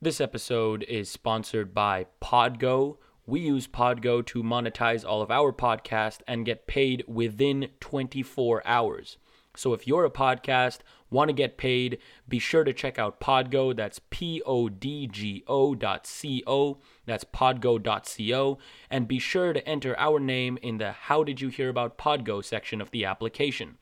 This 0.00 0.20
episode 0.20 0.84
is 0.84 1.10
sponsored 1.10 1.74
by 1.74 2.06
Podgo. 2.22 2.98
We 3.26 3.40
use 3.40 3.66
Podgo 3.66 4.24
to 4.26 4.44
monetize 4.44 5.04
all 5.04 5.22
of 5.22 5.30
our 5.32 5.52
podcast 5.52 6.20
and 6.28 6.46
get 6.46 6.68
paid 6.68 7.02
within 7.08 7.70
24 7.80 8.62
hours. 8.64 9.16
So 9.56 9.72
if 9.72 9.88
you're 9.88 10.04
a 10.04 10.10
podcast, 10.10 10.78
want 11.10 11.30
to 11.30 11.32
get 11.32 11.58
paid, 11.58 11.98
be 12.28 12.38
sure 12.38 12.62
to 12.62 12.72
check 12.72 12.96
out 12.96 13.18
Podgo. 13.18 13.74
That's 13.74 14.00
P 14.10 14.40
O 14.46 14.68
D 14.68 15.08
G 15.08 15.42
O 15.48 15.74
dot 15.74 16.06
C 16.06 16.44
O. 16.46 16.78
That's 17.04 17.24
podgo.co. 17.24 18.58
And 18.88 19.08
be 19.08 19.18
sure 19.18 19.52
to 19.52 19.68
enter 19.68 19.98
our 19.98 20.20
name 20.20 20.60
in 20.62 20.78
the 20.78 20.92
How 20.92 21.24
Did 21.24 21.40
You 21.40 21.48
Hear 21.48 21.70
About 21.70 21.98
Podgo 21.98 22.44
section 22.44 22.80
of 22.80 22.92
the 22.92 23.04
application. 23.04 23.78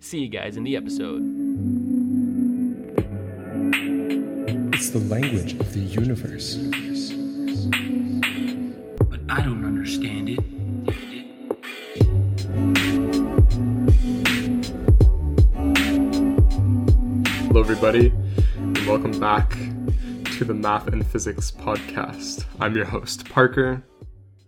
See 0.00 0.20
you 0.20 0.28
guys 0.28 0.56
in 0.56 0.64
the 0.64 0.76
episode. 0.76 1.77
It's 4.88 4.98
the 4.98 5.14
language 5.14 5.52
of 5.52 5.70
the 5.74 5.80
universe. 5.80 6.54
But 9.04 9.20
I 9.28 9.42
don't 9.42 9.62
understand 9.62 10.30
it. 10.30 10.40
Hello, 17.48 17.60
everybody, 17.60 18.14
and 18.56 18.78
welcome 18.86 19.20
back 19.20 19.50
to 20.38 20.46
the 20.46 20.54
Math 20.54 20.86
and 20.86 21.06
Physics 21.06 21.50
Podcast. 21.50 22.46
I'm 22.58 22.74
your 22.74 22.86
host, 22.86 23.28
Parker. 23.28 23.84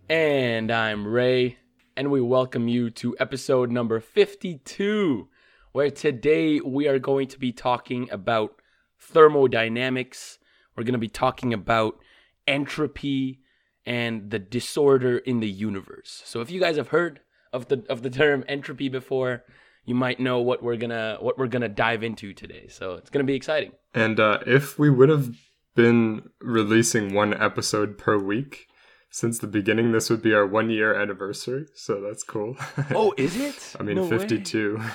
And 0.09 0.71
I'm 0.71 1.05
Ray, 1.05 1.59
and 1.95 2.09
we 2.09 2.19
welcome 2.19 2.67
you 2.67 2.89
to 2.89 3.15
episode 3.19 3.69
number 3.69 3.99
52, 3.99 5.29
where 5.71 5.91
today 5.91 6.59
we 6.61 6.87
are 6.87 6.97
going 6.97 7.27
to 7.27 7.37
be 7.37 7.51
talking 7.51 8.09
about 8.09 8.55
thermodynamics. 9.03 10.37
We're 10.75 10.83
going 10.83 10.93
to 10.93 10.99
be 10.99 11.07
talking 11.07 11.53
about 11.53 11.99
entropy 12.47 13.39
and 13.85 14.29
the 14.29 14.39
disorder 14.39 15.17
in 15.17 15.39
the 15.39 15.49
universe. 15.49 16.21
So 16.25 16.41
if 16.41 16.51
you 16.51 16.59
guys 16.59 16.77
have 16.77 16.89
heard 16.89 17.21
of 17.51 17.67
the 17.67 17.83
of 17.89 18.03
the 18.03 18.09
term 18.09 18.43
entropy 18.47 18.89
before, 18.89 19.43
you 19.85 19.95
might 19.95 20.19
know 20.19 20.39
what 20.39 20.63
we're 20.63 20.77
going 20.77 20.91
to 20.91 21.17
what 21.19 21.37
we're 21.37 21.47
going 21.47 21.63
to 21.63 21.69
dive 21.69 22.03
into 22.03 22.33
today. 22.33 22.67
So 22.69 22.93
it's 22.93 23.09
going 23.09 23.25
to 23.25 23.29
be 23.29 23.35
exciting. 23.35 23.71
And 23.93 24.19
uh, 24.19 24.39
if 24.45 24.77
we 24.79 24.89
would 24.89 25.09
have 25.09 25.35
been 25.75 26.29
releasing 26.39 27.13
one 27.13 27.33
episode 27.33 27.97
per 27.97 28.17
week 28.17 28.67
since 29.09 29.39
the 29.39 29.47
beginning, 29.47 29.91
this 29.91 30.09
would 30.09 30.21
be 30.21 30.33
our 30.33 30.45
one 30.45 30.69
year 30.69 30.93
anniversary. 30.93 31.65
So 31.75 31.99
that's 32.01 32.23
cool. 32.23 32.55
Oh, 32.91 33.13
is 33.17 33.35
it? 33.35 33.75
I 33.79 33.83
mean, 33.83 33.95
No 33.97 34.03
way. 34.03 34.19
52. 34.19 34.79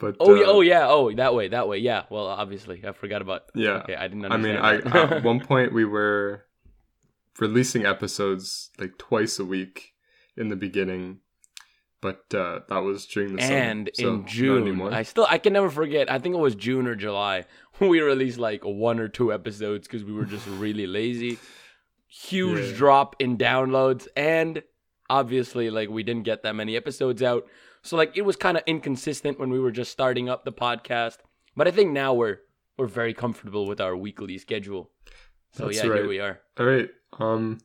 but 0.00 0.16
Oh, 0.18 0.32
uh, 0.32 0.34
yeah, 0.34 0.44
oh 0.46 0.60
yeah, 0.62 0.86
oh 0.88 1.12
that 1.12 1.34
way, 1.34 1.48
that 1.48 1.68
way. 1.68 1.78
Yeah. 1.78 2.04
Well, 2.10 2.26
obviously, 2.26 2.82
I 2.86 2.92
forgot 2.92 3.22
about. 3.22 3.42
Yeah. 3.54 3.82
Okay, 3.82 3.94
I 3.94 4.08
didn't 4.08 4.24
I 4.32 4.36
mean. 4.36 4.56
I 4.56 4.76
at 4.78 5.22
one 5.32 5.40
point 5.40 5.72
we 5.72 5.84
were 5.84 6.44
releasing 7.38 7.86
episodes 7.86 8.70
like 8.78 8.98
twice 8.98 9.38
a 9.38 9.44
week 9.44 9.92
in 10.36 10.48
the 10.48 10.56
beginning, 10.56 11.18
but 12.00 12.24
uh, 12.34 12.60
that 12.68 12.78
was 12.78 13.06
during 13.06 13.36
the 13.36 13.42
summer. 13.42 13.54
and 13.56 13.90
so 13.94 14.08
in 14.08 14.16
not 14.20 14.26
June. 14.26 14.82
I 14.92 15.02
still 15.02 15.26
I 15.28 15.38
can 15.38 15.52
never 15.52 15.70
forget. 15.70 16.10
I 16.10 16.18
think 16.18 16.34
it 16.34 16.38
was 16.38 16.54
June 16.54 16.86
or 16.86 16.94
July 16.94 17.44
we 17.80 18.00
released 18.00 18.38
like 18.38 18.64
one 18.64 18.98
or 19.00 19.08
two 19.08 19.32
episodes 19.32 19.86
because 19.86 20.04
we 20.04 20.12
were 20.12 20.24
just 20.24 20.46
really 20.58 20.86
lazy. 20.86 21.38
Huge 22.08 22.72
Yeah. 22.72 22.76
drop 22.76 23.16
in 23.20 23.38
downloads, 23.38 24.08
and 24.16 24.62
obviously, 25.08 25.70
like 25.70 25.88
we 25.88 26.02
didn't 26.02 26.24
get 26.24 26.42
that 26.42 26.54
many 26.56 26.76
episodes 26.76 27.22
out. 27.22 27.46
So 27.82 27.96
like 27.96 28.16
it 28.16 28.22
was 28.22 28.36
kind 28.36 28.56
of 28.56 28.62
inconsistent 28.66 29.38
when 29.38 29.50
we 29.50 29.58
were 29.58 29.70
just 29.70 29.90
starting 29.90 30.28
up 30.28 30.44
the 30.44 30.52
podcast. 30.52 31.18
But 31.56 31.66
I 31.68 31.70
think 31.70 31.92
now 31.92 32.14
we're 32.14 32.38
we're 32.76 32.86
very 32.86 33.14
comfortable 33.14 33.66
with 33.66 33.80
our 33.80 33.96
weekly 33.96 34.38
schedule. 34.38 34.90
So 35.52 35.66
That's 35.66 35.78
yeah, 35.78 35.82
here 35.84 36.08
we 36.08 36.20
are. 36.20 36.40
All 36.58 36.66
right. 36.66 36.88
Um, 37.18 37.58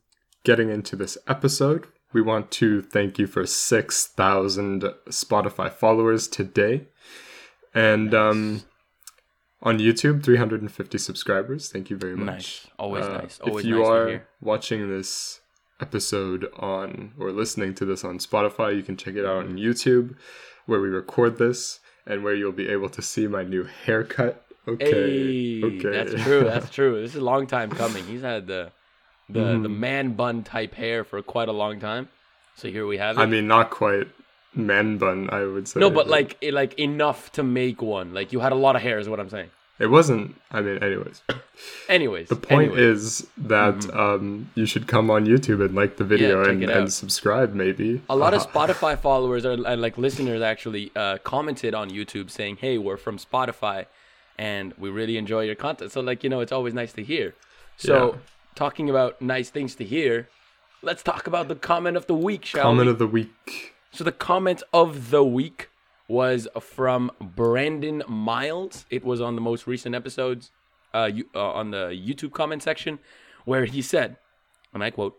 getting 0.44 0.70
into 0.70 0.96
this 0.96 1.18
episode, 1.28 1.88
we 2.14 2.22
want 2.22 2.52
to 2.52 2.82
thank 2.82 3.20
you 3.20 3.28
for 3.28 3.46
six 3.46 4.08
thousand 4.08 4.84
Spotify 5.10 5.72
followers 5.72 6.28
today, 6.28 6.88
and 7.74 8.14
um, 8.14 8.64
on 9.62 9.80
YouTube, 9.80 10.24
three 10.24 10.38
hundred 10.38 10.62
and 10.62 10.72
fifty 10.72 10.98
subscribers. 10.98 11.72
Thank 11.72 11.90
you 11.90 11.98
very 11.98 12.16
much. 12.16 12.26
Nice, 12.26 12.68
always 12.80 13.06
Uh, 13.06 13.18
nice, 13.18 13.40
always 13.40 13.66
if 13.66 13.70
you 13.70 13.80
nice 13.80 13.86
to 13.88 13.92
are 13.92 14.28
watching 14.42 14.90
this 14.90 15.42
episode 15.80 16.48
on 16.58 17.14
or 17.20 17.32
listening 17.32 17.74
to 17.76 17.86
this 17.86 18.04
on 18.04 18.20
Spotify, 18.20 18.76
you 18.76 18.84
can 18.84 18.98
check 18.98 19.16
it 19.16 19.26
out 19.26 19.46
on 19.46 19.58
YouTube, 19.58 20.16
where 20.66 20.80
we 20.80 20.88
record 20.90 21.38
this, 21.38 21.80
and 22.06 22.24
where 22.24 22.34
you'll 22.36 22.52
be 22.52 22.68
able 22.70 22.90
to 22.90 23.02
see 23.02 23.28
my 23.28 23.44
new 23.44 23.64
haircut. 23.86 24.46
Okay. 24.68 25.62
Hey, 25.62 25.64
okay. 25.64 25.90
that's 25.92 26.24
true. 26.24 26.44
That's 26.44 26.70
true. 26.70 27.02
This 27.02 27.12
is 27.12 27.22
a 27.22 27.24
long 27.24 27.46
time 27.48 27.70
coming. 27.70 28.04
He's 28.06 28.22
had 28.22 28.48
the 28.48 28.72
the 29.30 29.40
Mm-hmm. 29.40 29.64
the 29.64 29.70
man 29.70 30.14
bun 30.14 30.44
type 30.44 30.74
hair 30.76 31.04
for 31.04 31.22
quite 31.22 31.50
a 31.50 31.52
long 31.52 31.80
time. 31.80 32.10
So 32.56 32.70
here 32.70 32.86
we 32.88 32.98
have 32.98 33.18
it. 33.18 33.22
I 33.22 33.26
mean, 33.26 33.48
not 33.48 33.70
quite 33.70 34.08
man 34.54 34.98
bun, 34.98 35.30
I 35.32 35.44
would 35.44 35.68
say. 35.68 35.80
no, 35.80 35.90
but 35.90 36.08
like 36.08 36.38
like 36.52 36.78
enough 36.80 37.32
to 37.34 37.44
make 37.44 37.82
one. 37.82 38.14
Like 38.14 38.32
you 38.34 38.40
had 38.40 38.52
a 38.52 38.56
lot 38.56 38.76
of 38.76 38.82
hair, 38.82 38.98
is 39.00 39.10
what 39.10 39.20
I'm 39.20 39.30
saying. 39.30 39.50
It 39.80 39.88
wasn't. 39.88 40.36
I 40.52 40.62
mean, 40.62 40.82
anyways, 40.82 41.22
Anyways, 41.90 42.30
the 42.30 42.36
point 42.36 42.78
is 42.78 43.28
that 43.38 43.94
um, 43.94 44.50
you 44.56 44.66
should 44.66 44.88
come 44.88 45.10
on 45.10 45.26
YouTube 45.26 45.64
and 45.64 45.76
like 45.76 45.98
the 45.98 46.04
video 46.04 46.44
check 46.46 46.54
and, 46.54 46.70
and 46.70 46.94
subscribe, 46.94 47.54
maybe. 47.54 48.02
a 48.10 48.16
lot 48.16 48.34
of 48.34 48.42
Spotify 48.52 48.98
followers 48.98 49.46
or 49.46 49.52
and 49.52 49.82
like 49.82 49.98
listeners 49.98 50.42
actually 50.42 50.92
uh, 50.96 51.18
commented 51.24 51.74
on 51.74 51.90
YouTube 51.90 52.30
saying, 52.30 52.58
"Hey, 52.58 52.78
we're 52.78 52.98
from 52.98 53.18
Spotify, 53.18 53.86
and 54.38 54.74
we 54.78 54.90
really 54.90 55.18
enjoy 55.18 55.42
your 55.44 55.56
content." 55.56 55.92
So 55.92 56.02
like 56.02 56.24
you 56.24 56.30
know, 56.30 56.40
it's 56.40 56.52
always 56.52 56.74
nice 56.74 56.94
to 56.94 57.04
hear. 57.04 57.36
So 57.78 58.14
Yeah. 58.14 58.20
talking 58.56 58.90
about 58.90 59.22
nice 59.22 59.50
things 59.50 59.76
to 59.76 59.84
hear, 59.84 60.30
let's 60.82 61.04
talk 61.04 61.28
about 61.28 61.48
the 61.50 61.56
comment 61.56 61.98
of 61.98 62.08
the 62.08 62.16
week, 62.16 62.46
shall 62.46 62.64
comment 62.64 62.78
we? 62.80 62.84
Comment 62.86 62.90
of 62.90 63.00
the 63.00 63.08
week. 63.08 63.74
So 63.92 64.04
the 64.04 64.12
comment 64.14 64.64
of 64.74 65.10
the 65.10 65.24
week 65.24 65.70
was 66.08 66.48
from 66.60 67.12
Brandon 67.20 68.04
Miles. 68.08 68.86
It 68.90 69.04
was 69.04 69.22
on 69.22 69.36
the 69.36 69.42
most 69.42 69.68
recent 69.68 69.96
episodes, 69.96 70.52
uh, 70.94 71.10
you, 71.14 71.26
uh, 71.34 71.52
on 71.52 71.72
the 71.72 71.88
YouTube 71.88 72.32
comment 72.32 72.64
section, 72.64 73.00
where 73.46 73.66
he 73.66 73.82
said, 73.82 74.18
and 74.74 74.84
I 74.84 74.92
quote, 74.92 75.18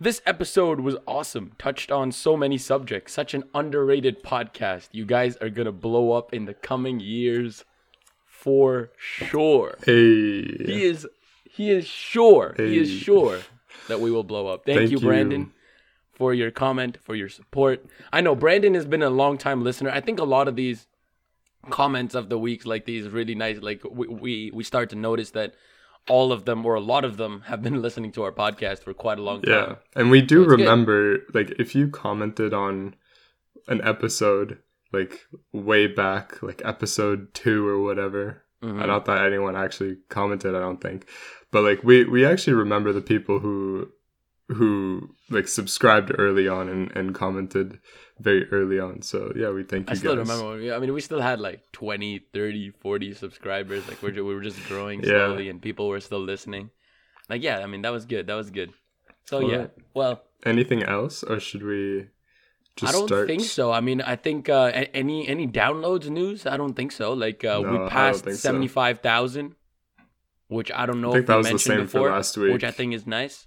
"This 0.00 0.22
episode 0.26 0.80
was 0.80 0.96
awesome. 1.06 1.52
Touched 1.58 1.90
on 1.90 2.12
so 2.12 2.36
many 2.36 2.58
subjects. 2.58 3.12
Such 3.12 3.34
an 3.34 3.44
underrated 3.54 4.22
podcast. 4.22 4.88
You 4.92 5.04
guys 5.04 5.36
are 5.38 5.50
gonna 5.50 5.72
blow 5.72 6.12
up 6.12 6.32
in 6.32 6.44
the 6.44 6.54
coming 6.54 7.00
years, 7.00 7.64
for 8.26 8.90
sure." 8.96 9.76
Hey, 9.84 10.42
He 10.42 10.84
is, 10.84 11.06
he 11.44 11.70
is 11.70 11.86
sure. 11.86 12.54
He 12.56 12.78
is 12.78 12.90
sure 12.90 13.40
that 13.88 14.00
we 14.00 14.10
will 14.10 14.24
blow 14.24 14.46
up. 14.46 14.64
Thank, 14.64 14.78
Thank 14.78 14.90
you, 14.92 14.98
you. 14.98 15.50
For 16.20 16.34
your 16.34 16.50
comment, 16.50 16.98
for 17.00 17.14
your 17.14 17.30
support. 17.30 17.82
I 18.12 18.20
know 18.20 18.34
Brandon 18.34 18.74
has 18.74 18.84
been 18.84 19.02
a 19.02 19.08
long 19.08 19.38
time 19.38 19.64
listener. 19.64 19.88
I 19.90 20.02
think 20.02 20.20
a 20.20 20.24
lot 20.36 20.48
of 20.48 20.54
these 20.54 20.86
comments 21.70 22.14
of 22.14 22.28
the 22.28 22.38
weeks, 22.38 22.66
like 22.66 22.84
these 22.84 23.08
really 23.08 23.34
nice, 23.34 23.58
like 23.62 23.80
we, 23.90 24.06
we, 24.06 24.50
we 24.52 24.62
start 24.62 24.90
to 24.90 24.96
notice 24.96 25.30
that 25.30 25.54
all 26.08 26.30
of 26.30 26.44
them 26.44 26.66
or 26.66 26.74
a 26.74 26.80
lot 26.80 27.06
of 27.06 27.16
them 27.16 27.42
have 27.46 27.62
been 27.62 27.80
listening 27.86 28.12
to 28.12 28.22
our 28.22 28.32
podcast 28.32 28.80
for 28.80 28.92
quite 28.92 29.18
a 29.18 29.22
long 29.22 29.40
time. 29.40 29.54
yeah, 29.54 29.74
and 29.96 30.10
we 30.10 30.20
do 30.20 30.44
good. 30.44 30.60
remember, 30.60 31.20
like, 31.32 31.52
if 31.58 31.74
you 31.74 31.88
commented 31.88 32.52
on 32.52 32.96
an 33.68 33.80
episode 33.82 34.58
like 34.92 35.20
way 35.52 35.86
back, 35.86 36.42
like 36.42 36.60
episode 36.66 37.32
two 37.32 37.66
or 37.66 37.80
whatever. 37.80 38.42
Mhm. 38.62 38.82
I 38.82 38.86
not 38.86 39.06
that 39.06 39.24
anyone 39.24 39.56
actually 39.56 39.96
commented, 40.10 40.54
I 40.54 40.60
don't 40.60 40.82
think. 40.82 41.06
But 41.50 41.62
like 41.62 41.82
we 41.82 42.04
we 42.04 42.26
actually 42.26 42.54
remember 42.54 42.92
the 42.92 43.00
people 43.00 43.38
who 43.38 43.88
who 44.54 45.10
like 45.30 45.46
subscribed 45.48 46.10
early 46.18 46.48
on 46.48 46.68
and, 46.68 46.90
and 46.96 47.14
commented 47.14 47.78
very 48.18 48.50
early 48.50 48.78
on. 48.80 49.02
So 49.02 49.32
yeah, 49.36 49.50
we 49.50 49.62
thank 49.62 49.88
you 49.88 49.92
I 49.92 49.96
still 49.96 50.16
guys. 50.16 50.28
remember. 50.28 50.56
We, 50.58 50.72
I 50.72 50.78
mean, 50.78 50.92
we 50.92 51.00
still 51.00 51.20
had 51.20 51.40
like 51.40 51.70
20, 51.72 52.18
30, 52.32 52.70
40 52.70 53.14
subscribers. 53.14 53.86
Like 53.88 54.02
we're, 54.02 54.12
we 54.12 54.34
were 54.34 54.42
just 54.42 54.62
growing 54.66 55.00
Yeah. 55.00 55.26
slowly, 55.26 55.48
and 55.48 55.62
people 55.62 55.88
were 55.88 56.00
still 56.00 56.20
listening. 56.20 56.70
Like 57.28 57.42
yeah, 57.42 57.60
I 57.60 57.66
mean 57.66 57.82
that 57.82 57.92
was 57.92 58.04
good. 58.06 58.26
That 58.26 58.34
was 58.34 58.50
good. 58.50 58.72
So 59.24 59.38
yeah, 59.40 59.66
well, 59.94 60.22
Anything 60.44 60.82
else, 60.82 61.22
or 61.22 61.38
should 61.38 61.62
we 61.62 62.08
just 62.74 62.92
I 62.92 62.96
don't 62.98 63.06
start? 63.06 63.28
think 63.28 63.42
so. 63.44 63.70
I 63.70 63.80
mean, 63.80 64.00
I 64.00 64.16
think 64.16 64.48
uh, 64.48 64.72
any 64.94 65.28
any 65.28 65.46
downloads 65.46 66.08
news. 66.08 66.44
I 66.46 66.56
don't 66.56 66.74
think 66.74 66.90
so. 66.90 67.12
Like 67.12 67.44
uh, 67.44 67.60
No, 67.60 67.84
we 67.84 67.88
passed 67.88 68.24
so. 68.24 68.32
seventy 68.32 68.66
five 68.68 68.98
thousand, 69.00 69.54
which 70.48 70.72
I 70.72 70.86
don't 70.86 71.00
know 71.00 71.10
I 71.10 71.12
think 71.12 71.22
if 71.22 71.26
that 71.28 71.34
we 71.34 71.38
was 71.38 71.46
the 71.46 71.52
mentioned 71.52 71.60
same 71.78 71.86
for 71.86 71.98
before, 72.00 72.10
last 72.10 72.36
week. 72.36 72.52
which 72.52 72.64
I 72.64 72.72
think 72.72 72.94
is 72.94 73.06
nice. 73.06 73.46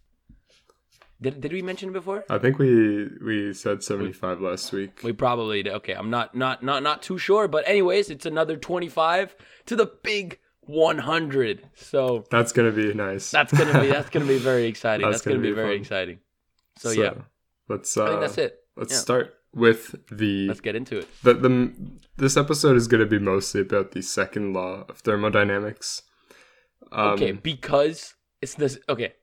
Did 1.23 1.41
did 1.41 1.53
we 1.53 1.61
mention 1.61 1.89
it 1.89 1.93
before? 1.93 2.25
I 2.29 2.37
think 2.37 2.59
we 2.59 3.07
we 3.25 3.53
said 3.53 3.81
seventy 3.81 4.11
five 4.11 4.41
last 4.41 4.71
week. 4.73 5.01
We 5.03 5.13
probably 5.13 5.63
did. 5.63 5.73
Okay, 5.73 5.93
I'm 5.93 6.09
not 6.09 6.35
not 6.35 6.63
not 6.63 6.83
not 6.83 7.01
too 7.01 7.17
sure, 7.17 7.47
but 7.47 7.67
anyways, 7.67 8.09
it's 8.09 8.25
another 8.25 8.57
twenty 8.57 8.89
five 8.89 9.35
to 9.67 9.75
the 9.75 9.85
big 10.03 10.39
one 10.61 10.97
hundred. 10.97 11.67
So 11.75 12.25
That's 12.29 12.51
gonna 12.51 12.71
be 12.71 12.93
nice. 12.93 13.31
that's 13.31 13.53
gonna 13.53 13.79
be 13.81 13.87
that's 13.87 14.09
gonna 14.09 14.25
be 14.25 14.37
very 14.37 14.65
exciting. 14.65 15.05
That's 15.09 15.17
that's, 15.17 15.25
gonna, 15.25 15.37
gonna 15.37 15.47
be, 15.47 15.51
be 15.51 15.55
very 15.55 15.75
exciting. 15.77 16.19
So, 16.77 16.91
yeah, 16.91 17.13
let's. 17.69 17.95
Uh, 17.95 18.03
I 18.03 18.07
think 18.09 18.21
that's 18.21 18.37
it. 18.37 18.59
Let's 18.75 18.93
Yeah. 18.93 18.99
start 18.99 19.33
with 19.53 19.95
the 20.11 20.47
Let's 20.47 20.59
get 20.61 20.75
into 20.75 20.97
it. 20.97 21.07
the, 21.23 21.33
the 21.35 21.71
this 22.17 22.35
episode 22.35 22.75
is 22.75 22.87
going 22.87 23.01
to 23.01 23.05
be 23.05 23.19
mostly 23.19 23.61
about 23.61 23.91
the 23.91 24.01
second 24.01 24.53
law 24.53 24.85
of 24.89 24.97
thermodynamics. 24.99 26.01
Um, 26.91 27.09
okay, 27.13 27.31
because 27.31 28.15
it's 28.41 28.55
this 28.55 28.77
okay. 28.89 29.13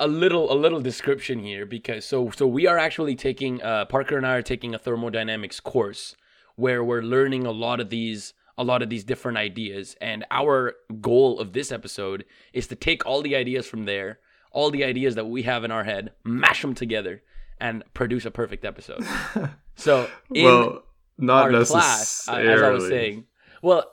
A 0.00 0.08
little 0.08 0.52
a 0.52 0.56
little 0.56 0.80
description 0.80 1.38
here 1.38 1.64
because 1.64 2.04
so 2.04 2.30
so 2.30 2.46
we 2.46 2.66
are 2.66 2.78
actually 2.78 3.14
taking 3.14 3.62
uh 3.62 3.84
Parker 3.84 4.16
and 4.16 4.26
I 4.26 4.34
are 4.34 4.42
taking 4.42 4.74
a 4.74 4.78
thermodynamics 4.78 5.60
course 5.60 6.16
where 6.56 6.82
we're 6.82 7.02
learning 7.02 7.46
a 7.46 7.52
lot 7.52 7.80
of 7.80 7.90
these 7.90 8.34
a 8.58 8.64
lot 8.64 8.82
of 8.82 8.90
these 8.90 9.04
different 9.04 9.38
ideas 9.38 9.96
and 10.00 10.24
our 10.30 10.74
goal 11.00 11.38
of 11.38 11.52
this 11.52 11.70
episode 11.70 12.24
is 12.52 12.66
to 12.68 12.74
take 12.74 13.06
all 13.06 13.22
the 13.22 13.34
ideas 13.34 13.66
from 13.66 13.84
there, 13.84 14.18
all 14.50 14.70
the 14.70 14.84
ideas 14.84 15.14
that 15.14 15.26
we 15.26 15.42
have 15.42 15.64
in 15.64 15.70
our 15.70 15.84
head, 15.84 16.12
mash 16.24 16.62
them 16.62 16.74
together 16.74 17.22
and 17.60 17.82
produce 17.94 18.24
a 18.24 18.30
perfect 18.30 18.64
episode. 18.64 19.04
so 19.76 20.08
in 20.32 20.44
well, 20.44 20.82
not 21.18 21.54
our 21.54 21.64
class, 21.64 22.28
uh, 22.28 22.34
as 22.34 22.62
I 22.62 22.70
was 22.70 22.88
saying. 22.88 23.26
Well, 23.62 23.90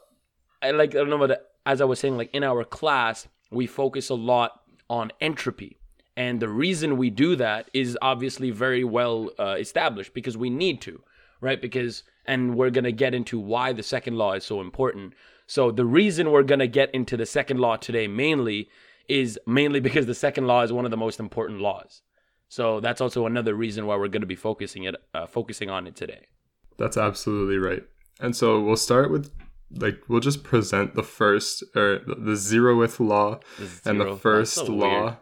I 0.62 0.72
like 0.72 0.92
I 0.92 1.00
don't 1.00 1.10
know, 1.10 1.18
but 1.18 1.54
as 1.66 1.82
I 1.82 1.86
was 1.86 2.00
saying, 2.00 2.18
like 2.18 2.34
in 2.34 2.44
our 2.44 2.64
class, 2.64 3.28
we 3.52 3.68
focus 3.68 4.10
a 4.10 4.16
lot 4.16 4.62
on 4.90 5.12
entropy, 5.22 5.78
and 6.16 6.40
the 6.40 6.50
reason 6.50 6.98
we 6.98 7.10
do 7.10 7.36
that 7.38 7.70
is 7.74 7.98
obviously 8.02 8.52
very 8.52 8.84
well 8.84 9.30
uh, 9.40 9.56
established 9.60 10.14
because 10.14 10.38
we 10.38 10.50
need 10.50 10.82
to, 10.82 11.02
right? 11.40 11.62
Because 11.62 12.04
and 12.26 12.56
we're 12.56 12.70
gonna 12.70 12.92
get 12.92 13.14
into 13.14 13.40
why 13.40 13.74
the 13.74 13.84
second 13.84 14.18
law 14.18 14.34
is 14.34 14.46
so 14.46 14.62
important. 14.62 15.14
So 15.48 15.72
the 15.72 15.86
reason 15.86 16.32
we're 16.32 16.44
gonna 16.44 16.68
get 16.68 16.94
into 16.94 17.18
the 17.18 17.26
second 17.26 17.60
law 17.60 17.78
today 17.78 18.08
mainly 18.08 18.70
is 19.08 19.40
mainly 19.46 19.80
because 19.88 20.06
the 20.06 20.16
second 20.16 20.48
law 20.48 20.62
is 20.64 20.72
one 20.72 20.86
of 20.86 20.92
the 20.92 20.98
most 20.98 21.20
important 21.20 21.60
laws. 21.60 22.02
So 22.48 22.82
that's 22.82 23.00
also 23.00 23.26
another 23.26 23.56
reason 23.56 23.86
why 23.86 23.96
we're 23.96 24.10
going 24.10 24.24
to 24.24 24.28
be 24.28 24.36
focusing 24.36 24.84
it, 24.84 24.96
uh, 25.14 25.26
focusing 25.26 25.70
on 25.70 25.88
it 25.88 25.96
today. 25.96 26.26
That's 26.78 26.98
absolutely 26.98 27.58
right. 27.58 27.84
And 28.20 28.36
so 28.36 28.60
we'll 28.60 28.76
start 28.76 29.10
with 29.10 29.32
like 29.74 30.02
we'll 30.10 30.20
just 30.20 30.44
present 30.44 30.96
the 30.96 31.04
first 31.04 31.64
or 31.78 32.00
the 32.06 32.34
zeroth 32.34 33.00
law 33.00 33.40
The 33.58 33.90
and 33.90 34.02
the 34.02 34.18
first 34.18 34.56
so 34.56 34.66
law, 34.66 35.02
weird. 35.04 35.18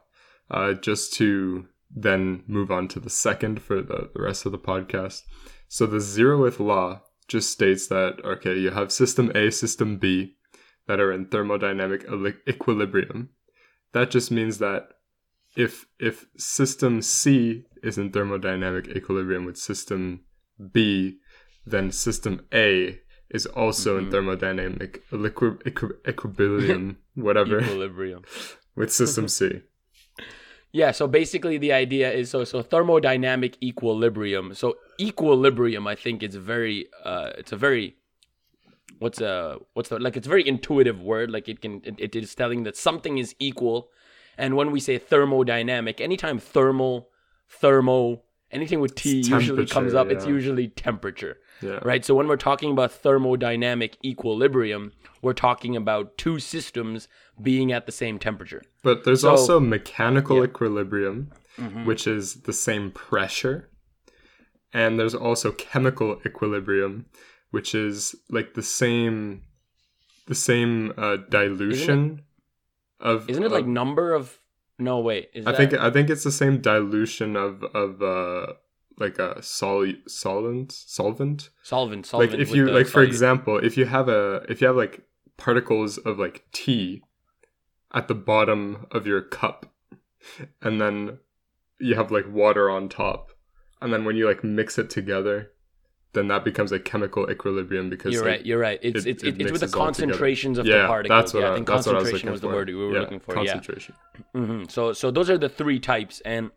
Uh, 0.50 0.74
just 0.74 1.14
to 1.14 1.68
then 1.96 2.44
move 2.48 2.70
on 2.72 2.88
to 2.90 3.00
the 3.00 3.10
second 3.10 3.62
for 3.62 3.82
the, 3.82 4.10
the 4.14 4.22
rest 4.22 4.46
of 4.46 4.52
the 4.52 4.58
podcast. 4.60 5.22
So 5.68 5.86
the 5.86 5.98
zeroth 5.98 6.60
law 6.60 7.02
just 7.28 7.52
states 7.52 7.88
that 7.88 8.24
okay, 8.26 8.58
you 8.58 8.72
have 8.72 8.92
system 8.92 9.32
A, 9.36 9.52
system 9.52 9.98
B 9.98 10.36
that 10.88 11.00
are 11.00 11.12
in 11.12 11.26
thermodynamic 11.28 12.36
equilibrium. 12.48 13.30
That 13.94 14.10
just 14.12 14.32
means 14.32 14.58
that 14.60 14.90
if 15.56 15.86
if 16.00 16.26
system 16.38 17.02
C 17.02 17.66
is 17.84 17.98
in 17.98 18.12
thermodynamic 18.12 18.96
equilibrium 18.96 19.46
with 19.46 19.58
system 19.58 20.22
B, 20.74 21.20
then 21.66 21.92
system 21.92 22.46
A 22.54 23.00
is 23.30 23.46
also 23.46 23.98
in 23.98 24.08
Mhm. 24.08 24.12
thermodynamic 24.12 25.02
equi- 25.14 25.60
equi- 25.66 25.98
equilibrium, 26.08 26.98
whatever, 27.16 27.60
Equilibrium. 27.60 28.24
with 28.76 28.92
system 28.92 29.28
C. 29.28 29.62
Yeah, 30.72 30.92
so 30.92 31.08
basically 31.08 31.58
the 31.58 31.74
idea 31.74 32.12
is 32.12 32.30
so 32.30 32.44
so 32.44 32.62
thermodynamic 32.62 33.56
equilibrium. 33.62 34.54
So 34.54 34.78
equilibrium 35.00 35.88
I 35.88 35.96
think 35.96 36.22
is 36.22 36.36
very 36.36 36.88
uh 37.04 37.32
it's 37.38 37.52
a 37.52 37.58
very 37.58 37.96
what's 39.00 39.20
a 39.20 39.58
what's 39.74 39.90
the 39.90 40.00
like 40.00 40.16
it's 40.16 40.28
a 40.28 40.30
very 40.30 40.48
intuitive 40.48 41.02
word. 41.02 41.32
Like 41.32 41.50
it 41.50 41.62
can 41.62 41.82
it, 41.84 41.96
it 41.98 42.16
is 42.16 42.36
telling 42.36 42.64
that 42.64 42.78
something 42.78 43.18
is 43.18 43.36
equal. 43.40 43.90
And 44.38 44.56
when 44.56 44.72
we 44.72 44.80
say 44.80 45.00
thermodynamic 45.00 46.00
anytime 46.00 46.38
thermal 46.38 47.10
thermo 47.50 48.22
anything 48.52 48.80
with 48.80 48.96
t 48.96 49.20
It's 49.20 49.30
usually 49.30 49.66
comes 49.66 49.94
up 49.94 50.10
it's 50.10 50.26
usually 50.26 50.68
temperature 50.68 51.38
Yeah. 51.62 51.80
right? 51.84 52.04
So 52.06 52.16
when 52.16 52.28
we're 52.28 52.38
talking 52.38 52.72
about 52.72 52.92
thermodynamic 52.92 53.96
equilibrium, 54.04 54.94
we're 55.22 55.34
talking 55.34 55.76
about 55.76 56.18
two 56.18 56.40
systems 56.40 57.08
being 57.42 57.72
at 57.72 57.86
the 57.86 57.92
same 57.92 58.20
temperature. 58.20 58.62
But 58.84 59.04
there's 59.04 59.22
So- 59.22 59.32
also 59.32 59.60
mechanical 59.60 60.38
yeah. 60.38 60.44
Mm-hmm. 60.44 60.52
equilibrium, 60.52 61.32
which 61.86 62.08
is 62.08 62.42
the 62.44 62.54
same 62.54 62.92
pressure. 62.92 63.70
And 64.74 65.00
there's 65.00 65.16
also 65.16 65.52
chemical 65.52 66.22
equilibrium, 66.26 67.06
which 67.52 67.74
is 67.76 68.16
like 68.30 68.54
the 68.54 68.64
same 68.64 69.44
the 70.28 70.36
same 70.36 70.94
uh, 70.96 71.18
dilution 71.30 72.22
of 73.00 73.28
Isn't 73.30 73.44
it 73.44 73.52
like 73.52 73.66
number 73.66 74.14
of? 74.14 74.40
No, 74.78 75.00
wait. 75.00 75.30
Is 75.34 75.48
I 75.48 75.52
that, 75.52 75.58
think 75.58 75.74
I 75.74 75.90
think 75.90 76.10
it's 76.12 76.24
the 76.24 76.32
same 76.32 76.62
dilution 76.62 77.36
of 77.36 77.64
of 77.74 78.02
uh 78.04 78.54
like 79.00 79.18
a 79.20 79.42
sol- 79.42 79.94
solvent 80.08 80.72
solvent 80.72 81.50
solvent? 81.64 82.06
Solvent. 82.06 82.32
like 82.34 82.40
if 82.42 82.54
you 82.54 82.66
like 82.70 82.88
for 82.88 83.04
solute. 83.04 83.08
example 83.08 83.58
if 83.58 83.78
you 83.78 83.86
have 83.86 84.10
a 84.10 84.46
if 84.50 84.62
you 84.62 84.68
have 84.68 84.76
like 84.76 85.02
particles 85.38 85.98
of 86.00 86.20
like 86.20 86.44
tea 86.52 87.02
at 87.94 88.08
the 88.08 88.16
bottom 88.16 88.86
of 88.92 89.08
your 89.08 89.22
cup 89.22 89.66
and 90.62 90.80
then 90.82 91.18
you 91.80 91.96
have 91.96 92.12
like 92.12 92.26
water 92.32 92.70
on 92.70 92.90
top 92.90 93.32
and 93.82 93.94
then 93.94 94.04
when 94.06 94.16
you 94.18 94.28
like 94.28 94.44
mix 94.44 94.78
it 94.78 94.90
together 94.90 95.52
then 96.14 96.28
that 96.28 96.44
becomes 96.44 96.72
a 96.72 96.80
chemical 96.80 97.30
equilibrium 97.30 97.88
because 97.88 98.12
You're 98.12 98.24
like, 98.24 98.32
right. 98.38 98.46
You're 98.46 98.58
right. 98.60 98.80
It's 98.82 99.06
it- 99.06 99.10
it's 99.12 99.24
it 99.24 99.28
it's 99.28 99.52
with 99.52 99.62
the 99.62 99.68
mixes 99.68 99.74
all 99.76 99.92
together. 99.92 100.12
concentrations 100.12 100.58
of 100.58 100.66
yeah 100.66 100.82
the 100.82 100.88
particles. 100.88 101.18
that's 101.22 101.34
what 101.36 101.40
yeah, 101.42 101.48
I, 101.50 101.52
I 101.52 101.56
think 101.56 101.68
that's 101.68 101.86
what 101.86 101.96
I 101.96 102.00
was 102.00 102.10
concentration 102.10 102.28
looking 102.28 102.32
was 102.32 102.42
the 102.42 102.48
for. 102.48 102.54
word 102.56 102.68
we 102.68 102.76
were 102.76 102.94
yeah, 102.94 103.00
looking 103.00 103.20
for. 103.20 103.36
Yeah. 103.36 103.54
concentration 103.54 103.96
hmm 104.34 104.64
So 104.68 104.92
so 104.94 105.12
those 105.12 105.30
are 105.30 105.38
the 105.38 105.50
three 105.50 105.80
types, 105.80 106.20
and 106.26 106.50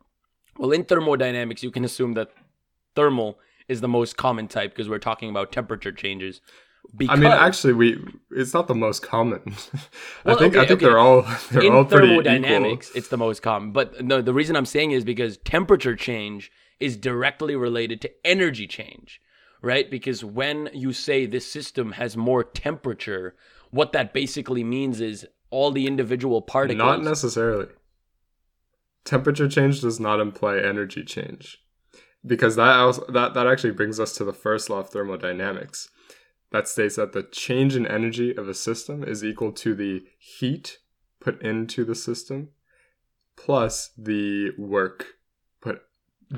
well, 0.59 0.73
in 0.73 0.85
thermodynamics, 0.85 1.63
you 1.63 1.71
can 1.71 1.85
assume 1.85 2.15
that 2.15 2.31
thermal 2.95 3.39
is 3.69 3.81
the 3.81 3.89
most 3.89 4.17
common 4.17 4.49
type 4.49 4.71
because 4.73 4.89
we're 4.89 4.99
talking 4.99 5.31
about 5.31 5.53
temperature 5.53 5.93
changes. 5.93 6.41
Because 6.95 7.17
I 7.17 7.21
mean, 7.21 7.31
actually, 7.31 7.73
we 7.73 8.05
it's 8.31 8.53
not 8.53 8.67
the 8.69 8.75
most 8.75 9.03
common. 9.03 9.41
Well, 10.25 10.37
I 10.37 10.39
think 10.39 10.55
okay, 10.55 10.65
I 10.65 10.69
think 10.69 10.79
okay. 10.79 10.87
they're 10.87 10.99
all 10.99 11.23
they're 11.51 11.63
in 11.63 11.73
all 11.73 11.85
pretty 11.85 12.13
equal. 12.13 12.23
thermodynamics, 12.25 12.93
it's 12.95 13.09
the 13.09 13.17
most 13.17 13.43
common. 13.43 13.73
But 13.73 14.05
no, 14.05 14.23
the 14.23 14.35
reason 14.35 14.55
I'm 14.55 14.67
saying 14.67 14.93
is 14.93 15.05
because 15.05 15.37
temperature 15.39 15.97
change 15.97 16.53
is 16.79 16.97
directly 16.97 17.57
related 17.57 18.01
to 18.03 18.11
energy 18.25 18.67
change, 18.67 19.21
right? 19.63 19.91
Because 19.91 20.25
when 20.25 20.71
you 20.73 20.93
say 20.93 21.27
this 21.27 21.51
system 21.51 21.93
has 21.93 22.17
more 22.17 22.45
temperature, 22.45 23.35
what 23.71 23.93
that 23.93 24.13
basically 24.13 24.63
means 24.63 25.01
is 25.01 25.27
all 25.51 25.71
the 25.73 25.87
individual 25.87 26.41
particles. 26.43 26.79
Not 26.79 27.03
necessarily. 27.03 27.67
Temperature 29.05 29.49
change 29.49 29.81
does 29.81 29.99
not 29.99 30.21
imply 30.21 30.59
energy 30.59 31.05
change, 31.05 31.59
because 32.25 32.57
that 32.57 32.77
also, 32.77 33.05
that 33.13 33.35
that 33.35 33.47
actually 33.47 33.73
brings 33.73 33.99
us 33.99 34.15
to 34.17 34.25
the 34.25 34.33
first 34.33 34.71
law 34.71 34.81
of 34.81 34.91
thermodynamics, 34.91 35.91
that 36.51 36.69
states 36.69 36.97
that 36.97 37.13
the 37.13 37.23
change 37.23 37.75
in 37.75 37.87
energy 37.87 38.35
of 38.37 38.49
a 38.49 38.55
system 38.55 39.03
is 39.03 39.25
equal 39.25 39.53
to 39.53 39.75
the 39.75 40.05
heat 40.19 40.79
put 41.21 41.41
into 41.43 41.85
the 41.85 41.95
system 41.95 42.51
plus 43.37 43.91
the 43.97 44.51
work 44.59 45.07
put 45.61 45.81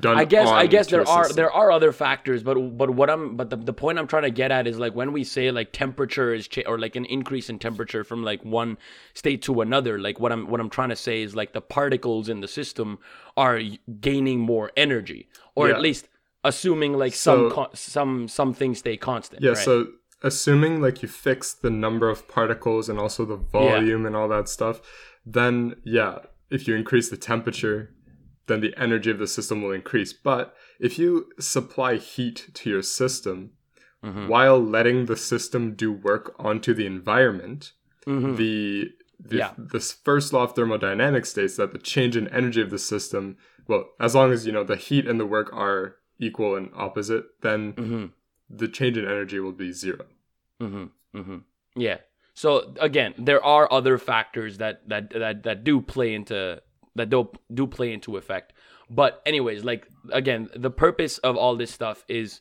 done. 0.00 0.16
I 0.18 0.24
guess 0.24 0.48
I 0.48 0.66
guess 0.66 0.88
there 0.88 1.06
are 1.08 1.28
there 1.32 1.50
are 1.52 1.70
other 1.70 1.92
factors, 1.92 2.42
but 2.42 2.54
but 2.76 2.90
what 2.90 3.08
I'm 3.10 3.36
but 3.36 3.50
the, 3.50 3.56
the 3.56 3.72
point 3.72 3.98
I'm 3.98 4.06
trying 4.06 4.22
to 4.24 4.30
get 4.30 4.50
at 4.50 4.66
is 4.66 4.78
like 4.78 4.94
when 4.94 5.12
we 5.12 5.24
say 5.24 5.50
like 5.50 5.72
temperature 5.72 6.32
is 6.34 6.48
cha- 6.48 6.62
or 6.66 6.78
like 6.78 6.96
an 6.96 7.04
increase 7.06 7.48
in 7.50 7.58
temperature 7.58 8.04
from 8.04 8.22
like 8.22 8.44
one 8.44 8.78
state 9.14 9.42
to 9.42 9.60
another, 9.60 9.98
like 9.98 10.18
what 10.20 10.32
I'm 10.32 10.48
what 10.48 10.60
I'm 10.60 10.70
trying 10.70 10.90
to 10.90 10.96
say 10.96 11.22
is 11.22 11.34
like 11.34 11.52
the 11.52 11.60
particles 11.60 12.28
in 12.28 12.40
the 12.40 12.48
system 12.48 12.98
are 13.36 13.60
gaining 14.00 14.40
more 14.40 14.70
energy, 14.76 15.28
or 15.54 15.68
Yeah. 15.68 15.74
at 15.74 15.80
least 15.80 16.08
assuming 16.44 16.92
like 16.94 17.14
So- 17.14 17.48
some 17.48 17.50
con- 17.54 17.74
some 17.74 18.28
some 18.28 18.54
things 18.54 18.78
stay 18.78 18.96
constant. 18.96 19.42
Yeah, 19.42 19.50
right? 19.50 19.58
so 19.58 19.86
assuming 20.22 20.80
like 20.80 21.02
you 21.02 21.08
fix 21.08 21.52
the 21.52 21.70
number 21.70 22.08
of 22.08 22.26
particles 22.28 22.88
and 22.88 22.98
also 22.98 23.24
the 23.24 23.36
volume 23.36 24.06
and 24.06 24.16
all 24.16 24.28
that 24.28 24.48
stuff, 24.48 24.80
then 25.26 25.76
yeah, 25.84 26.18
if 26.50 26.66
you 26.68 26.74
increase 26.74 27.10
the 27.10 27.16
temperature, 27.16 27.90
then 28.46 28.60
the 28.60 28.74
energy 28.76 29.10
of 29.10 29.18
the 29.18 29.26
system 29.26 29.62
will 29.62 29.72
increase. 29.72 30.12
But 30.12 30.54
if 30.78 30.98
you 30.98 31.30
supply 31.38 31.96
heat 31.96 32.48
to 32.54 32.70
your 32.70 32.82
system 32.82 33.52
Mhm. 34.02 34.28
while 34.28 34.62
letting 34.62 35.06
the 35.06 35.16
system 35.16 35.74
do 35.74 35.90
work 35.92 36.34
onto 36.38 36.74
the 36.74 36.86
environment, 36.86 37.72
Mhm. 38.06 38.36
the 38.36 38.92
the 39.20 39.36
Yeah. 39.38 39.52
this 39.56 39.92
first 39.92 40.32
law 40.32 40.42
of 40.42 40.54
thermodynamics 40.54 41.30
states 41.30 41.56
that 41.56 41.72
the 41.72 41.78
change 41.78 42.16
in 42.16 42.28
energy 42.28 42.60
of 42.60 42.68
the 42.70 42.78
system, 42.78 43.36
well, 43.68 43.88
as 44.00 44.14
long 44.14 44.32
as 44.32 44.44
you 44.44 44.52
know 44.52 44.64
the 44.64 44.76
heat 44.76 45.06
and 45.06 45.18
the 45.18 45.24
work 45.24 45.50
are 45.52 45.96
equal 46.18 46.56
and 46.56 46.68
opposite, 46.74 47.24
then 47.40 47.72
Mhm. 47.74 48.10
the 48.50 48.68
change 48.68 48.98
in 48.98 49.04
energy 49.06 49.38
will 49.38 49.52
be 49.52 49.70
zero. 49.72 50.04
Mm-hmm. 50.60 51.18
Mm-hmm. 51.18 51.38
Yeah. 51.76 51.98
So 52.34 52.74
again, 52.80 53.14
there 53.16 53.42
are 53.42 53.72
other 53.72 53.96
factors 53.96 54.58
that 54.58 54.86
that 54.88 55.10
that 55.10 55.44
that 55.44 55.64
do 55.64 55.80
play 55.80 56.12
into 56.12 56.60
that 56.94 57.10
do 57.10 57.30
do 57.52 57.66
play 57.66 57.92
into 57.92 58.16
effect. 58.16 58.52
But 58.90 59.22
anyways, 59.26 59.64
like 59.64 59.88
again, 60.12 60.48
the 60.54 60.70
purpose 60.70 61.18
of 61.18 61.36
all 61.36 61.56
this 61.56 61.70
stuff 61.70 62.04
is 62.08 62.40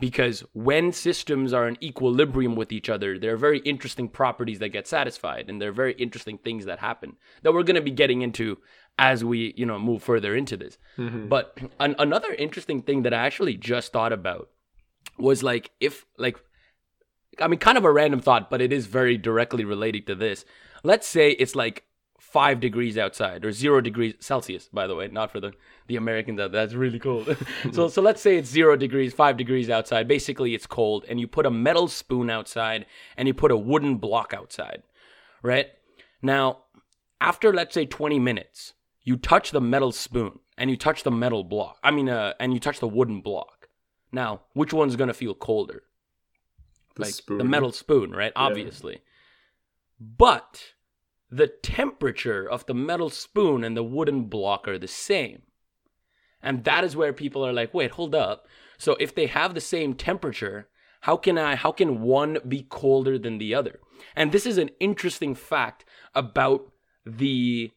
because 0.00 0.44
when 0.52 0.92
systems 0.92 1.52
are 1.52 1.66
in 1.66 1.82
equilibrium 1.82 2.54
with 2.54 2.70
each 2.70 2.88
other, 2.88 3.18
there 3.18 3.34
are 3.34 3.38
very 3.38 3.58
interesting 3.60 4.08
properties 4.08 4.60
that 4.60 4.68
get 4.68 4.86
satisfied, 4.86 5.48
and 5.48 5.60
there 5.60 5.70
are 5.70 5.72
very 5.72 5.94
interesting 5.94 6.38
things 6.38 6.66
that 6.66 6.78
happen 6.78 7.16
that 7.42 7.52
we're 7.52 7.64
going 7.64 7.76
to 7.76 7.82
be 7.82 7.90
getting 7.90 8.22
into 8.22 8.58
as 8.98 9.24
we 9.24 9.54
you 9.56 9.66
know 9.66 9.78
move 9.78 10.02
further 10.02 10.34
into 10.34 10.56
this. 10.56 10.78
Mm-hmm. 10.96 11.28
But 11.28 11.58
an, 11.80 11.94
another 11.98 12.32
interesting 12.34 12.82
thing 12.82 13.02
that 13.02 13.14
I 13.14 13.26
actually 13.26 13.56
just 13.56 13.92
thought 13.92 14.12
about 14.12 14.50
was 15.18 15.42
like 15.42 15.70
if 15.80 16.04
like 16.16 16.38
I 17.40 17.48
mean, 17.48 17.60
kind 17.60 17.78
of 17.78 17.84
a 17.84 17.92
random 17.92 18.20
thought, 18.20 18.50
but 18.50 18.60
it 18.60 18.72
is 18.72 18.86
very 18.86 19.16
directly 19.16 19.64
related 19.64 20.06
to 20.08 20.14
this. 20.14 20.44
Let's 20.82 21.06
say 21.06 21.30
it's 21.30 21.54
like 21.54 21.84
five 22.30 22.60
degrees 22.60 22.98
outside 22.98 23.44
or 23.44 23.52
zero 23.52 23.80
degrees 23.80 24.14
Celsius, 24.20 24.68
by 24.72 24.86
the 24.86 24.94
way, 24.94 25.08
not 25.08 25.30
for 25.30 25.40
the, 25.40 25.52
the 25.86 25.96
Americans 25.96 26.38
out 26.38 26.52
there. 26.52 26.62
That's 26.62 26.74
really 26.74 26.98
cold. 26.98 27.36
so 27.72 27.88
so 27.88 28.02
let's 28.02 28.20
say 28.20 28.36
it's 28.36 28.50
zero 28.50 28.76
degrees, 28.76 29.14
five 29.14 29.36
degrees 29.36 29.70
outside. 29.70 30.06
Basically 30.06 30.54
it's 30.54 30.66
cold, 30.66 31.04
and 31.08 31.18
you 31.18 31.26
put 31.26 31.46
a 31.46 31.50
metal 31.50 31.88
spoon 31.88 32.28
outside 32.28 32.86
and 33.16 33.26
you 33.26 33.34
put 33.34 33.50
a 33.50 33.56
wooden 33.56 33.96
block 33.96 34.34
outside. 34.36 34.82
Right? 35.42 35.68
Now, 36.20 36.64
after 37.20 37.52
let's 37.52 37.74
say 37.74 37.86
20 37.86 38.18
minutes, 38.18 38.74
you 39.02 39.16
touch 39.16 39.50
the 39.50 39.60
metal 39.60 39.92
spoon 39.92 40.40
and 40.58 40.70
you 40.70 40.76
touch 40.76 41.04
the 41.04 41.10
metal 41.10 41.44
block. 41.44 41.78
I 41.82 41.90
mean 41.90 42.08
uh, 42.08 42.34
and 42.38 42.52
you 42.52 42.60
touch 42.60 42.80
the 42.80 42.88
wooden 42.88 43.20
block. 43.22 43.68
Now, 44.12 44.42
which 44.52 44.72
one's 44.72 44.96
gonna 44.96 45.14
feel 45.14 45.34
colder? 45.34 45.82
The 46.96 47.02
like 47.02 47.14
spoon. 47.14 47.38
the 47.38 47.44
metal 47.44 47.72
spoon, 47.72 48.10
right? 48.10 48.32
Obviously. 48.36 49.00
But 50.00 50.74
the 51.30 51.48
temperature 51.48 52.48
of 52.48 52.66
the 52.66 52.74
metal 52.74 53.10
spoon 53.10 53.64
and 53.64 53.76
the 53.76 53.82
wooden 53.82 54.24
block 54.24 54.66
are 54.66 54.78
the 54.78 54.88
same. 54.88 55.42
And 56.42 56.64
that 56.64 56.84
is 56.84 56.96
where 56.96 57.12
people 57.12 57.44
are 57.44 57.52
like, 57.52 57.74
"Wait, 57.74 57.92
hold 57.92 58.14
up. 58.14 58.46
So 58.78 58.96
if 59.00 59.14
they 59.14 59.26
have 59.26 59.54
the 59.54 59.60
same 59.60 59.94
temperature, 59.94 60.68
how 61.02 61.16
can 61.16 61.36
I 61.36 61.56
how 61.56 61.72
can 61.72 62.00
one 62.00 62.38
be 62.46 62.62
colder 62.62 63.18
than 63.18 63.38
the 63.38 63.54
other?" 63.54 63.80
And 64.14 64.30
this 64.30 64.46
is 64.46 64.58
an 64.58 64.70
interesting 64.78 65.34
fact 65.34 65.84
about 66.14 66.70
the 67.04 67.72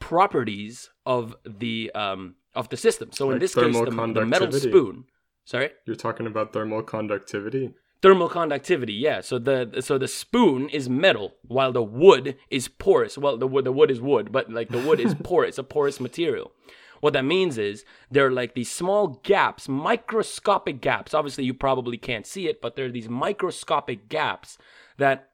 properties 0.00 0.90
of 1.04 1.34
the 1.44 1.90
um 1.94 2.36
of 2.54 2.68
the 2.68 2.76
system. 2.76 3.10
So 3.12 3.30
in 3.30 3.38
this 3.38 3.54
case 3.54 3.74
the, 3.74 3.90
the 3.90 4.26
metal 4.26 4.50
spoon, 4.52 5.04
sorry? 5.44 5.70
You're 5.84 5.96
talking 5.96 6.26
about 6.26 6.52
thermal 6.52 6.82
conductivity. 6.82 7.74
Thermal 8.02 8.28
conductivity 8.28 8.92
yeah. 8.92 9.20
So 9.20 9.38
the 9.38 9.80
so 9.80 9.98
the 9.98 10.08
spoon 10.08 10.68
is 10.68 10.88
metal 10.88 11.34
while 11.42 11.72
the 11.72 11.82
wood 11.82 12.36
is 12.50 12.68
porous. 12.68 13.18
Well 13.18 13.36
the 13.36 13.46
wood 13.46 13.64
the 13.64 13.72
wood 13.72 13.90
is 13.90 14.00
wood 14.00 14.32
but 14.32 14.50
like 14.50 14.68
the 14.68 14.80
wood 14.80 15.00
is 15.00 15.14
porous 15.22 15.58
a 15.58 15.62
porous 15.62 16.00
material. 16.00 16.52
What 17.00 17.12
that 17.12 17.24
means 17.24 17.58
is 17.58 17.84
there 18.10 18.26
are 18.26 18.32
like 18.32 18.54
these 18.54 18.70
small 18.70 19.20
gaps 19.22 19.68
microscopic 19.68 20.80
gaps. 20.80 21.14
Obviously 21.14 21.44
you 21.44 21.54
probably 21.54 21.96
can't 21.98 22.26
see 22.26 22.48
it 22.48 22.60
but 22.60 22.76
there 22.76 22.86
are 22.86 22.92
these 22.92 23.08
microscopic 23.08 24.08
gaps 24.08 24.58
that 24.98 25.30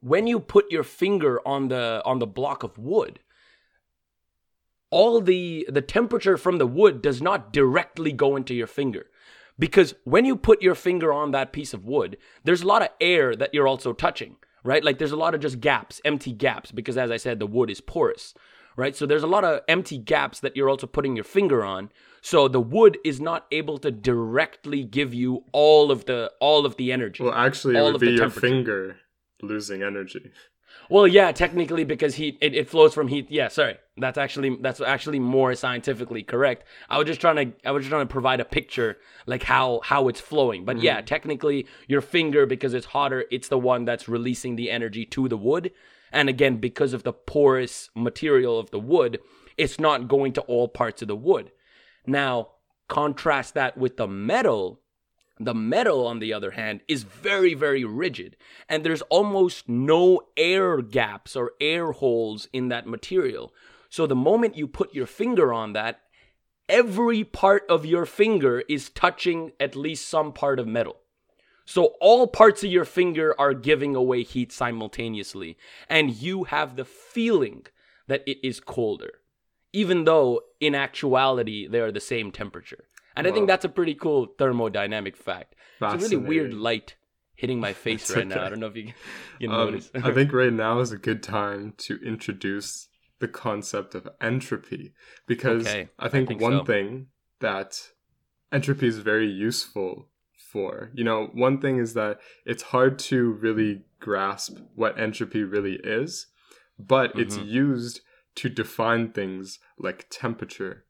when 0.00 0.26
you 0.26 0.38
put 0.38 0.70
your 0.70 0.84
finger 0.84 1.40
on 1.46 1.68
the 1.68 2.02
on 2.04 2.18
the 2.18 2.26
block 2.26 2.62
of 2.62 2.78
wood 2.78 3.20
all 4.90 5.20
the 5.20 5.66
the 5.68 5.82
temperature 5.82 6.36
from 6.36 6.58
the 6.58 6.66
wood 6.66 7.02
does 7.02 7.20
not 7.20 7.52
directly 7.52 8.12
go 8.12 8.36
into 8.36 8.54
your 8.54 8.66
finger 8.66 9.06
because 9.58 9.94
when 10.04 10.24
you 10.24 10.36
put 10.36 10.62
your 10.62 10.74
finger 10.74 11.12
on 11.12 11.30
that 11.30 11.52
piece 11.52 11.74
of 11.74 11.84
wood 11.84 12.16
there's 12.44 12.62
a 12.62 12.66
lot 12.66 12.82
of 12.82 12.88
air 13.00 13.34
that 13.34 13.52
you're 13.52 13.68
also 13.68 13.92
touching 13.92 14.36
right? 14.64 14.82
Like 14.84 14.98
there's 14.98 15.12
a 15.12 15.16
lot 15.16 15.34
of 15.34 15.40
just 15.40 15.60
gaps 15.60 16.00
empty 16.04 16.32
gaps 16.32 16.72
because 16.72 16.98
as 16.98 17.10
i 17.10 17.16
said 17.16 17.38
the 17.38 17.46
wood 17.46 17.70
is 17.70 17.80
porous 17.80 18.34
right? 18.78 18.94
So 18.94 19.04
there's 19.04 19.24
a 19.24 19.26
lot 19.26 19.44
of 19.44 19.60
empty 19.68 19.98
gaps 19.98 20.40
that 20.40 20.56
you're 20.56 20.70
also 20.70 20.86
putting 20.86 21.16
your 21.16 21.24
finger 21.24 21.64
on. 21.64 21.90
So 22.22 22.46
the 22.46 22.60
wood 22.60 22.96
is 23.04 23.20
not 23.20 23.46
able 23.50 23.76
to 23.78 23.90
directly 23.90 24.84
give 24.84 25.12
you 25.12 25.44
all 25.52 25.90
of 25.90 26.06
the 26.06 26.32
all 26.40 26.64
of 26.64 26.76
the 26.76 26.92
energy 26.92 27.24
Well, 27.24 27.34
actually, 27.34 27.76
it 27.76 27.82
would 27.82 28.00
be 28.00 28.12
your 28.12 28.30
finger 28.30 28.96
losing 29.42 29.82
energy. 29.82 30.30
Well, 30.90 31.06
yeah, 31.06 31.32
technically 31.32 31.84
because 31.84 32.14
heat 32.14 32.38
it, 32.40 32.54
it 32.54 32.68
flows 32.68 32.94
from 32.94 33.08
heat. 33.08 33.30
Yeah, 33.30 33.48
sorry. 33.48 33.76
That's 33.96 34.16
actually 34.16 34.56
that's 34.60 34.80
actually 34.80 35.18
more 35.18 35.54
scientifically 35.54 36.22
correct. 36.22 36.64
I 36.88 36.98
was 36.98 37.06
just 37.06 37.20
trying 37.20 37.36
to 37.36 37.68
I 37.68 37.72
was 37.72 37.82
just 37.82 37.90
trying 37.90 38.06
to 38.06 38.12
provide 38.12 38.40
a 38.40 38.44
picture 38.44 38.96
like 39.26 39.42
how 39.42 39.80
how 39.84 40.08
it's 40.08 40.20
flowing. 40.20 40.64
But 40.64 40.80
yeah, 40.80 40.98
mm-hmm. 40.98 41.06
technically 41.06 41.66
your 41.86 42.00
finger 42.00 42.46
because 42.46 42.74
it's 42.74 42.86
hotter, 42.86 43.24
it's 43.30 43.48
the 43.48 43.58
one 43.58 43.84
that's 43.84 44.08
releasing 44.08 44.56
the 44.56 44.70
energy 44.70 45.04
to 45.06 45.28
the 45.28 45.36
wood. 45.36 45.72
And 46.10 46.28
again, 46.28 46.56
because 46.56 46.94
of 46.94 47.02
the 47.02 47.12
porous 47.12 47.90
material 47.94 48.58
of 48.58 48.70
the 48.70 48.80
wood, 48.80 49.20
it's 49.58 49.78
not 49.78 50.08
going 50.08 50.32
to 50.34 50.40
all 50.42 50.68
parts 50.68 51.02
of 51.02 51.08
the 51.08 51.16
wood. 51.16 51.52
Now, 52.06 52.48
contrast 52.88 53.52
that 53.54 53.76
with 53.76 53.98
the 53.98 54.08
metal 54.08 54.80
the 55.40 55.54
metal, 55.54 56.06
on 56.06 56.18
the 56.18 56.32
other 56.32 56.52
hand, 56.52 56.80
is 56.88 57.02
very, 57.02 57.54
very 57.54 57.84
rigid, 57.84 58.36
and 58.68 58.84
there's 58.84 59.02
almost 59.02 59.68
no 59.68 60.20
air 60.36 60.82
gaps 60.82 61.36
or 61.36 61.52
air 61.60 61.92
holes 61.92 62.48
in 62.52 62.68
that 62.68 62.86
material. 62.86 63.52
So 63.88 64.06
the 64.06 64.16
moment 64.16 64.56
you 64.56 64.66
put 64.66 64.94
your 64.94 65.06
finger 65.06 65.52
on 65.52 65.72
that, 65.72 66.00
every 66.68 67.24
part 67.24 67.64
of 67.68 67.86
your 67.86 68.04
finger 68.04 68.62
is 68.68 68.90
touching 68.90 69.52
at 69.58 69.76
least 69.76 70.08
some 70.08 70.32
part 70.32 70.58
of 70.58 70.66
metal. 70.66 70.96
So 71.64 71.96
all 72.00 72.26
parts 72.26 72.64
of 72.64 72.70
your 72.70 72.84
finger 72.84 73.34
are 73.38 73.52
giving 73.52 73.94
away 73.94 74.22
heat 74.22 74.52
simultaneously, 74.52 75.56
and 75.88 76.10
you 76.10 76.44
have 76.44 76.76
the 76.76 76.84
feeling 76.84 77.66
that 78.06 78.22
it 78.26 78.38
is 78.42 78.58
colder, 78.58 79.20
even 79.72 80.04
though 80.04 80.40
in 80.60 80.74
actuality 80.74 81.66
they 81.68 81.80
are 81.80 81.92
the 81.92 82.00
same 82.00 82.32
temperature. 82.32 82.84
And 83.18 83.26
I 83.26 83.32
think 83.32 83.48
that's 83.48 83.64
a 83.64 83.68
pretty 83.68 83.94
cool 83.94 84.28
thermodynamic 84.38 85.16
fact. 85.16 85.54
It's 85.80 85.94
a 85.94 85.96
really 86.10 86.16
weird 86.16 86.54
light 86.54 86.94
hitting 87.34 87.60
my 87.60 87.72
face 87.72 88.02
It's 88.02 88.10
right 88.16 88.26
now. 88.26 88.44
I 88.44 88.48
don't 88.48 88.60
know 88.60 88.66
if 88.68 88.76
you 88.76 88.92
you 89.40 89.48
Um, 89.48 89.66
notice. 89.66 89.90
I 89.94 90.12
think 90.12 90.32
right 90.42 90.52
now 90.52 90.80
is 90.80 90.92
a 90.92 90.98
good 90.98 91.22
time 91.22 91.74
to 91.78 91.98
introduce 92.04 92.88
the 93.20 93.28
concept 93.28 93.94
of 93.94 94.08
entropy 94.20 94.92
because 95.26 95.66
Okay, 95.66 95.88
I 95.98 96.08
think, 96.08 96.26
I 96.30 96.32
think 96.34 96.42
one 96.42 96.58
so. 96.60 96.64
thing 96.64 97.06
that 97.40 97.90
entropy 98.52 98.86
is 98.86 98.98
very 98.98 99.28
useful 99.28 100.08
for. 100.52 100.90
You 100.94 101.04
know, 101.04 101.30
one 101.34 101.60
thing 101.60 101.78
is 101.78 101.94
that 101.94 102.20
it's 102.46 102.62
hard 102.74 102.98
to 103.10 103.32
really 103.32 103.82
grasp 104.00 104.58
what 104.74 104.98
entropy 104.98 105.42
really 105.44 105.80
is, 105.84 106.26
but 106.78 107.18
it's 107.18 107.36
Mhm. 107.36 107.46
used 107.46 108.00
to 108.36 108.48
define 108.48 109.12
things 109.12 109.58
like 109.78 110.06
temperature 110.10 110.84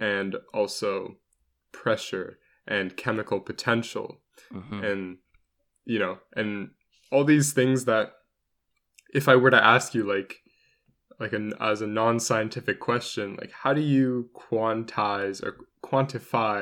and 0.00 0.36
also 0.54 1.16
pressure 1.82 2.28
and 2.66 2.96
chemical 3.04 3.38
potential 3.50 4.08
Mhm. 4.52 4.80
and 4.88 5.02
you 5.92 5.98
know 6.02 6.14
and 6.40 6.70
all 7.12 7.24
these 7.24 7.52
things 7.58 7.78
that 7.90 8.06
if 9.20 9.24
i 9.32 9.36
were 9.42 9.50
to 9.58 9.64
ask 9.74 9.94
you 9.96 10.02
like 10.14 10.30
like 11.22 11.32
an 11.40 11.46
as 11.70 11.80
a 11.80 11.86
non-scientific 12.00 12.78
question 12.88 13.26
like 13.40 13.52
how 13.62 13.72
do 13.78 13.80
you 13.96 14.28
quantize 14.44 15.36
or 15.46 15.52
quantify 15.88 16.58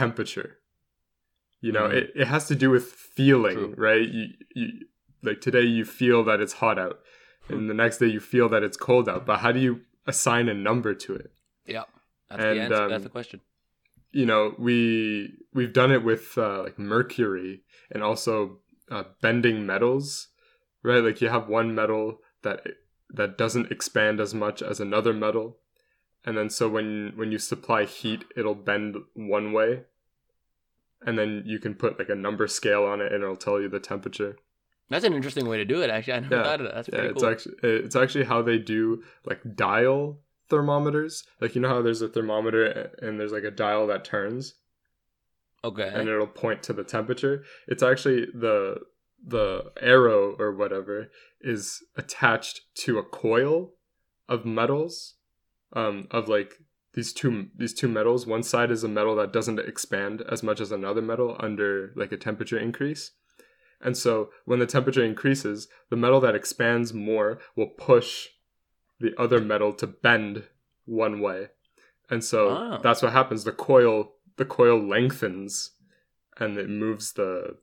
temperature 0.00 0.50
you 1.60 1.72
know 1.76 1.86
Mhm. 1.88 1.94
it, 1.98 2.04
it 2.22 2.26
has 2.34 2.44
to 2.48 2.54
do 2.62 2.68
with 2.76 2.86
feeling 3.18 3.58
True. 3.58 3.74
right 3.88 4.08
you, 4.18 4.26
you 4.58 4.66
like 5.28 5.40
today 5.40 5.66
you 5.78 5.84
feel 5.84 6.20
that 6.28 6.38
it's 6.44 6.56
hot 6.64 6.78
out 6.78 6.98
and 7.48 7.68
the 7.70 7.74
next 7.84 7.96
day 7.98 8.06
you 8.16 8.20
feel 8.34 8.48
that 8.54 8.62
it's 8.66 8.76
cold 8.88 9.06
out 9.12 9.22
but 9.26 9.38
how 9.44 9.52
do 9.56 9.60
you 9.66 9.80
assign 10.06 10.48
a 10.48 10.54
number 10.68 10.92
to 11.04 11.12
it 11.14 11.30
Yeah, 11.66 11.84
that's 12.28 12.42
and, 12.44 12.56
the 12.56 12.62
answer. 12.62 12.82
um, 12.84 12.90
that's 12.92 13.04
the 13.10 13.16
question. 13.18 13.40
You 14.16 14.26
know 14.26 14.54
we 14.58 15.34
we've 15.52 15.72
done 15.72 15.92
it 15.92 16.02
with 16.10 16.24
uh, 16.38 16.62
like 16.62 16.78
mercury 16.78 17.62
and 17.90 18.02
also 18.02 18.58
uh, 18.90 19.04
bending 19.20 19.66
metals 19.66 20.28
right? 20.86 21.02
Like 21.02 21.20
you 21.20 21.28
have 21.28 21.48
one 21.48 21.74
metal 21.74 22.20
that 22.42 22.60
that 23.10 23.36
doesn't 23.36 23.70
expand 23.70 24.20
as 24.20 24.32
much 24.34 24.62
as 24.62 24.80
another 24.80 25.12
metal. 25.12 25.58
And 26.24 26.36
then 26.36 26.48
so 26.48 26.68
when 26.68 27.12
when 27.16 27.32
you 27.32 27.38
supply 27.38 27.84
heat 27.84 28.24
it'll 28.36 28.54
bend 28.54 28.96
one 29.14 29.52
way. 29.52 29.82
And 31.04 31.18
then 31.18 31.42
you 31.44 31.58
can 31.58 31.74
put 31.74 31.98
like 31.98 32.08
a 32.08 32.14
number 32.14 32.46
scale 32.46 32.84
on 32.84 33.00
it 33.00 33.12
and 33.12 33.22
it'll 33.22 33.36
tell 33.36 33.60
you 33.60 33.68
the 33.68 33.80
temperature. 33.80 34.36
That's 34.88 35.04
an 35.04 35.12
interesting 35.12 35.48
way 35.48 35.58
to 35.58 35.64
do 35.64 35.82
it. 35.82 35.90
Actually, 35.90 36.14
I 36.14 36.20
never 36.20 36.36
Yeah, 36.36 36.42
thought 36.44 36.60
of 36.60 36.66
that. 36.66 36.74
That's 36.74 36.88
yeah 36.88 36.94
pretty 36.94 37.10
it's 37.10 37.22
actually 37.22 37.54
it's 37.62 37.96
actually 37.96 38.24
how 38.24 38.42
they 38.42 38.58
do 38.58 39.02
like 39.24 39.40
dial 39.56 40.20
thermometers 40.48 41.24
like 41.40 41.54
you 41.54 41.60
know 41.60 41.68
how 41.68 41.82
there's 41.82 42.02
a 42.02 42.08
thermometer 42.08 42.92
and 43.02 43.18
there's 43.18 43.32
like 43.32 43.44
a 43.44 43.50
dial 43.50 43.86
that 43.86 44.04
turns 44.04 44.54
okay. 45.66 45.90
and 45.92 46.08
it'll 46.08 46.26
point 46.26 46.62
to 46.64 46.72
the 46.72 46.84
temperature. 46.84 47.44
It's 47.66 47.82
actually 47.82 48.26
the 48.32 48.80
the 49.26 49.72
arrow 49.80 50.36
or 50.38 50.54
whatever 50.54 51.10
is 51.40 51.82
attached 51.96 52.60
to 52.74 52.98
a 52.98 53.02
coil 53.02 53.72
of 54.28 54.44
metals, 54.44 55.14
um, 55.72 56.06
of 56.10 56.28
like 56.28 56.54
these 56.94 57.12
two 57.12 57.48
these 57.56 57.74
two 57.74 57.88
metals. 57.88 58.26
One 58.26 58.42
side 58.42 58.70
is 58.70 58.84
a 58.84 58.88
metal 58.88 59.16
that 59.16 59.32
doesn't 59.32 59.58
expand 59.58 60.22
as 60.30 60.42
much 60.42 60.60
as 60.60 60.72
another 60.72 61.02
metal 61.02 61.36
under 61.40 61.92
like 61.96 62.12
a 62.12 62.16
temperature 62.16 62.58
increase. 62.58 63.12
And 63.80 63.96
so 63.96 64.30
when 64.46 64.58
the 64.58 64.66
temperature 64.66 65.04
increases, 65.04 65.68
the 65.90 65.96
metal 65.96 66.20
that 66.20 66.34
expands 66.34 66.94
more 66.94 67.38
will 67.56 67.68
push 67.68 68.28
the 69.00 69.12
other 69.18 69.40
metal 69.40 69.72
to 69.74 69.86
bend 69.86 70.44
one 70.84 71.20
way. 71.20 71.48
And 72.08 72.22
so 72.22 72.48
Oh. 72.50 72.78
that's 72.82 73.02
what 73.02 73.12
happens. 73.12 73.44
The 73.44 73.52
coil 73.52 74.12
the 74.36 74.44
coil 74.44 74.78
lengthens 74.78 75.72
and 76.38 76.58
it 76.58 76.68
moves 76.68 77.12
the 77.12 77.56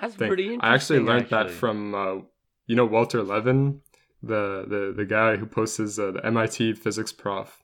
That's 0.00 0.14
thing. 0.14 0.28
pretty 0.28 0.44
interesting. 0.54 0.70
I 0.70 0.74
actually 0.74 0.98
learned 1.00 1.28
that 1.30 1.50
from 1.50 1.94
uh, 1.94 2.14
you 2.66 2.74
know 2.76 2.86
Walter 2.86 3.22
Levin, 3.22 3.82
the 4.22 4.64
the 4.66 4.92
the 4.96 5.04
guy 5.04 5.36
who 5.36 5.46
posts 5.46 5.98
uh, 5.98 6.10
the 6.12 6.24
MIT 6.24 6.74
physics 6.74 7.12
prof. 7.12 7.62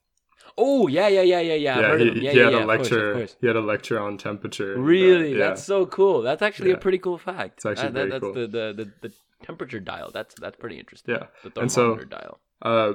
Oh 0.59 0.87
yeah, 0.87 1.09
yeah, 1.09 1.23
yeah, 1.23 1.41
yeah, 1.41 1.55
yeah. 1.55 1.81
Yeah, 1.81 1.99
he. 1.99 2.05
Yeah, 2.05 2.31
he 2.33 2.39
had 2.39 2.53
yeah, 2.53 2.59
a 2.59 2.61
of 2.61 2.67
course, 2.67 2.87
of 2.87 2.93
lecture. 2.93 3.13
course. 3.15 3.37
He 3.41 3.47
had 3.47 3.57
a 3.57 3.61
lecture 3.61 3.99
on 4.01 4.17
temperature. 4.19 4.79
Really? 4.79 5.33
yeah. 5.33 5.49
That's 5.49 5.65
so 5.65 5.87
cool. 5.87 6.23
That's 6.23 6.43
actually 6.43 6.71
a 6.73 6.77
pretty 6.79 6.99
cool 6.99 7.19
fact. 7.19 7.59
It's 7.59 7.67
actually 7.67 7.89
that, 7.89 7.93
very 7.93 8.11
that, 8.11 8.21
that's 8.21 8.23
cool. 8.23 8.33
the, 8.35 8.47
the, 8.47 8.85
the, 9.03 9.09
the 9.09 9.15
temperature 9.45 9.81
dial. 9.81 10.11
That's 10.13 10.35
that's 10.41 10.57
pretty 10.57 10.79
interesting. 10.79 11.15
yeah. 11.17 11.27
The 11.45 11.61
And 11.61 11.71
so- 11.73 11.83
thermometer 11.97 12.07
dial. 12.07 12.41
Uh, 12.63 12.95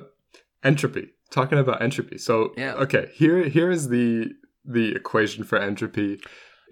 entropy. 0.63 1.09
Talking 1.29 1.59
about 1.59 1.81
entropy. 1.81 2.17
So 2.17 2.53
Yeah. 2.57 2.73
okay, 2.75 3.09
here 3.13 3.43
here 3.47 3.71
is 3.71 3.89
the 3.89 4.31
the 4.65 4.95
equation 4.95 5.43
for 5.43 5.57
entropy. 5.57 6.19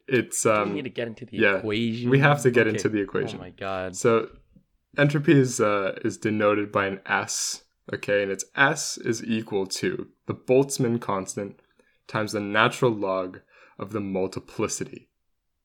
It's 0.08 0.43
we 0.46 0.51
um 0.51 0.74
need 0.74 0.84
to 0.84 0.89
get 0.89 1.08
into 1.08 1.25
the 1.25 1.38
yeah, 1.38 1.58
equation. 1.58 2.10
we 2.10 2.19
have 2.19 2.41
to 2.41 2.51
get 2.51 2.67
Okay. 2.67 2.75
into 2.75 2.89
the 2.89 3.00
equation. 3.00 3.38
Oh 3.39 3.43
my 3.43 3.51
god. 3.51 3.96
So 3.96 4.29
entropy 4.98 5.34
is 5.39 5.60
uh, 5.62 5.98
is 6.03 6.17
denoted 6.17 6.72
by 6.72 6.88
an 6.88 7.00
S, 7.05 7.63
okay, 7.93 8.24
and 8.24 8.31
its 8.31 8.46
S 8.55 8.98
is 8.98 9.24
equal 9.24 9.67
to 9.67 10.08
the 10.25 10.34
Boltzmann 10.34 11.00
constant 11.00 11.60
times 12.08 12.31
the 12.31 12.39
natural 12.39 12.91
log 12.91 13.39
of 13.77 13.91
the 13.91 14.00
multiplicity 14.01 15.09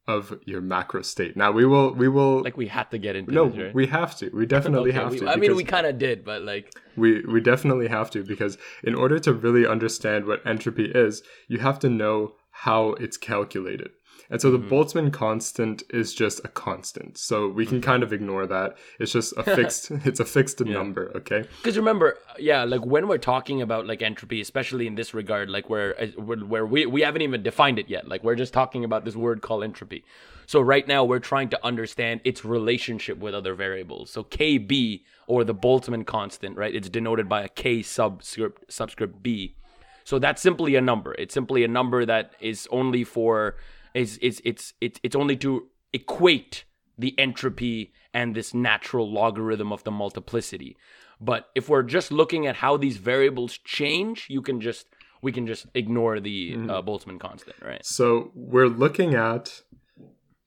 of 0.06 0.38
your 0.44 0.60
macro 0.60 1.02
state. 1.02 1.36
Now 1.36 1.50
we 1.52 1.64
will 1.64 1.94
we 1.94 2.08
will 2.08 2.42
Like 2.42 2.56
we 2.56 2.66
had 2.68 2.90
to 2.90 2.98
get 2.98 3.16
into 3.16 3.32
no, 3.32 3.48
this, 3.48 3.58
right? 3.58 3.74
we 3.74 3.86
have 3.86 4.16
to. 4.18 4.28
We 4.30 4.44
definitely 4.46 4.90
Okay, 4.90 4.98
have 5.00 5.12
we- 5.12 5.18
to. 5.20 5.28
I 5.28 5.36
mean, 5.36 5.56
we 5.56 5.64
kind 5.64 5.86
of 5.86 5.98
did, 5.98 6.24
but 6.24 6.42
like, 6.42 6.74
we 6.96 7.22
we 7.22 7.40
definitely 7.40 7.88
have 7.88 8.10
to 8.10 8.22
because 8.22 8.58
in 8.82 8.94
order 8.94 9.18
to 9.20 9.32
really 9.32 9.66
understand 9.66 10.26
what 10.26 10.46
entropy 10.46 10.90
is, 10.94 11.22
you 11.48 11.58
have 11.58 11.78
to 11.80 11.88
know 11.88 12.34
how 12.50 12.90
it's 13.04 13.16
calculated. 13.16 13.90
And 14.34 14.42
so 14.42 14.50
the 14.50 14.58
Mm-hmm. 14.58 14.74
Boltzmann 14.74 15.12
constant 15.12 15.84
is 15.90 16.12
just 16.12 16.44
a 16.44 16.48
constant. 16.48 17.18
So 17.18 17.48
we 17.48 17.64
can 17.64 17.80
kind 17.80 18.02
of 18.02 18.12
ignore 18.12 18.48
that. 18.48 18.76
It's 18.98 19.12
just 19.12 19.32
a 19.36 19.44
fixed 19.44 19.90
it's 20.04 20.18
a 20.18 20.24
fixed 20.24 20.60
number, 20.60 21.12
okay? 21.14 21.44
because 21.62 21.76
remember, 21.76 22.18
yeah, 22.36 22.64
like 22.64 22.84
when 22.84 23.06
we're 23.06 23.18
talking 23.18 23.62
about 23.62 23.86
like 23.86 24.02
entropy, 24.02 24.40
especially 24.40 24.88
in 24.88 24.96
this 24.96 25.14
regard, 25.14 25.50
like 25.50 25.70
where 25.70 25.94
uh, 26.02 26.06
where 26.20 26.38
where 26.38 26.66
we 26.66 26.84
we 26.84 27.02
haven't 27.02 27.22
even 27.22 27.44
defined 27.44 27.78
it 27.78 27.88
yet. 27.88 28.08
Like 28.08 28.24
we're 28.24 28.34
just 28.34 28.52
talking 28.52 28.84
about 28.84 29.04
this 29.04 29.14
word 29.14 29.40
called 29.40 29.62
entropy. 29.62 30.04
So 30.46 30.60
right 30.60 30.88
now 30.88 31.04
we're 31.04 31.20
trying 31.20 31.50
to 31.50 31.64
understand 31.64 32.20
its 32.24 32.44
relationship 32.44 33.18
with 33.18 33.36
other 33.36 33.54
variables. 33.54 34.10
So 34.10 34.24
KB 34.24 35.02
or 35.28 35.44
the 35.44 35.54
Boltzmann 35.54 36.04
constant, 36.06 36.56
right? 36.56 36.74
It's 36.74 36.88
denoted 36.88 37.28
by 37.28 37.42
a 37.44 37.48
K 37.48 37.82
subscript 37.82 38.72
subscript 38.72 39.22
B. 39.22 39.54
So 40.02 40.18
that's 40.18 40.42
simply 40.42 40.74
a 40.74 40.80
number. 40.80 41.14
It's 41.14 41.32
simply 41.32 41.62
a 41.62 41.68
number 41.68 42.04
that 42.04 42.32
is 42.40 42.66
only 42.72 43.04
for 43.04 43.54
is 43.94 44.18
it's 44.20 44.40
it's 44.44 44.74
it's 44.80 45.00
it's 45.02 45.16
only 45.16 45.36
to 45.38 45.68
equate 45.92 46.64
the 46.98 47.18
entropy 47.18 47.92
and 48.12 48.34
this 48.34 48.54
natural 48.54 49.10
logarithm 49.10 49.72
of 49.72 49.84
the 49.84 49.90
multiplicity. 49.90 50.76
But 51.20 51.48
if 51.54 51.68
we're 51.68 51.82
just 51.82 52.12
looking 52.12 52.46
at 52.46 52.56
how 52.56 52.76
these 52.76 52.96
variables 52.96 53.58
change, 53.58 54.26
you 54.28 54.42
can 54.42 54.60
just 54.60 54.86
we 55.22 55.32
can 55.32 55.46
just 55.46 55.66
ignore 55.74 56.20
the 56.20 56.54
uh, 56.54 56.82
Boltzmann 56.82 57.18
constant, 57.18 57.56
right? 57.62 57.84
So 57.84 58.30
we're 58.34 58.68
looking 58.68 59.14
at 59.14 59.62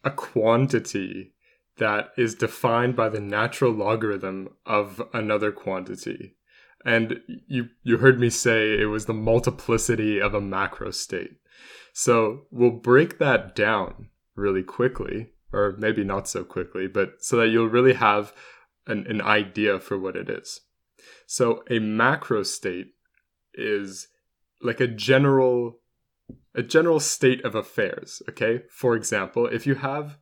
a 0.04 0.12
quantity 0.12 1.34
that 1.78 2.12
is 2.18 2.36
defined 2.36 2.96
by 2.96 3.10
the 3.10 3.20
natural 3.20 3.72
logarithm 3.72 4.50
of 4.66 5.02
another 5.14 5.52
quantity. 5.52 6.36
And 6.86 7.22
you 7.48 7.70
you 7.84 7.98
heard 7.98 8.20
me 8.20 8.30
say 8.30 8.80
it 8.80 8.86
was 8.86 9.06
the 9.06 9.14
multiplicity 9.14 10.22
of 10.22 10.34
a 10.34 10.42
macro 10.42 10.92
state. 10.92 11.38
So 12.00 12.46
we'll 12.52 12.70
break 12.70 13.18
that 13.18 13.56
down 13.56 14.10
really 14.36 14.62
quickly, 14.62 15.32
or 15.52 15.74
maybe 15.80 16.04
not 16.04 16.28
so 16.28 16.44
quickly, 16.44 16.86
but 16.86 17.24
so 17.26 17.38
that 17.38 17.48
you'll 17.48 17.70
really 17.70 17.94
have 17.94 18.34
an, 18.86 19.08
an 19.08 19.20
idea 19.20 19.80
for 19.80 19.98
what 19.98 20.16
it 20.16 20.30
is. 20.30 20.62
So 21.26 21.64
a 21.72 21.80
macro 21.80 22.44
state 22.44 22.94
is 23.56 24.10
like 24.62 24.80
a 24.80 24.88
general 24.88 25.80
a 26.54 26.62
general 26.62 27.00
state 27.00 27.44
of 27.44 27.56
affairs, 27.56 28.22
okay? 28.30 28.62
For 28.70 28.96
example, 28.96 29.48
if 29.48 29.66
you 29.66 29.74
have 29.74 30.20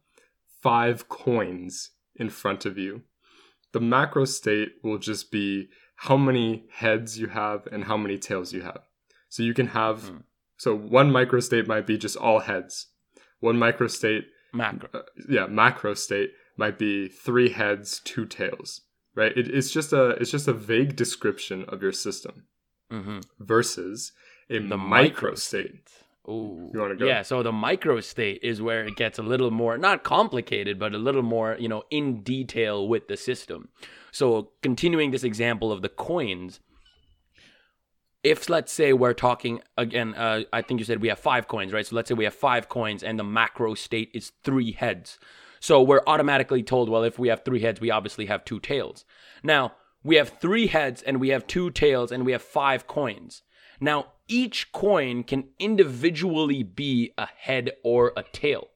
5 0.61 1.09
coins 1.09 1.91
in 2.15 2.29
front 2.29 2.65
of 2.65 2.77
you, 2.77 3.01
the 3.73 3.81
macro 3.81 4.23
state 4.23 4.75
will 4.81 4.97
just 4.97 5.29
be 5.29 5.67
how 5.97 6.15
many 6.15 6.67
heads 6.71 7.19
you 7.19 7.27
have 7.27 7.67
and 7.67 7.83
how 7.83 7.97
many 7.97 8.17
tails 8.17 8.53
you 8.53 8.61
have. 8.61 8.83
So 9.27 9.43
you 9.43 9.53
can 9.53 9.67
have 9.67 10.03
Hmm. 10.03 10.17
So 10.57 10.75
one 10.75 11.11
microstate 11.11 11.67
might 11.67 11.85
be 11.87 11.97
just 11.97 12.17
all 12.17 12.39
heads. 12.39 12.87
One 13.39 13.57
microstate 13.57 14.23
Macro. 14.53 14.89
uh, 14.93 15.01
yeah, 15.29 15.47
macro 15.47 15.93
state 15.93 16.31
might 16.57 16.79
be 16.79 17.07
three 17.07 17.49
heads, 17.49 17.99
two 18.03 18.25
tails, 18.25 18.81
right? 19.13 19.35
It, 19.37 19.47
it's 19.49 19.71
just 19.71 19.91
a 19.93 20.11
it's 20.11 20.31
just 20.31 20.47
a 20.47 20.53
vague 20.53 20.95
description 20.95 21.65
of 21.67 21.81
your 21.81 21.91
system 21.91 22.45
hmm 22.89 23.19
versus 23.39 24.11
a 24.49 24.59
The 24.59 24.77
micro 24.77 25.35
state. 25.35 25.89
Ooh. 26.27 26.71
You 26.73 26.79
wanna 26.79 26.95
go? 26.95 27.05
Yeah, 27.05 27.21
so 27.21 27.43
the 27.43 27.51
micro 27.51 27.99
state 27.99 28.39
is 28.41 28.61
where 28.61 28.83
it 28.85 28.95
gets 28.95 29.19
a 29.19 29.23
little 29.23 29.51
more 29.51 29.77
not 29.77 30.03
complicated, 30.03 30.79
but 30.79 30.93
a 30.95 30.97
little 30.97 31.21
more, 31.21 31.55
you 31.59 31.67
know, 31.67 31.83
in 31.91 32.21
detail 32.21 32.87
with 32.87 33.07
the 33.07 33.17
system. 33.17 33.69
So 34.11 34.51
continuing 34.63 35.11
this 35.11 35.23
example 35.23 35.71
of 35.71 35.81
the 35.81 35.89
coins, 35.89 36.61
if 38.25 38.49
let's 38.49 38.73
say 38.73 38.91
we're 38.91 39.13
talking 39.13 39.61
again, 39.77 40.15
uh, 40.15 40.41
I 40.51 40.63
think 40.63 40.79
you 40.79 40.85
said 40.85 40.99
we 40.99 41.09
have 41.09 41.19
five 41.19 41.47
coins, 41.47 41.71
right? 41.71 41.85
So 41.85 41.95
let's 41.95 42.09
say 42.09 42.15
we 42.15 42.23
have 42.23 42.33
five 42.33 42.67
coins 42.67 43.03
and 43.03 43.19
the 43.19 43.23
macro 43.23 43.75
state 43.75 44.09
is 44.15 44.31
three 44.43 44.71
heads. 44.71 45.19
So 45.59 45.79
we're 45.83 46.01
automatically 46.07 46.63
told, 46.63 46.89
well, 46.89 47.03
if 47.03 47.19
we 47.19 47.27
have 47.27 47.45
three 47.45 47.61
heads, 47.61 47.79
we 47.79 47.91
obviously 47.91 48.25
have 48.25 48.43
two 48.43 48.59
tails. 48.59 49.05
Now, 49.43 49.73
we 50.03 50.15
have 50.15 50.29
three 50.29 50.65
heads 50.67 51.03
and 51.03 51.19
we 51.21 51.29
have 51.29 51.45
two 51.45 51.69
tails 51.69 52.11
and 52.11 52.25
we 52.25 52.31
have 52.31 52.41
five 52.41 52.87
coins. 52.87 53.43
Now, 53.79 54.07
each 54.27 54.71
coin 54.71 55.23
can 55.23 55.49
individually 55.59 56.63
be 56.63 57.13
a 57.19 57.27
head 57.27 57.73
or 57.83 58.11
a 58.17 58.23
tail. 58.23 58.69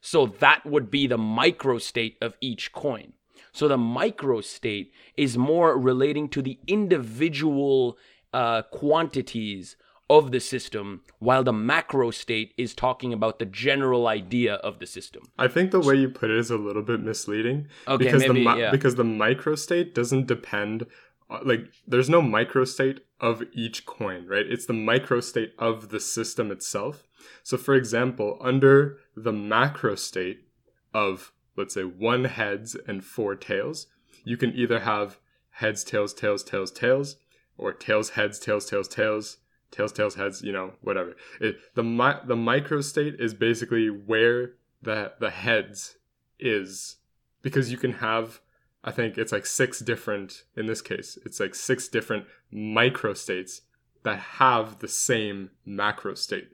So 0.00 0.26
that 0.26 0.66
would 0.66 0.90
be 0.90 1.06
the 1.06 1.18
micro 1.18 1.78
state 1.78 2.16
of 2.20 2.34
each 2.40 2.72
coin. 2.72 3.12
So 3.52 3.68
the 3.68 3.78
micro 3.78 4.40
state 4.40 4.92
is 5.16 5.36
more 5.36 5.78
relating 5.78 6.28
to 6.30 6.42
the 6.42 6.58
individual 6.66 7.98
uh, 8.32 8.62
quantities 8.62 9.76
of 10.10 10.30
the 10.30 10.40
system, 10.40 11.02
while 11.20 11.42
the 11.42 11.52
macro 11.52 12.10
state 12.10 12.52
is 12.58 12.74
talking 12.74 13.12
about 13.14 13.38
the 13.38 13.46
general 13.46 14.06
idea 14.06 14.56
of 14.56 14.78
the 14.78 14.86
system. 14.86 15.22
I 15.38 15.48
think 15.48 15.70
the 15.70 15.80
way 15.80 15.94
you 15.94 16.10
put 16.10 16.30
it 16.30 16.36
is 16.36 16.50
a 16.50 16.58
little 16.58 16.82
bit 16.82 17.00
misleading. 17.00 17.68
Okay, 17.88 18.04
because 18.04 18.20
maybe, 18.20 18.44
the 18.44 18.50
mi- 18.54 18.60
yeah. 18.60 18.70
because 18.70 18.96
the 18.96 19.04
micro 19.04 19.54
state 19.54 19.94
doesn't 19.94 20.26
depend 20.26 20.86
uh, 21.32 21.38
like 21.44 21.60
there's 21.86 22.10
no 22.10 22.20
micro 22.20 22.64
state 22.64 23.00
of 23.20 23.42
each 23.52 23.86
coin, 23.86 24.26
right? 24.26 24.44
It's 24.46 24.66
the 24.66 24.74
micro 24.74 25.20
state 25.20 25.54
of 25.58 25.88
the 25.88 26.00
system 26.00 26.50
itself. 26.50 27.04
So 27.42 27.56
for 27.56 27.74
example, 27.74 28.38
under 28.40 28.98
the 29.16 29.32
macro 29.32 29.94
state 29.94 30.48
of 30.92 31.32
let's 31.56 31.74
say 31.74 31.84
one 31.84 32.24
heads 32.24 32.76
and 32.86 33.04
four 33.04 33.34
tails, 33.34 33.86
you 34.24 34.36
can 34.36 34.52
either 34.54 34.80
have 34.80 35.18
heads, 35.50 35.84
tails, 35.84 36.12
tails, 36.12 36.42
tails, 36.42 36.70
tails, 36.70 37.16
or 37.62 37.72
tails, 37.72 38.10
heads, 38.10 38.38
tails, 38.38 38.66
tails, 38.68 38.88
tails, 38.88 39.38
tails, 39.70 39.92
tails, 39.92 40.14
heads, 40.16 40.42
you 40.42 40.52
know, 40.52 40.72
whatever. 40.82 41.14
It, 41.40 41.56
the 41.74 41.82
mi- 41.84 42.20
the 42.26 42.36
micro 42.36 42.80
state 42.80 43.16
is 43.18 43.34
basically 43.34 43.88
where 43.88 44.52
the 44.82 45.12
the 45.20 45.30
heads 45.30 45.96
is 46.38 46.96
because 47.40 47.70
you 47.70 47.78
can 47.78 47.94
have 47.94 48.40
I 48.84 48.90
think 48.90 49.16
it's 49.16 49.32
like 49.32 49.46
six 49.46 49.78
different 49.78 50.42
in 50.56 50.66
this 50.66 50.82
case 50.82 51.16
it's 51.24 51.38
like 51.38 51.54
six 51.54 51.86
different 51.88 52.26
micro 52.50 53.14
states 53.14 53.62
that 54.02 54.18
have 54.18 54.80
the 54.80 54.88
same 54.88 55.50
macro 55.64 56.14
state. 56.14 56.48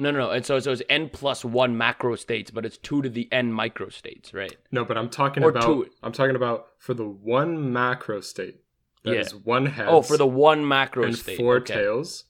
No, 0.00 0.12
no, 0.12 0.20
no. 0.20 0.30
And 0.30 0.46
so, 0.46 0.60
so 0.60 0.70
it's 0.70 0.82
n 0.88 1.10
plus 1.12 1.44
one 1.44 1.76
macro 1.76 2.14
states, 2.14 2.52
but 2.52 2.64
it's 2.64 2.78
two 2.78 3.02
to 3.02 3.08
the 3.08 3.28
n 3.32 3.52
micro 3.52 3.88
states, 3.88 4.32
right? 4.32 4.56
No, 4.70 4.84
but 4.84 4.96
I'm 4.96 5.08
talking 5.10 5.42
Or 5.42 5.50
about 5.50 5.66
two. 5.66 5.90
I'm 6.04 6.12
talking 6.12 6.36
about 6.36 6.68
for 6.78 6.94
the 6.94 7.08
one 7.08 7.72
macro 7.72 8.20
state 8.20 8.60
that 9.04 9.16
is 9.16 9.32
Yeah. 9.32 9.38
one 9.44 9.66
head 9.66 9.88
Oh, 9.88 10.02
for 10.02 10.16
the 10.16 10.26
one 10.26 10.66
macro 10.66 11.04
and 11.04 11.16
state. 11.16 11.36
four 11.36 11.56
okay. 11.56 11.74
tails. 11.74 12.24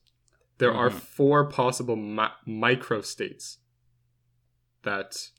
There 0.59 0.75
are 0.75 0.91
Mhm. 0.91 0.95
four 1.01 1.45
possible 1.49 1.97
ma- 1.97 2.33
micro 2.45 3.01
states 3.01 3.59
that 4.83 5.31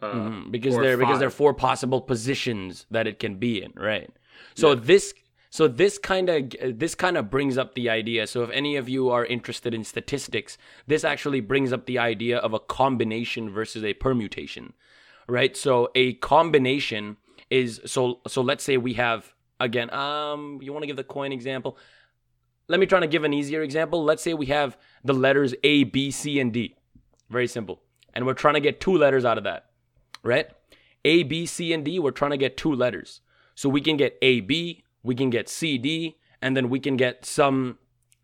uh, 0.00 0.12
Mhm, 0.14 0.52
because 0.52 0.76
there 0.78 0.96
because 0.96 1.18
there 1.18 1.26
are 1.26 1.30
four 1.30 1.52
possible 1.52 2.00
positions 2.00 2.86
that 2.88 3.08
it 3.08 3.18
can 3.18 3.34
be 3.36 3.60
in, 3.62 3.72
right? 3.76 4.08
So 4.54 4.76
this 4.76 5.12
so 5.50 5.66
this 5.66 5.98
kind 5.98 6.28
of 6.28 6.78
this 6.78 6.94
kind 6.94 7.16
of 7.16 7.30
brings 7.30 7.58
up 7.58 7.74
the 7.74 7.88
idea. 7.88 8.28
So 8.28 8.44
if 8.44 8.50
any 8.50 8.76
of 8.76 8.88
you 8.88 9.08
are 9.10 9.24
interested 9.26 9.74
in 9.74 9.82
statistics, 9.82 10.56
this 10.86 11.02
actually 11.02 11.40
brings 11.40 11.72
up 11.72 11.86
the 11.86 11.98
idea 11.98 12.38
of 12.38 12.52
a 12.54 12.60
combination 12.60 13.50
versus 13.50 13.82
a 13.82 13.94
permutation, 13.94 14.74
right? 15.26 15.56
So 15.56 15.90
a 15.96 16.12
combination 16.14 17.16
is 17.50 17.80
so 17.84 18.20
so 18.28 18.40
let's 18.40 18.62
say 18.62 18.76
we 18.76 18.94
have 18.94 19.34
again 19.60 19.92
um 19.92 20.58
you 20.62 20.72
want 20.72 20.82
to 20.82 20.86
give 20.86 20.96
the 20.96 21.04
coin 21.04 21.32
example? 21.32 21.76
Let 22.68 22.80
me 22.80 22.86
try 22.86 23.00
to 23.00 23.06
give 23.06 23.24
an 23.24 23.32
easier 23.32 23.62
example. 23.62 24.04
Let's 24.04 24.22
say 24.22 24.34
we 24.34 24.46
have 24.46 24.76
the 25.02 25.14
letters 25.14 25.54
a 25.62 25.84
b 25.84 26.10
c 26.10 26.38
and 26.40 26.52
d. 26.52 26.76
Very 27.30 27.46
simple. 27.46 27.80
And 28.14 28.26
we're 28.26 28.34
trying 28.34 28.54
to 28.54 28.60
get 28.60 28.80
two 28.80 28.96
letters 28.96 29.24
out 29.24 29.38
of 29.38 29.44
that 29.44 29.68
right? 30.22 30.48
A 31.04 31.22
b 31.22 31.46
c 31.46 31.72
and 31.72 31.84
d 31.84 31.98
we're 31.98 32.10
trying 32.10 32.30
to 32.32 32.36
get 32.36 32.56
two 32.56 32.72
letters. 32.72 33.20
So 33.54 33.68
we 33.68 33.80
can 33.80 33.96
get 33.96 34.16
a 34.22 34.40
b 34.40 34.84
we 35.02 35.14
can 35.14 35.30
get 35.30 35.48
c 35.48 35.78
d 35.78 36.16
and 36.40 36.56
then 36.56 36.68
we 36.68 36.80
can 36.80 36.96
get 36.96 37.24
some 37.24 37.78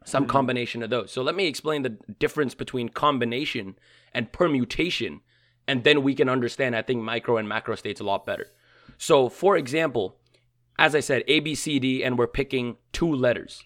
some 0.04 0.26
combination 0.26 0.82
of 0.82 0.90
those. 0.90 1.10
So 1.10 1.22
let 1.22 1.34
me 1.34 1.46
explain 1.46 1.82
the 1.82 1.96
difference 2.18 2.54
between 2.54 2.90
combination 2.90 3.76
and 4.12 4.30
permutation 4.32 5.20
and 5.66 5.82
then 5.82 6.02
we 6.02 6.14
can 6.14 6.28
understand 6.28 6.76
i 6.76 6.82
think 6.82 7.02
micro 7.02 7.38
and 7.38 7.48
macro 7.48 7.74
states 7.74 8.00
a 8.00 8.04
lot 8.04 8.26
better. 8.26 8.48
So 8.98 9.28
for 9.28 9.56
example 9.56 10.16
as 10.78 10.94
I 10.94 11.00
said, 11.00 11.22
A, 11.28 11.40
B, 11.40 11.54
C, 11.54 11.78
D, 11.78 12.02
and 12.02 12.18
we're 12.18 12.26
picking 12.26 12.76
two 12.92 13.12
letters. 13.12 13.62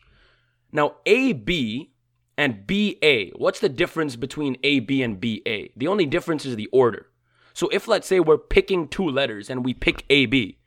Now, 0.72 0.96
AB 1.06 1.90
and 2.36 2.66
BA, 2.66 3.30
what's 3.36 3.60
the 3.60 3.68
difference 3.68 4.16
between 4.16 4.58
AB 4.62 5.02
and 5.02 5.20
BA? 5.20 5.68
The 5.76 5.88
only 5.88 6.06
difference 6.06 6.44
is 6.44 6.56
the 6.56 6.68
order. 6.72 7.06
So 7.54 7.68
if 7.72 7.88
let's 7.88 8.06
say 8.06 8.20
we're 8.20 8.38
picking 8.38 8.86
two 8.86 9.08
letters 9.08 9.50
and 9.50 9.64
we 9.64 9.74
pick 9.74 10.04
AB, 10.10 10.58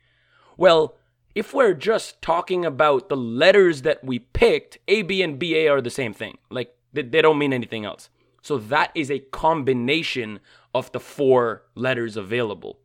well, 0.56 0.96
if 1.34 1.54
we're 1.54 1.72
just 1.72 2.20
talking 2.20 2.66
about 2.66 3.08
the 3.08 3.16
letters 3.16 3.82
that 3.82 4.04
we 4.04 4.18
picked, 4.18 4.76
AB 4.88 5.22
and 5.22 5.38
BA 5.38 5.68
are 5.68 5.80
the 5.80 5.88
same 5.88 6.12
thing. 6.12 6.36
Like 6.50 6.74
they, 6.92 7.02
they 7.02 7.22
don't 7.22 7.38
mean 7.38 7.54
anything 7.54 7.86
else. 7.86 8.10
So 8.42 8.58
that 8.58 8.90
is 8.94 9.10
a 9.10 9.20
combination 9.20 10.40
of 10.74 10.92
the 10.92 11.00
four 11.00 11.62
letters 11.74 12.16
available. 12.16 12.80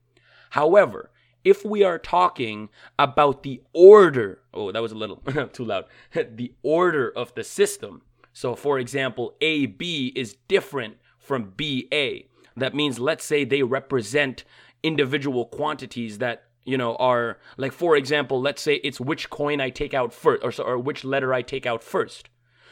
However, 0.52 1.12
if 1.48 1.64
we 1.64 1.82
are 1.82 1.98
talking 1.98 2.68
about 3.00 3.44
the 3.44 3.62
order, 3.72 4.42
oh, 4.54 4.70
that 4.74 4.82
was 4.82 4.92
a 4.92 4.96
little 4.96 5.16
too 5.54 5.64
loud, 5.64 5.86
the 6.14 6.54
order 6.62 7.10
of 7.10 7.34
the 7.36 7.44
system. 7.44 8.02
So, 8.34 8.54
for 8.54 8.78
example, 8.78 9.34
AB 9.40 10.12
is 10.14 10.36
different 10.50 10.98
from 11.18 11.54
BA. 11.56 12.24
That 12.58 12.76
means, 12.76 13.00
let's 13.00 13.24
say 13.24 13.46
they 13.46 13.64
represent 13.64 14.44
individual 14.84 15.46
quantities 15.46 16.18
that 16.18 16.44
you 16.66 16.78
know 16.78 16.96
are 16.98 17.40
like 17.58 17.72
for 17.72 17.96
example 17.96 18.40
let's 18.40 18.62
say 18.62 18.76
it's 18.76 19.00
which 19.00 19.30
coin 19.30 19.60
i 19.60 19.70
take 19.72 19.94
out 19.94 20.14
first 20.14 20.44
or, 20.44 20.66
or 20.66 20.78
which 20.78 21.04
letter 21.04 21.34
i 21.34 21.42
take 21.42 21.66
out 21.66 21.82
first 21.82 22.30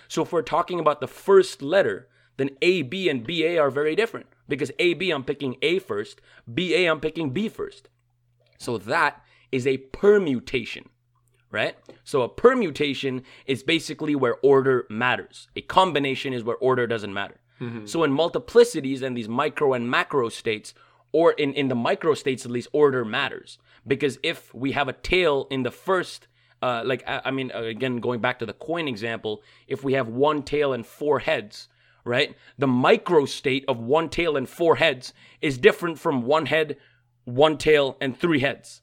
so 0.07 0.21
if 0.21 0.31
we're 0.31 0.43
talking 0.43 0.79
about 0.79 1.01
the 1.01 1.07
first 1.07 1.63
letter 1.63 2.07
then 2.37 2.51
a 2.61 2.83
b 2.83 3.09
and 3.09 3.25
ba 3.25 3.57
are 3.57 3.71
very 3.71 3.95
different 3.95 4.27
because 4.47 4.71
a 4.77 4.93
b 4.93 5.09
i'm 5.09 5.23
picking 5.23 5.55
a 5.63 5.79
first 5.79 6.21
ba 6.45 6.87
i'm 6.87 6.99
picking 6.99 7.31
b 7.31 7.49
first 7.49 7.89
so 8.57 8.77
that 8.77 9.21
is 9.51 9.65
a 9.67 9.77
permutation, 9.77 10.89
right? 11.51 11.75
So 12.03 12.21
a 12.21 12.29
permutation 12.29 13.23
is 13.45 13.63
basically 13.63 14.15
where 14.15 14.35
order 14.43 14.85
matters. 14.89 15.47
A 15.55 15.61
combination 15.61 16.33
is 16.33 16.43
where 16.43 16.57
order 16.57 16.87
doesn't 16.87 17.13
matter. 17.13 17.39
So 17.87 18.03
in 18.03 18.11
multiplicities 18.11 19.01
and 19.01 19.15
these 19.15 19.29
micro 19.29 19.73
and 19.73 19.89
macro 19.89 20.27
states, 20.29 20.73
or 21.13 21.31
in, 21.31 21.53
in 21.53 21.69
the 21.69 21.75
micro 21.75 22.13
states 22.13 22.45
at 22.45 22.51
least, 22.51 22.67
order 22.73 23.05
matters. 23.05 23.57
Because 23.87 24.19
if 24.23 24.53
we 24.53 24.73
have 24.73 24.89
a 24.89 24.93
tail 24.93 25.47
in 25.49 25.63
the 25.63 25.71
first, 25.71 26.27
uh, 26.61 26.81
like, 26.83 27.03
I, 27.07 27.21
I 27.25 27.31
mean, 27.31 27.51
uh, 27.55 27.61
again, 27.61 27.97
going 27.97 28.19
back 28.19 28.39
to 28.39 28.45
the 28.45 28.53
coin 28.53 28.87
example, 28.89 29.41
if 29.67 29.83
we 29.85 29.93
have 29.93 30.09
one 30.09 30.43
tail 30.43 30.73
and 30.73 30.85
four 30.85 31.19
heads, 31.19 31.69
right? 32.03 32.35
The 32.57 32.67
micro 32.67 33.25
state 33.25 33.63
of 33.67 33.79
one 33.79 34.09
tail 34.09 34.35
and 34.35 34.49
four 34.49 34.75
heads 34.75 35.13
is 35.41 35.57
different 35.57 35.97
from 35.97 36.23
one 36.23 36.47
head, 36.47 36.75
one 37.25 37.57
tail, 37.57 37.97
and 37.99 38.17
three 38.17 38.39
heads, 38.39 38.81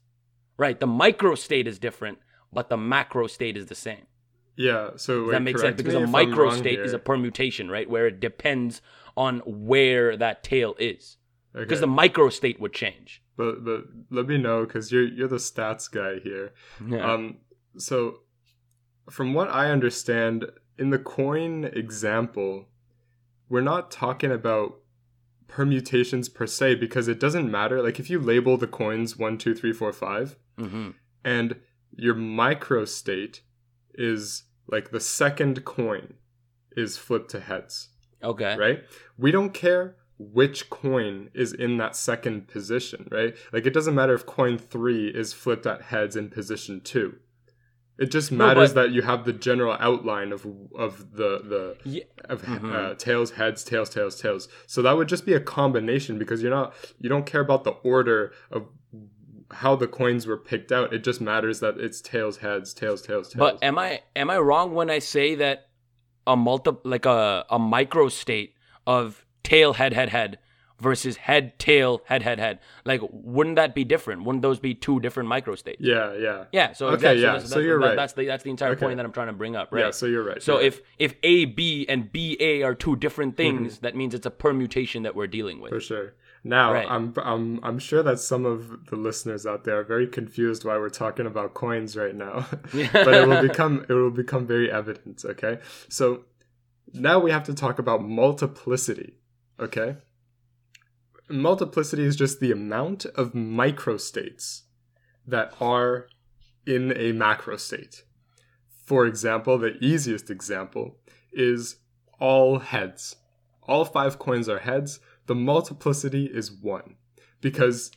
right? 0.59 0.79
The 0.79 0.87
micro 0.87 1.35
state 1.35 1.67
is 1.67 1.79
different, 1.79 2.19
but 2.53 2.69
the 2.69 2.77
macro 2.77 3.27
state 3.27 3.57
is 3.57 3.67
the 3.67 3.75
same. 3.75 4.07
Yeah, 4.57 4.91
so 4.97 5.31
that 5.31 5.41
makes 5.43 5.61
sense? 5.63 5.77
Because 5.77 5.95
a 5.95 6.07
micro 6.07 6.51
state 6.51 6.79
is 6.81 6.93
a 6.93 6.99
permutation, 6.99 7.71
right? 7.71 7.89
Where 7.89 8.07
it 8.07 8.21
depends 8.21 8.83
on 9.17 9.39
where 9.47 10.17
that 10.17 10.43
tail 10.43 10.75
is. 10.79 11.17
Because 11.55 11.79
Okay. 11.79 11.81
the 11.81 11.87
micro 11.87 12.29
state 12.29 12.61
would 12.61 12.73
change. 12.75 13.23
but 13.37 13.65
but 13.65 13.85
let 14.11 14.27
me 14.27 14.37
know 14.37 14.67
because 14.67 14.93
you're 14.93 15.05
you're 15.09 15.29
the 15.29 15.37
stats 15.37 15.91
guy 15.91 16.19
here. 16.23 16.53
Yeah. 16.87 17.13
Um, 17.13 17.39
so 17.79 18.19
from 19.11 19.33
what 19.33 19.49
I 19.49 19.71
understand, 19.71 20.45
in 20.79 20.91
the 20.91 20.99
coin 20.99 21.65
example, 21.65 22.69
we're 23.49 23.63
not 23.63 23.91
talking 23.91 24.31
about 24.31 24.81
permutations 25.53 26.31
per 26.31 26.47
se 26.47 26.77
because 26.77 27.09
it 27.09 27.21
doesn't 27.21 27.51
matter. 27.51 27.83
Like 27.83 28.01
if 28.01 28.09
you 28.09 28.19
label 28.19 28.57
the 28.57 28.67
coins 28.67 29.19
one, 29.19 29.37
two, 29.37 29.55
three, 29.55 29.73
four, 29.73 29.93
five, 29.93 30.37
hmm 30.59 30.91
and 31.25 31.57
your 31.95 32.15
micro 32.15 32.85
state 32.85 33.43
is 33.95 34.45
like 34.67 34.91
the 34.91 34.99
second 34.99 35.65
coin 35.65 36.15
is 36.77 36.97
flipped 36.97 37.31
to 37.31 37.41
heads. 37.41 37.91
Okay. 38.25 38.57
right? 38.57 38.83
We 39.19 39.31
don't 39.31 39.53
care 39.53 39.97
which 40.19 40.71
coin 40.71 41.31
is 41.35 41.53
in 41.53 41.77
that 41.77 41.95
second 41.97 42.49
position, 42.49 43.09
right? 43.11 43.37
Like 43.53 43.67
it 43.67 43.75
doesn't 43.75 43.95
matter 43.95 44.15
if 44.15 44.25
coin 44.25 44.59
three 44.59 45.09
is 45.09 45.33
flipped 45.33 45.67
at 45.67 45.83
heads 45.83 46.17
in 46.17 46.31
position 46.31 46.81
two. 46.81 47.17
It 48.03 48.11
just 48.11 48.33
No, 48.33 48.39
matters 48.39 48.73
but- 48.73 48.83
that 48.89 48.91
you 48.91 49.03
have 49.03 49.25
the 49.25 49.33
general 49.33 49.77
outline 49.79 50.33
of 50.33 50.45
of 50.77 50.93
the 51.21 51.31
the 51.53 51.77
Yeah. 51.85 52.05
of 52.29 52.43
Mhm. 52.43 52.75
uh, 52.75 52.95
tails, 52.97 53.31
heads, 53.33 53.63
tails, 53.63 53.89
tails, 53.91 54.21
tails. 54.21 54.49
So 54.67 54.83
that 54.83 54.97
would 54.97 55.09
just 55.09 55.25
be 55.25 55.35
a 55.35 55.41
combination 55.41 56.19
because 56.19 56.43
you're 56.43 56.51
not 56.61 56.75
you 56.99 57.09
don't 57.09 57.27
care 57.27 57.41
about 57.41 57.63
the 57.63 57.75
order 57.95 58.33
of 58.51 58.67
how 59.53 59.77
the 59.77 59.87
coins 59.87 60.27
were 60.27 60.37
picked 60.37 60.73
out. 60.73 60.93
It 60.93 61.05
just 61.05 61.21
matters 61.21 61.61
that 61.61 61.79
it's 61.79 62.01
tails, 62.01 62.39
heads, 62.39 62.75
tails, 62.75 63.03
tails, 63.03 63.29
tails. 63.29 63.39
But 63.39 63.63
am 63.63 63.79
I 63.79 64.01
am 64.17 64.31
I 64.31 64.39
wrong 64.39 64.75
when 64.75 64.91
I 64.91 64.99
say 64.99 65.35
that 65.37 65.69
a 66.27 66.37
multi 66.37 66.73
like 66.85 67.07
a 67.07 67.45
a 67.51 67.59
micro 67.59 68.09
state 68.09 68.55
of 68.87 69.25
tail 69.45 69.75
head 69.75 69.93
head 69.93 70.09
head 70.09 70.39
versus 70.83 71.17
head 71.29 71.59
tail 71.59 71.91
head 72.11 72.23
head 72.23 72.39
head 72.39 72.59
like 72.85 73.01
wouldn't 73.11 73.57
that 73.57 73.75
be 73.75 73.85
different? 73.85 74.25
Wouldn't 74.25 74.43
those 74.43 74.59
be 74.69 74.75
two 74.75 74.99
different 75.01 75.29
micro 75.29 75.55
states? 75.55 75.81
yeah, 75.81 76.13
yeah, 76.27 76.45
Yeah. 76.53 76.73
So 76.73 76.87
Okay, 76.89 76.95
exactly. 76.97 77.23
yeah, 77.23 77.33
that's, 77.39 77.51
so 77.51 77.59
you're 77.61 77.81
that- 77.81 77.87
right. 77.89 77.97
That's 77.97 78.15
the 78.15 78.27
that's 78.27 78.45
the 78.45 78.51
entire 78.51 78.73
Okay. 78.73 78.85
point 78.87 78.97
that 78.99 79.07
I'm 79.07 79.13
trying 79.13 79.29
to 79.35 79.39
bring 79.43 79.55
up, 79.61 79.69
right? 79.73 79.85
yeah. 79.87 79.91
So 79.93 80.07
you're 80.07 80.25
right. 80.31 80.43
So 80.43 80.55
you're 80.55 80.67
if 80.69 80.83
if 80.99 81.15
A 81.23 81.45
B 81.59 81.87
and 81.89 82.11
B 82.13 82.37
A 82.41 82.63
are 82.63 82.75
two 82.75 82.97
different 82.97 83.37
Mm-hmm. 83.37 83.59
things, 83.59 83.79
that 83.79 83.95
means 83.95 84.13
it's 84.15 84.27
a 84.27 84.31
permutation 84.47 85.05
that 85.05 85.15
we're 85.15 85.27
dealing 85.39 85.61
with. 85.61 85.71
For 85.71 85.81
sure. 85.81 86.15
Now, 86.45 86.73
Right. 86.73 86.91
I'm 86.91 87.15
I'm 87.33 87.61
I'm 87.63 87.79
sure 87.79 88.03
that 88.03 88.19
some 88.19 88.45
of 88.45 88.87
the 88.91 88.97
listeners 88.97 89.47
out 89.47 89.63
there 89.65 89.79
are 89.79 89.85
very 89.85 90.09
confused 90.09 90.65
why 90.65 90.77
we're 90.77 90.97
talking 91.05 91.27
about 91.33 91.55
coins 91.55 91.97
right 91.97 92.17
now. 92.17 92.47
but 93.05 93.15
it 93.15 93.29
will 93.29 93.43
become 93.51 93.75
it 93.89 93.93
will 93.93 94.11
become 94.25 94.45
very 94.55 94.69
evident, 94.81 95.25
okay? 95.25 95.55
So 95.89 96.25
now 96.93 97.21
we 97.21 97.31
have 97.31 97.45
to 97.45 97.55
talk 97.55 97.79
about 97.79 98.03
multiplicity, 98.03 99.11
okay? 99.61 99.97
Multiplicity 101.33 102.05
is 102.05 102.15
just 102.17 102.41
the 102.41 102.53
amount 102.53 103.07
of 103.07 103.33
microstates 103.33 104.63
that 105.27 105.55
are 105.61 106.07
in 106.67 106.93
a 106.97 107.13
macro 107.13 107.57
state. 107.57 108.05
For 108.85 109.07
example, 109.07 109.59
the 109.59 109.77
easiest 109.81 110.31
example 110.31 110.99
is 111.33 111.77
all 112.21 112.59
heads. 112.59 113.17
All 113.63 113.85
five 113.85 114.19
coins 114.19 114.49
are 114.49 114.59
heads. 114.59 115.01
The 115.27 115.35
multiplicity 115.35 116.27
is 116.27 116.53
one 116.53 116.97
because 117.41 117.91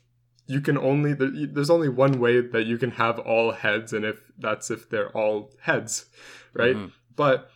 you 0.47 0.61
can 0.61 0.77
only 0.77 1.13
there's 1.13 1.71
only 1.71 1.89
one 1.89 2.19
way 2.19 2.39
that 2.39 2.65
you 2.65 2.77
can 2.77 2.91
have 2.91 3.17
all 3.19 3.51
heads, 3.51 3.93
and 3.93 4.05
if 4.05 4.31
that's 4.37 4.69
if 4.69 4.89
they're 4.89 5.09
all 5.17 5.51
heads, 5.61 6.05
right? 6.53 6.75
Mhm. 6.75 6.91
But 7.15 7.49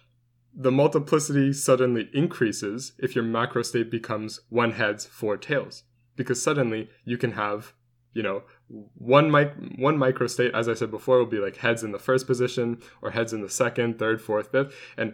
the 0.60 0.72
multiplicity 0.72 1.54
suddenly 1.54 2.10
increases 2.14 2.92
if 3.00 3.16
your 3.16 3.24
macro 3.24 3.62
state 3.62 3.90
becomes 3.90 4.42
one 4.50 4.74
heads, 4.74 5.06
four 5.06 5.38
tails, 5.38 5.84
because 6.18 6.44
suddenly 6.44 6.90
you 7.06 7.18
can 7.18 7.32
have 7.32 7.74
you 8.14 8.22
know 8.24 8.44
one 8.68 9.32
mic 9.32 9.54
one 9.78 9.98
micro 9.98 10.26
state 10.26 10.52
as 10.56 10.68
i 10.68 10.74
said 10.74 10.90
before 10.90 11.20
will 11.20 11.28
be 11.28 11.38
like 11.38 11.58
heads 11.58 11.84
in 11.84 11.92
the 11.92 12.00
first 12.00 12.26
position 12.26 12.82
or 13.04 13.12
heads 13.12 13.32
in 13.34 13.42
the 13.42 13.50
second 13.50 14.00
third 14.00 14.20
fourth 14.22 14.52
fifth. 14.52 14.74
And 14.98 15.14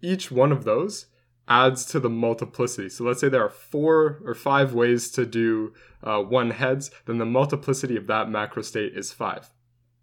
each 0.00 0.30
one 0.30 0.52
of 0.52 0.62
those 0.64 1.06
adds 1.48 1.84
to 1.86 1.98
the 1.98 2.08
multiplicity. 2.10 2.88
So 2.88 3.02
let's 3.04 3.20
say 3.20 3.28
there 3.28 3.44
are 3.44 3.50
four 3.50 4.20
or 4.24 4.34
five 4.34 4.72
ways 4.72 5.10
to 5.12 5.26
do 5.26 5.72
uh, 6.02 6.20
one 6.22 6.50
heads 6.52 6.90
then 7.06 7.18
the 7.18 7.26
multiplicity 7.26 7.96
of 7.96 8.06
that 8.06 8.30
macro 8.30 8.62
state 8.62 8.92
is 8.96 9.12
five. 9.12 9.50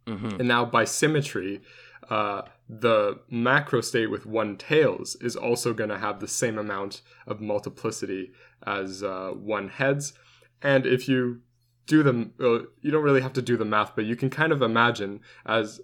Mhm. 0.07 0.39
and 0.39 0.47
now 0.47 0.63
by 0.65 0.83
symmetry 0.85 1.61
uh, 2.11 2.43
the 2.67 3.19
macro 3.29 3.81
state 3.81 4.07
with 4.07 4.25
one 4.25 4.57
tails 4.57 5.15
is 5.21 5.35
also 5.35 5.73
going 5.73 5.89
to 5.89 5.99
have 5.99 6.19
the 6.19 6.27
same 6.27 6.57
amount 6.57 7.01
of 7.27 7.39
multiplicity 7.39 8.31
as 8.65 9.03
uh, 9.03 9.29
one 9.29 9.69
heads. 9.69 10.13
And 10.61 10.85
if 10.85 11.07
you 11.07 11.41
do 11.85 12.01
the 12.01 12.29
uh, 12.39 12.65
you 12.81 12.91
don't 12.91 13.03
really 13.03 13.21
have 13.21 13.33
to 13.33 13.41
do 13.43 13.55
the 13.57 13.65
math 13.65 13.95
but 13.95 14.05
you 14.05 14.15
can 14.15 14.27
kind 14.27 14.51
of 14.51 14.63
imagine 14.63 15.19
as 15.45 15.79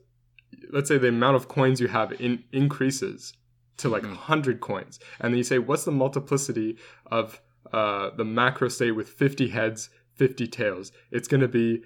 let's 0.71 0.87
say 0.87 0.97
the 0.97 1.09
amount 1.09 1.35
of 1.35 1.47
coins 1.47 1.79
you 1.79 1.87
have 1.87 2.11
in, 2.19 2.43
increases 2.51 3.33
to 3.77 3.89
like 3.89 4.03
100 4.03 4.61
coins. 4.61 4.99
And 5.19 5.33
then 5.33 5.37
you 5.37 5.43
say 5.43 5.59
what's 5.59 5.85
the 5.85 5.91
multiplicity 5.91 6.77
of 7.07 7.41
uh, 7.71 8.11
the 8.15 8.25
macro 8.25 8.67
state 8.67 8.91
with 8.91 9.09
50 9.09 9.49
heads 9.49 9.89
50 10.15 10.47
tails? 10.47 10.91
It's 11.11 11.27
going 11.27 11.41
to 11.41 11.47
be 11.47 11.81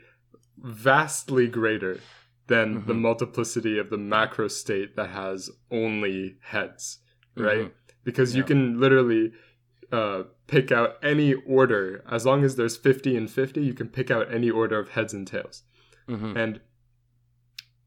vastly 0.57 1.47
greater 1.47 1.99
than 2.47 2.85
the 2.85 2.93
multiplicity 2.93 3.79
of 3.79 3.89
the 3.89 3.97
macro 3.97 4.47
state 4.47 4.95
that 4.95 5.09
has 5.09 5.49
only 5.71 6.37
heads 6.41 6.99
right? 7.35 7.73
Because 8.03 8.35
you 8.35 8.43
can 8.43 8.79
literally 8.79 9.33
uh, 9.91 10.23
pick 10.47 10.71
out 10.71 10.95
any 11.03 11.33
order. 11.33 12.03
As 12.09 12.25
long 12.25 12.43
as 12.43 12.55
there's 12.55 12.77
50 12.77 13.17
and 13.17 13.29
50 13.29 13.61
you 13.61 13.73
can 13.73 13.89
pick 13.89 14.09
out 14.11 14.33
any 14.33 14.49
order 14.49 14.79
of 14.79 14.89
heads 14.89 15.13
and 15.13 15.27
tails. 15.27 15.63
Mhm. 16.07 16.35
and 16.37 16.61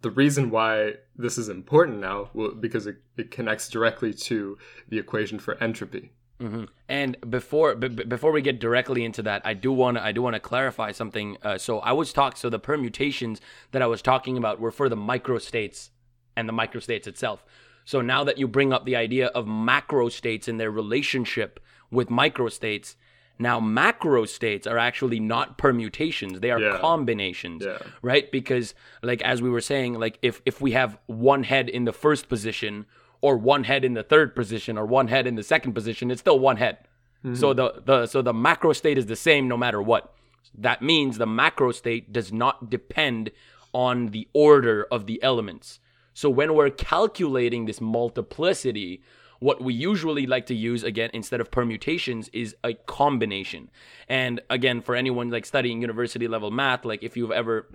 the 0.02 0.10
reason 0.10 0.50
why 0.50 0.94
this 1.16 1.38
is 1.38 1.48
important 1.48 1.98
now 2.00 2.30
well, 2.34 2.52
because 2.52 2.86
it, 2.86 2.96
it 3.16 3.30
connects 3.30 3.68
directly 3.68 4.12
to 4.12 4.58
the 4.88 4.98
equation 4.98 5.38
for 5.38 5.54
entropy 5.62 6.12
hmm 6.40 6.64
And 6.88 7.16
before 7.28 7.74
b- 7.74 7.88
before 7.88 8.32
we 8.32 8.42
get 8.42 8.60
directly 8.60 9.04
into 9.04 9.22
that, 9.22 9.42
I 9.44 9.54
do 9.54 9.72
want 9.72 9.96
to 9.96 10.04
I 10.04 10.12
do 10.12 10.22
want 10.22 10.34
to 10.34 10.40
clarify 10.40 10.92
something. 10.92 11.36
Uh, 11.42 11.58
so 11.58 11.80
I 11.80 11.92
was 11.92 12.12
talk 12.12 12.36
so 12.36 12.48
the 12.50 12.58
permutations 12.58 13.40
that 13.72 13.82
I 13.82 13.86
was 13.86 14.02
talking 14.02 14.36
about 14.38 14.60
were 14.60 14.70
for 14.70 14.88
the 14.88 14.96
microstates 14.96 15.90
and 16.36 16.48
the 16.48 16.52
microstates 16.52 17.06
itself. 17.06 17.44
So 17.84 18.00
now 18.00 18.22
that 18.24 18.38
you 18.38 18.46
bring 18.46 18.72
up 18.72 18.84
the 18.84 18.96
idea 18.96 19.26
of 19.28 19.46
macro 19.46 20.08
states 20.10 20.46
and 20.48 20.60
their 20.60 20.70
relationship 20.70 21.58
with 21.90 22.10
micro 22.10 22.48
states, 22.48 22.96
now 23.38 23.58
macro 23.60 24.24
states 24.26 24.66
are 24.66 24.78
actually 24.78 25.20
not 25.20 25.56
permutations, 25.58 26.40
they 26.40 26.50
are 26.50 26.60
Yeah. 26.60 26.78
combinations, 26.80 27.64
Yeah. 27.64 27.78
right? 28.02 28.30
Because 28.30 28.74
like 29.02 29.22
as 29.22 29.40
we 29.42 29.50
were 29.50 29.60
saying, 29.62 29.94
like 29.94 30.18
if 30.22 30.40
if 30.44 30.60
we 30.60 30.72
have 30.72 30.98
one 31.06 31.42
head 31.44 31.68
in 31.68 31.84
the 31.84 31.92
first 31.92 32.28
position 32.28 32.86
or 33.20 33.36
one 33.36 33.64
head 33.64 33.84
in 33.84 33.94
the 33.94 34.02
third 34.02 34.34
position 34.34 34.78
or 34.78 34.86
one 34.86 35.08
head 35.08 35.26
in 35.26 35.34
the 35.34 35.42
second 35.42 35.72
position, 35.72 36.10
it's 36.10 36.20
still 36.20 36.38
one 36.38 36.56
head. 36.56 36.78
So 37.34 37.52
the 37.52 37.82
the 37.84 38.06
so 38.06 38.22
the 38.22 38.32
macro 38.32 38.72
state 38.72 38.96
is 38.96 39.06
the 39.06 39.16
same 39.16 39.48
no 39.48 39.56
matter 39.56 39.82
what. 39.82 40.14
That 40.56 40.82
means 40.82 41.18
the 41.18 41.26
macro 41.26 41.72
state 41.72 42.12
does 42.12 42.32
not 42.32 42.70
depend 42.70 43.32
on 43.72 44.08
the 44.08 44.28
order 44.32 44.86
of 44.90 45.06
the 45.06 45.22
elements. 45.22 45.80
So 46.14 46.30
when 46.30 46.54
we're 46.54 46.70
calculating 46.70 47.66
this 47.66 47.80
multiplicity, 47.80 49.02
what 49.40 49.62
we 49.62 49.74
usually 49.74 50.26
like 50.26 50.46
to 50.46 50.54
use 50.54 50.82
again 50.84 51.10
instead 51.12 51.40
of 51.40 51.50
permutations 51.50 52.28
is 52.32 52.56
a 52.64 52.74
combination. 52.74 53.70
And 54.08 54.40
again, 54.48 54.80
for 54.80 54.94
anyone 54.94 55.28
like 55.30 55.44
studying 55.44 55.80
university 55.80 56.28
level 56.28 56.50
math, 56.50 56.84
like 56.84 57.02
if 57.02 57.16
you've 57.16 57.32
ever 57.32 57.66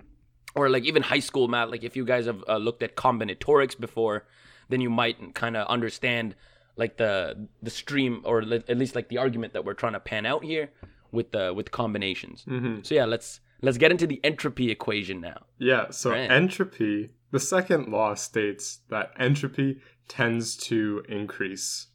or 0.54 0.68
like 0.68 0.84
even 0.84 1.02
high 1.02 1.20
school 1.20 1.48
math, 1.48 1.70
like 1.70 1.84
if 1.84 1.96
you 1.96 2.04
guys 2.04 2.26
have 2.26 2.42
uh, 2.48 2.56
looked 2.56 2.82
at 2.82 2.96
combinatorics 2.96 3.78
before, 3.78 4.24
then 4.68 4.80
you 4.80 4.90
might 4.90 5.34
kind 5.34 5.56
of 5.56 5.66
understand 5.68 6.34
like 6.76 6.96
the 6.96 7.48
the 7.62 7.70
stream 7.70 8.20
or 8.24 8.40
at 8.42 8.76
least 8.78 8.94
like 8.94 9.08
the 9.08 9.18
argument 9.18 9.52
that 9.52 9.64
we're 9.64 9.74
trying 9.74 9.92
to 9.92 10.00
pan 10.00 10.26
out 10.26 10.42
here 10.44 10.70
with 11.12 11.30
the 11.32 11.52
with 11.54 11.70
combinations. 11.70 12.44
So 12.82 12.94
yeah, 12.94 13.04
let's 13.04 13.40
let's 13.62 13.78
get 13.78 13.90
into 13.90 14.06
the 14.06 14.20
entropy 14.24 14.70
equation 14.70 15.20
now. 15.20 15.44
Yeah, 15.58 15.90
so 15.90 16.10
Right. 16.10 16.30
entropy, 16.30 17.10
the 17.30 17.38
second 17.40 17.88
law 17.88 18.14
states 18.14 18.80
that 18.90 19.12
entropy 19.18 19.80
tends 20.08 20.56
to 20.68 21.04
increase 21.08 21.86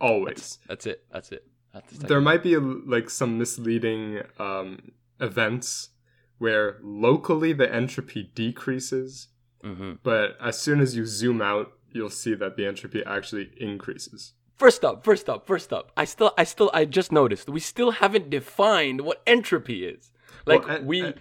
always. 0.00 0.58
That's 0.68 0.86
it. 0.86 1.04
That's 1.12 1.32
it. 1.32 1.46
That's 1.72 1.96
the. 1.98 2.06
There 2.06 2.20
might 2.20 2.42
be 2.42 2.56
like 2.56 3.08
some 3.10 3.38
misleading 3.38 4.22
um, 4.38 4.92
events 5.20 5.90
where 6.38 6.78
locally 6.82 7.52
the 7.52 7.72
entropy 7.72 8.30
decreases, 8.34 9.28
Mhm. 9.62 9.98
but 10.02 10.36
as 10.40 10.60
soon 10.60 10.80
as 10.80 10.96
you 10.96 11.06
zoom 11.06 11.40
out, 11.40 11.72
you'll 11.94 12.10
see 12.10 12.34
that 12.34 12.56
the 12.56 12.66
entropy 12.66 13.02
actually 13.04 13.50
increases. 13.56 14.34
First 14.56 14.84
up, 14.84 15.04
first 15.04 15.28
up, 15.28 15.46
first 15.46 15.72
up. 15.72 15.90
I 15.96 16.04
still, 16.04 16.32
I 16.38 16.44
still, 16.44 16.70
I 16.72 16.84
just 16.84 17.10
noticed 17.10 17.48
we 17.48 17.60
still 17.60 17.90
haven't 17.92 18.30
defined 18.30 19.00
what 19.00 19.22
entropy 19.26 19.84
is. 19.86 20.10
Like 20.46 20.66
Well, 20.66 20.76
en- 20.76 20.86
we, 20.86 21.02
en- 21.02 21.14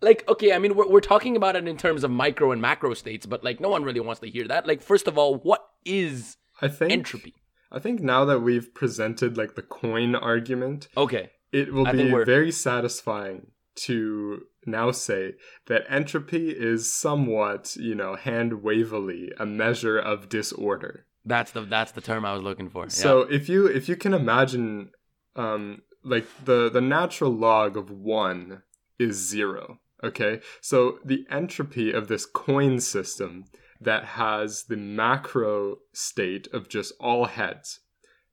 like 0.00 0.28
okay. 0.28 0.52
I 0.52 0.58
mean, 0.58 0.74
we're 0.76 0.88
we're 0.88 1.00
talking 1.00 1.36
about 1.36 1.56
it 1.56 1.66
in 1.68 1.76
terms 1.76 2.04
of 2.04 2.10
micro 2.10 2.52
and 2.52 2.60
macro 2.62 2.94
states, 2.94 3.26
but 3.26 3.42
like 3.44 3.60
no 3.60 3.68
one 3.68 3.82
really 3.84 4.00
wants 4.00 4.20
to 4.20 4.28
hear 4.30 4.46
that. 4.48 4.66
Like 4.66 4.82
first 4.82 5.06
of 5.08 5.18
all, 5.18 5.36
what 5.36 5.66
is 5.84 6.36
I 6.60 6.68
think 6.68 6.92
entropy? 6.92 7.34
I 7.70 7.78
think 7.78 8.00
now 8.00 8.24
that 8.24 8.40
we've 8.40 8.72
presented 8.74 9.36
like 9.36 9.54
the 9.54 9.62
coin 9.62 10.14
argument, 10.14 10.88
Okay. 10.96 11.30
it 11.52 11.72
will 11.72 11.86
I 11.86 11.92
be 11.92 12.10
very 12.24 12.50
satisfying 12.50 13.48
to 13.86 14.42
now 14.70 14.90
say 14.90 15.34
that 15.66 15.84
entropy 15.88 16.50
is 16.50 16.92
somewhat, 16.92 17.76
you 17.76 17.94
know, 17.94 18.16
hand 18.16 18.62
wavily 18.62 19.32
a 19.38 19.46
measure 19.46 19.98
of 19.98 20.28
disorder. 20.28 21.06
That's 21.24 21.50
the 21.50 21.62
that's 21.62 21.92
the 21.92 22.00
term 22.00 22.24
I 22.24 22.32
was 22.32 22.42
looking 22.42 22.70
for. 22.70 22.88
So 22.88 23.22
if 23.22 23.48
you 23.48 23.66
if 23.66 23.88
you 23.88 23.96
can 23.96 24.14
imagine 24.14 24.90
um 25.36 25.82
like 26.04 26.26
the 26.44 26.70
the 26.70 26.80
natural 26.80 27.30
log 27.30 27.76
of 27.76 27.90
1 27.90 28.62
is 28.98 29.16
0, 29.28 29.78
okay? 30.02 30.40
So 30.60 30.98
the 31.04 31.26
entropy 31.30 31.92
of 31.92 32.08
this 32.08 32.24
coin 32.24 32.80
system 32.80 33.44
that 33.80 34.04
has 34.04 34.64
the 34.64 34.76
macro 34.76 35.78
state 35.92 36.48
of 36.52 36.68
just 36.68 36.92
all 36.98 37.26
heads 37.26 37.80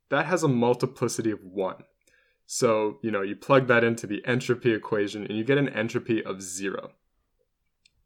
that 0.10 0.26
has 0.26 0.44
a 0.44 0.48
multiplicity 0.48 1.32
of 1.32 1.44
1. 1.44 1.84
So, 2.46 3.00
you 3.02 3.12
know, 3.12 3.22
you 3.22 3.36
plug 3.36 3.68
that 3.68 3.84
into 3.84 4.06
the 4.08 4.24
entropy 4.26 4.72
equation 4.74 5.26
and 5.26 5.38
you 5.38 5.44
get 5.44 5.58
an 5.58 5.70
entropy 5.70 6.24
of 6.24 6.42
0. 6.42 6.92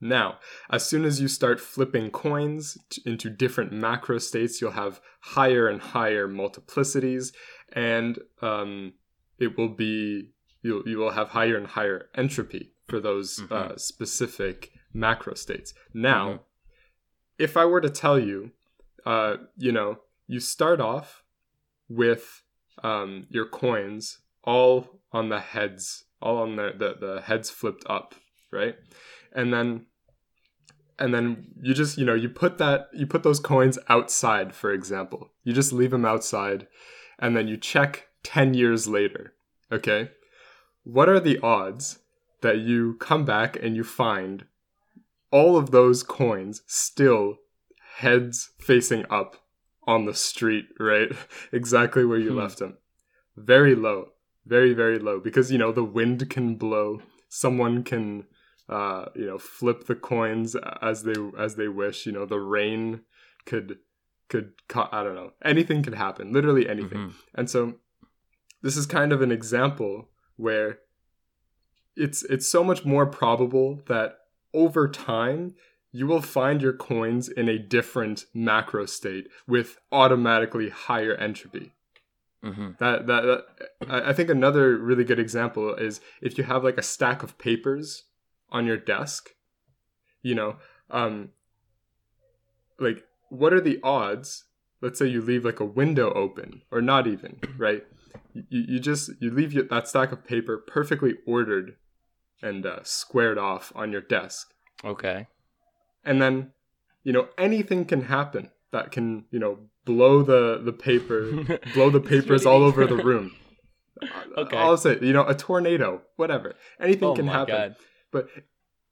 Now, 0.01 0.39
as 0.69 0.85
soon 0.85 1.03
as 1.03 1.19
you 1.19 1.27
start 1.27 1.59
flipping 1.59 2.09
coins 2.09 2.77
into 3.05 3.29
different 3.29 3.73
macro 3.73 4.17
states, 4.17 4.61
you'll 4.61 4.71
have 4.71 5.01
higher 5.19 5.67
and 5.67 5.81
higher 5.81 6.25
multiplicities, 6.25 7.33
and 7.73 8.17
um, 8.41 8.93
it 9.39 9.57
will 9.57 9.67
be 9.67 10.31
you 10.61 10.83
you 10.85 10.97
will 10.99 11.11
have 11.11 11.29
higher 11.29 11.57
and 11.57 11.67
higher 11.67 12.07
entropy 12.15 12.71
for 12.87 13.01
those 13.01 13.41
uh, 13.51 13.75
specific 13.75 14.71
macro 14.93 15.33
states. 15.33 15.73
Now, 15.93 16.27
Mhm. 16.29 16.39
if 17.37 17.57
I 17.57 17.65
were 17.65 17.81
to 17.81 17.89
tell 17.89 18.17
you, 18.17 18.51
uh, 19.05 19.35
you 19.57 19.73
know, 19.73 19.99
you 20.27 20.39
start 20.39 20.79
off 20.79 21.23
with 21.89 22.41
um, 22.83 23.27
your 23.29 23.45
coins 23.45 24.19
all 24.49 25.01
on 25.11 25.29
the 25.29 25.39
heads, 25.39 26.05
all 26.21 26.37
on 26.39 26.55
the, 26.55 26.73
the 26.81 26.89
the 27.05 27.21
heads 27.21 27.49
flipped 27.51 27.83
up, 27.87 28.15
right? 28.51 28.75
And 29.31 29.53
then 29.53 29.85
and 30.97 31.13
then 31.13 31.53
you 31.61 31.73
just 31.75 31.97
you 31.99 32.05
know 32.05 32.15
you 32.15 32.29
put 32.29 32.57
that 32.57 32.87
you 32.93 33.05
put 33.05 33.23
those 33.23 33.39
coins 33.39 33.77
outside 33.89 34.53
for 34.55 34.71
example. 34.73 35.29
You 35.43 35.53
just 35.53 35.71
leave 35.71 35.91
them 35.91 36.05
outside 36.05 36.67
and 37.19 37.35
then 37.37 37.47
you 37.47 37.57
check 37.57 38.07
10 38.23 38.53
years 38.55 38.87
later 38.87 39.33
okay? 39.71 40.09
What 40.83 41.09
are 41.09 41.19
the 41.19 41.37
odds 41.43 41.99
that 42.41 42.57
you 42.59 42.95
come 42.99 43.25
back 43.25 43.55
and 43.61 43.75
you 43.75 43.83
find 43.83 44.45
all 45.31 45.57
of 45.57 45.69
those 45.71 46.01
coins 46.01 46.63
still 46.65 47.35
heads 47.97 48.49
facing 48.59 49.05
up 49.11 49.35
on 49.85 50.05
the 50.05 50.15
street 50.15 50.65
right? 50.79 51.11
Exactly 51.51 52.03
where 52.03 52.17
you 52.19 52.31
Hmm. 52.31 52.39
left 52.39 52.57
them. 52.59 52.77
Very 53.37 53.75
low 53.75 53.99
very 54.45 54.73
very 54.73 54.99
low 54.99 55.19
because 55.19 55.51
you 55.51 55.57
know 55.57 55.71
the 55.71 55.83
wind 55.83 56.29
can 56.29 56.55
blow 56.55 57.01
someone 57.29 57.83
can 57.83 58.25
uh, 58.69 59.05
you 59.15 59.25
know, 59.25 59.39
flip 59.39 59.85
the 59.87 59.95
coins 59.95 60.55
as 60.81 61.03
they 61.03 61.15
as 61.37 61.55
they 61.55 61.67
wish. 61.67 62.05
You 62.05 62.11
know, 62.11 62.25
the 62.25 62.39
rain 62.39 63.01
could 63.45 63.79
could 64.29 64.53
I 64.75 65.03
don't 65.03 65.15
know 65.15 65.31
anything 65.43 65.81
could 65.81 65.95
happen, 65.95 66.31
literally 66.31 66.69
anything. 66.69 67.09
Mhm. 67.09 67.13
And 67.33 67.49
so 67.49 67.75
this 68.61 68.77
is 68.77 68.85
kind 68.85 69.11
of 69.11 69.21
an 69.21 69.31
example 69.31 70.09
where 70.35 70.79
it's 71.95 72.23
it's 72.23 72.47
so 72.47 72.63
much 72.63 72.85
more 72.85 73.07
probable 73.07 73.81
that 73.87 74.19
over 74.53 74.87
time 74.87 75.55
you 75.91 76.05
will 76.05 76.21
find 76.21 76.61
your 76.61 76.73
coins 76.73 77.27
in 77.27 77.49
a 77.49 77.57
different 77.57 78.25
macro 78.35 78.85
state 78.85 79.27
with 79.47 79.79
automatically 79.91 80.69
higher 80.69 81.15
entropy. 81.15 81.71
Mhm. 82.43 82.77
That, 82.77 83.07
that 83.07 83.21
that 83.21 83.45
I 83.89 84.09
I 84.09 84.13
think 84.13 84.29
another 84.29 84.77
really 84.77 85.03
good 85.03 85.19
example 85.19 85.75
is 85.75 85.99
if 86.21 86.37
you 86.37 86.45
have 86.45 86.63
like 86.63 86.77
a 86.77 86.83
stack 86.83 87.21
of 87.23 87.37
papers 87.37 88.05
on 88.49 88.65
your 88.65 88.77
desk, 88.77 89.31
you 90.21 90.35
know, 90.35 90.55
um 90.89 91.29
like 92.79 93.03
what 93.29 93.53
are 93.53 93.61
the 93.61 93.79
odds? 93.83 94.45
Let's 94.81 94.97
say 94.97 95.07
you 95.07 95.21
leave 95.21 95.43
like 95.43 95.59
a 95.59 95.65
window 95.65 96.13
open 96.13 96.61
or 96.71 96.81
not 96.81 97.05
even, 97.07 97.39
right? 97.57 97.83
You, 98.33 98.65
you 98.67 98.79
just 98.79 99.11
you 99.19 99.31
leave 99.31 99.51
your, 99.53 99.65
that 99.65 99.87
stack 99.87 100.11
of 100.11 100.25
paper 100.25 100.57
perfectly 100.57 101.15
ordered 101.27 101.75
and 102.41 102.65
uh, 102.65 102.79
squared 102.83 103.37
off 103.37 103.71
on 103.75 103.91
your 103.91 104.01
desk. 104.01 104.53
Okay. 104.83 105.27
And 106.05 106.21
then, 106.21 106.53
you 107.03 107.11
know, 107.11 107.27
anything 107.37 107.83
can 107.85 108.03
happen 108.03 108.51
that 108.71 108.91
can, 108.91 109.25
you 109.29 109.39
know, 109.39 109.59
blow 109.89 110.21
the 110.23 110.61
the 110.63 110.71
paper 110.73 111.21
blow 111.73 111.89
the 111.89 111.99
papers 112.13 112.45
all 112.45 112.61
over 112.63 112.85
the 112.85 112.95
room. 113.11 113.35
Okay. 114.37 114.55
I'll 114.55 114.77
say, 114.77 114.97
you 115.01 115.11
know, 115.11 115.25
a 115.27 115.35
tornado, 115.35 116.01
whatever. 116.15 116.55
Anything 116.79 117.09
Oh 117.09 117.15
can 117.15 117.25
my 117.25 117.33
happen. 117.33 117.53
God. 117.55 117.75
But 118.13 118.29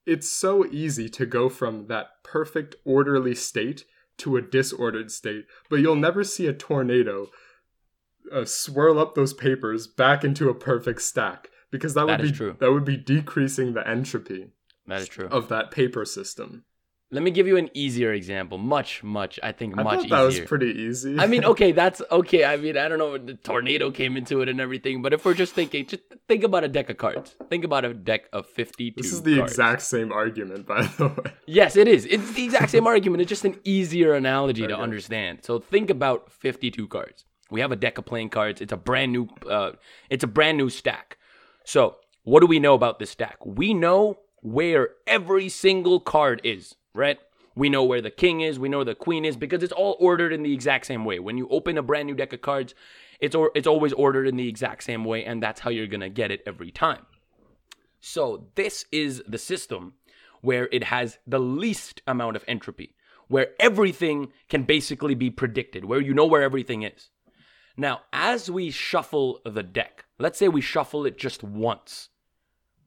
it's 0.05 0.29
so 0.29 0.65
easy 0.65 1.07
to 1.09 1.25
go 1.25 1.47
from 1.47 1.87
that 1.87 2.07
perfect 2.25 2.75
orderly 2.83 3.33
state 3.33 3.85
to 4.17 4.35
a 4.35 4.41
disordered 4.41 5.09
state, 5.11 5.45
but 5.69 5.77
you'll 5.77 5.95
never 5.95 6.25
see 6.25 6.45
a 6.47 6.51
tornado 6.53 7.27
uh, 8.33 8.43
swirl 8.43 8.99
up 8.99 9.15
those 9.15 9.33
papers 9.33 9.87
back 9.87 10.25
into 10.25 10.49
a 10.49 10.53
perfect 10.53 11.01
stack 11.01 11.47
because 11.71 11.93
that, 11.93 12.07
That 12.07 12.19
would 12.19 12.31
be 12.31 12.37
true. 12.37 12.55
that 12.59 12.71
would 12.73 12.83
be 12.85 12.97
decreasing 12.97 13.73
the 13.75 13.87
entropy 13.87 14.49
That 14.87 14.99
is 15.01 15.07
true. 15.07 15.27
of 15.29 15.47
that 15.47 15.71
paper 15.71 16.03
system. 16.03 16.65
Let 17.09 17.23
me 17.23 17.31
give 17.31 17.47
you 17.47 17.55
an 17.55 17.69
easier 17.73 18.11
example. 18.11 18.57
Much, 18.57 19.01
much. 19.01 19.39
I 19.41 19.53
think 19.53 19.77
I 19.77 19.83
much 19.83 20.01
thought 20.01 20.09
that 20.09 20.21
was 20.23 20.39
pretty 20.41 20.71
easy. 20.71 21.17
I 21.17 21.25
mean, 21.25 21.45
okay, 21.45 21.71
that's 21.81 22.01
okay. 22.11 22.43
I 22.43 22.57
mean, 22.57 22.77
I 22.77 22.89
don't 22.89 22.99
know. 22.99 23.17
The 23.17 23.35
tornado 23.35 23.91
came 23.91 24.17
into 24.17 24.41
it 24.41 24.49
and 24.49 24.59
everything, 24.59 25.01
but 25.01 25.13
if 25.13 25.23
we're 25.23 25.33
just 25.33 25.53
thinking, 25.53 25.85
just 25.85 26.03
think 26.27 26.43
about 26.43 26.65
a 26.65 26.67
deck 26.67 26.89
of 26.89 26.97
cards. 26.97 27.35
Think 27.49 27.63
about 27.63 27.85
a 27.85 27.93
deck 27.93 28.27
of 28.33 28.45
fifty-two. 28.45 29.01
this 29.01 29.13
is 29.13 29.23
the 29.23 29.37
cards. 29.37 29.53
exact 29.53 29.81
same 29.83 30.11
argument, 30.11 30.67
by 30.67 30.81
the 30.81 31.07
way. 31.07 31.31
Yes, 31.45 31.77
it 31.77 31.87
is. 31.87 32.05
It's 32.05 32.33
the 32.33 32.43
exact 32.43 32.71
same 32.71 32.85
argument. 32.95 33.21
It's 33.21 33.29
just 33.29 33.45
an 33.45 33.57
easier 33.63 34.13
analogy 34.13 34.67
to 34.67 34.77
understand. 34.77 35.39
So 35.43 35.59
think 35.59 35.89
about 35.89 36.29
52 36.31 36.87
cards. 36.87 37.23
We 37.49 37.61
have 37.61 37.71
a 37.71 37.77
deck 37.77 37.97
of 37.97 38.05
playing 38.05 38.29
cards. 38.29 38.59
It's 38.59 38.73
a 38.73 38.77
brand 38.77 39.13
new 39.13 39.29
uh 39.49 39.71
it's 40.09 40.25
a 40.25 40.27
brand 40.27 40.57
new 40.57 40.69
stack. 40.69 41.17
So, 41.63 41.95
what 42.23 42.41
do 42.41 42.47
we 42.47 42.59
know 42.59 42.73
about 42.73 42.99
this 42.99 43.11
stack? 43.11 43.37
We 43.45 43.73
know 43.73 44.19
where 44.41 44.89
every 45.05 45.49
single 45.49 45.99
card 45.99 46.41
is, 46.43 46.75
right? 46.97 47.19
We 47.55 47.69
know 47.69 47.83
where 47.83 48.01
the 48.01 48.11
king 48.11 48.41
is, 48.41 48.59
we 48.59 48.69
know 48.69 48.79
where 48.79 48.85
the 48.85 48.95
queen 48.95 49.25
is 49.25 49.37
because 49.37 49.63
it's 49.63 49.73
all 49.73 49.95
ordered 49.99 50.33
in 50.33 50.43
the 50.43 50.53
exact 50.53 50.85
same 50.85 51.05
way. 51.05 51.19
When 51.19 51.37
you 51.37 51.47
open 51.49 51.77
a 51.77 51.81
brand 51.81 52.07
new 52.07 52.15
deck 52.15 52.33
of 52.33 52.41
cards, 52.41 52.75
it's 53.19 53.35
or, 53.35 53.51
it's 53.55 53.67
always 53.67 53.93
ordered 53.93 54.27
in 54.27 54.35
the 54.35 54.47
exact 54.47 54.83
same 54.83 55.03
way 55.05 55.23
and 55.25 55.41
that's 55.41 55.61
how 55.61 55.69
you're 55.69 55.87
to 55.87 56.09
get 56.09 56.31
it 56.31 56.43
every 56.45 56.71
time. 56.71 57.05
So, 57.99 58.47
this 58.55 58.85
is 58.91 59.23
the 59.27 59.39
system 59.39 59.93
where 60.41 60.69
it 60.71 60.83
has 60.83 61.17
the 61.25 61.39
least 61.39 62.01
amount 62.05 62.35
of 62.35 62.45
entropy, 62.47 62.95
where 63.27 63.49
everything 63.59 64.31
can 64.49 64.63
basically 64.63 65.15
be 65.15 65.31
predicted, 65.31 65.85
where 65.85 65.99
you 65.99 66.13
know 66.13 66.25
where 66.25 66.43
everything 66.43 66.83
is. 66.83 67.09
Now, 67.75 68.01
as 68.13 68.49
we 68.49 68.69
shuffle 68.69 69.39
the 69.45 69.63
deck, 69.63 70.05
let's 70.19 70.37
say 70.37 70.47
we 70.47 70.61
shuffle 70.61 71.05
it 71.05 71.17
just 71.17 71.43
once, 71.43 72.09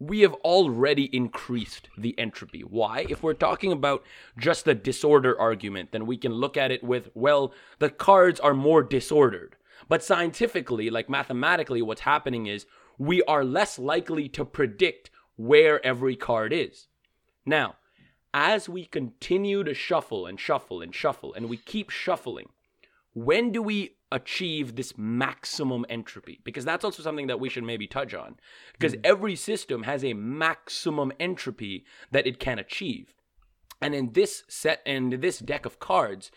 we 0.00 0.20
have 0.20 0.32
already 0.36 1.14
increased 1.14 1.90
the 1.96 2.18
entropy. 2.18 2.62
Why? 2.62 3.04
If 3.10 3.22
we're 3.22 3.34
talking 3.34 3.70
about 3.70 4.02
just 4.38 4.64
the 4.64 4.74
disorder 4.74 5.38
argument, 5.38 5.92
then 5.92 6.06
we 6.06 6.16
can 6.16 6.32
look 6.32 6.56
at 6.56 6.70
it 6.70 6.82
with, 6.82 7.10
well, 7.14 7.52
the 7.78 7.90
cards 7.90 8.40
are 8.40 8.54
more 8.54 8.82
disordered. 8.82 9.56
But 9.88 10.02
scientifically, 10.02 10.88
like 10.88 11.10
mathematically, 11.10 11.82
what's 11.82 12.00
happening 12.00 12.46
is 12.46 12.64
we 12.96 13.22
are 13.24 13.44
less 13.44 13.78
likely 13.78 14.26
to 14.30 14.44
predict 14.44 15.10
where 15.36 15.84
every 15.84 16.16
card 16.16 16.52
is. 16.52 16.88
Now, 17.44 17.76
as 18.32 18.68
we 18.68 18.86
continue 18.86 19.64
to 19.64 19.74
shuffle 19.74 20.24
and 20.24 20.40
shuffle 20.40 20.80
and 20.80 20.94
shuffle, 20.94 21.34
and 21.34 21.50
we 21.50 21.58
keep 21.58 21.90
shuffling, 21.90 22.48
when 23.24 23.52
do 23.52 23.62
we 23.62 23.96
achieve 24.12 24.76
this 24.76 24.96
maximum 24.96 25.84
entropy? 25.88 26.40
Because 26.44 26.64
that's 26.64 26.84
also 26.84 27.02
something 27.02 27.26
that 27.26 27.40
we 27.40 27.48
should 27.48 27.64
maybe 27.64 27.86
touch 27.86 28.14
on. 28.14 28.36
Because 28.72 28.96
every 29.04 29.36
system 29.36 29.84
has 29.84 30.04
a 30.04 30.14
maximum 30.14 31.12
entropy 31.20 31.84
that 32.10 32.26
it 32.26 32.40
can 32.40 32.58
achieve. 32.58 33.14
And 33.80 33.94
in 33.94 34.12
this 34.12 34.44
set 34.48 34.80
and 34.84 35.12
this 35.14 35.38
deck 35.38 35.64
of 35.64 35.78
cards, 35.78 36.30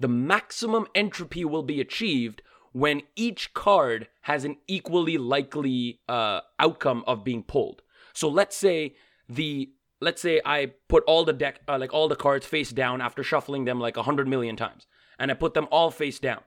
the 0.00 0.08
maximum 0.08 0.86
entropy 0.94 1.44
will 1.44 1.62
be 1.62 1.80
achieved 1.80 2.42
when 2.72 3.02
each 3.16 3.54
card 3.54 4.08
has 4.22 4.44
an 4.44 4.56
equally 4.66 5.18
likely 5.18 6.00
uh, 6.08 6.40
outcome 6.58 7.02
of 7.06 7.24
being 7.24 7.42
pulled. 7.42 7.82
So 8.12 8.28
let's 8.28 8.56
say 8.56 8.94
the 9.28 9.70
let's 10.00 10.22
say 10.22 10.40
I 10.44 10.72
put 10.88 11.02
all 11.04 11.24
the 11.24 11.32
deck 11.32 11.60
uh, 11.68 11.78
like 11.78 11.92
all 11.92 12.08
the 12.08 12.16
cards 12.16 12.46
face 12.46 12.70
down 12.70 13.00
after 13.00 13.22
shuffling 13.22 13.64
them 13.64 13.80
like 13.80 13.96
a 13.96 14.02
hundred 14.02 14.28
million 14.28 14.56
times, 14.56 14.86
and 15.18 15.30
I 15.30 15.34
put 15.34 15.54
them 15.54 15.68
all 15.70 15.90
face 15.90 16.18
down. 16.18 16.40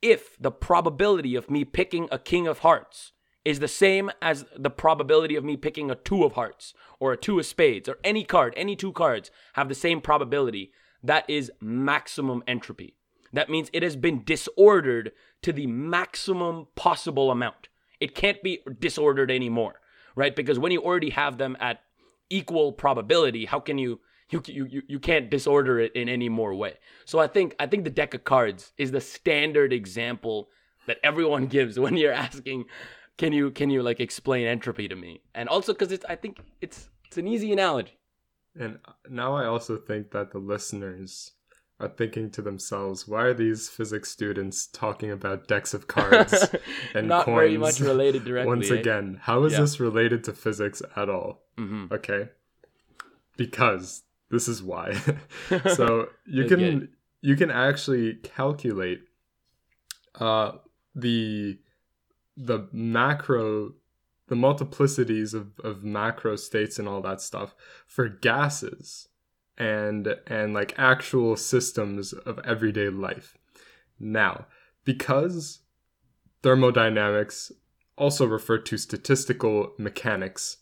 If 0.00 0.36
the 0.38 0.50
probability 0.50 1.34
of 1.34 1.50
me 1.50 1.64
picking 1.64 2.08
a 2.10 2.18
king 2.18 2.46
of 2.46 2.60
hearts 2.60 3.12
is 3.44 3.58
the 3.58 3.68
same 3.68 4.10
as 4.20 4.44
the 4.56 4.70
probability 4.70 5.36
of 5.36 5.44
me 5.44 5.56
picking 5.56 5.90
a 5.90 5.94
two 5.94 6.24
of 6.24 6.32
hearts 6.32 6.74
or 7.00 7.12
a 7.12 7.16
two 7.16 7.38
of 7.38 7.46
spades 7.46 7.88
or 7.88 7.98
any 8.04 8.24
card, 8.24 8.54
any 8.56 8.76
two 8.76 8.92
cards 8.92 9.30
have 9.54 9.68
the 9.68 9.74
same 9.74 10.00
probability, 10.00 10.72
that 11.02 11.28
is 11.28 11.50
maximum 11.60 12.42
entropy. 12.46 12.96
That 13.32 13.50
means 13.50 13.70
it 13.72 13.82
has 13.82 13.96
been 13.96 14.24
disordered 14.24 15.12
to 15.42 15.52
the 15.52 15.66
maximum 15.66 16.68
possible 16.76 17.30
amount. 17.30 17.68
It 17.98 18.14
can't 18.14 18.42
be 18.42 18.60
disordered 18.78 19.30
anymore, 19.30 19.80
right? 20.14 20.36
Because 20.36 20.58
when 20.58 20.72
you 20.72 20.82
already 20.82 21.10
have 21.10 21.38
them 21.38 21.56
at 21.60 21.80
equal 22.30 22.72
probability, 22.72 23.46
how 23.46 23.60
can 23.60 23.78
you 23.78 24.00
you 24.32 24.64
you 24.66 24.82
you 24.88 24.98
can't 24.98 25.30
disorder 25.30 25.78
it 25.80 25.92
in 25.94 26.08
any 26.08 26.28
more 26.28 26.54
way. 26.54 26.74
So 27.04 27.18
I 27.18 27.26
think 27.26 27.54
I 27.58 27.66
think 27.66 27.84
the 27.84 27.90
deck 27.90 28.14
of 28.14 28.24
cards 28.24 28.72
is 28.78 28.90
the 28.90 29.00
standard 29.00 29.72
example 29.72 30.48
that 30.86 30.98
everyone 31.04 31.46
gives 31.56 31.78
when 31.78 31.96
you're 31.96 32.12
asking 32.12 32.64
can 33.18 33.32
you 33.32 33.50
can 33.50 33.68
you 33.70 33.82
like 33.82 34.00
explain 34.00 34.46
entropy 34.46 34.88
to 34.88 34.96
me? 34.96 35.20
And 35.34 35.48
also 35.48 35.74
cuz 35.74 35.92
it's 35.92 36.04
I 36.08 36.16
think 36.16 36.38
it's 36.60 36.88
it's 37.06 37.18
an 37.18 37.26
easy 37.28 37.52
analogy. 37.52 37.98
And 38.58 38.78
now 39.08 39.34
I 39.34 39.44
also 39.46 39.76
think 39.76 40.10
that 40.10 40.30
the 40.32 40.38
listeners 40.38 41.32
are 41.80 41.88
thinking 41.88 42.30
to 42.30 42.42
themselves, 42.42 43.08
why 43.08 43.22
are 43.24 43.34
these 43.34 43.68
physics 43.68 44.08
students 44.10 44.66
talking 44.66 45.10
about 45.10 45.48
decks 45.48 45.74
of 45.74 45.88
cards 45.88 46.34
and 46.94 47.08
Not 47.08 47.24
coins? 47.24 47.36
very 47.38 47.56
much 47.56 47.80
related 47.80 48.24
directly. 48.28 48.46
Once 48.56 48.70
eh? 48.70 48.74
again, 48.76 49.18
how 49.22 49.42
is 49.44 49.52
Yeah. 49.54 49.60
this 49.62 49.80
related 49.80 50.22
to 50.24 50.32
physics 50.32 50.80
at 50.94 51.08
all? 51.08 51.42
Mhm. 51.58 51.90
Okay. 51.90 52.28
Because 53.36 54.02
this 54.32 54.48
is 54.48 54.62
why. 54.62 54.94
so 55.74 56.08
you 56.26 56.46
can 56.46 56.88
you 57.20 57.36
can 57.36 57.50
actually 57.50 58.14
calculate 58.14 59.02
uh 60.18 60.52
the 60.94 61.58
the 62.36 62.66
macro 62.72 63.74
the 64.28 64.34
multiplicities 64.34 65.34
of, 65.34 65.60
of 65.62 65.84
macro 65.84 66.36
states 66.36 66.78
and 66.78 66.88
all 66.88 67.02
that 67.02 67.20
stuff 67.20 67.54
for 67.86 68.08
gases 68.08 69.08
and 69.58 70.16
and 70.26 70.54
like 70.54 70.74
actual 70.78 71.36
systems 71.36 72.14
of 72.14 72.40
everyday 72.44 72.88
life. 72.88 73.36
Now, 74.00 74.46
because 74.84 75.60
thermodynamics, 76.42 77.52
also 77.98 78.26
referred 78.26 78.64
to 78.66 78.78
statistical 78.78 79.74
mechanics, 79.78 80.56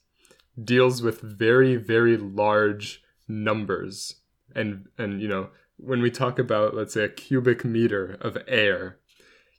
deals 0.62 1.00
with 1.00 1.20
very 1.20 1.76
very 1.76 2.16
large 2.16 3.04
numbers. 3.30 4.16
And 4.54 4.86
and 4.98 5.22
you 5.22 5.28
know 5.28 5.50
when 5.76 6.02
we 6.02 6.10
talk 6.10 6.38
about 6.38 6.74
let's 6.74 6.94
say 6.94 7.04
a 7.04 7.08
cubic 7.08 7.64
meter 7.64 8.18
of 8.20 8.36
air 8.46 8.98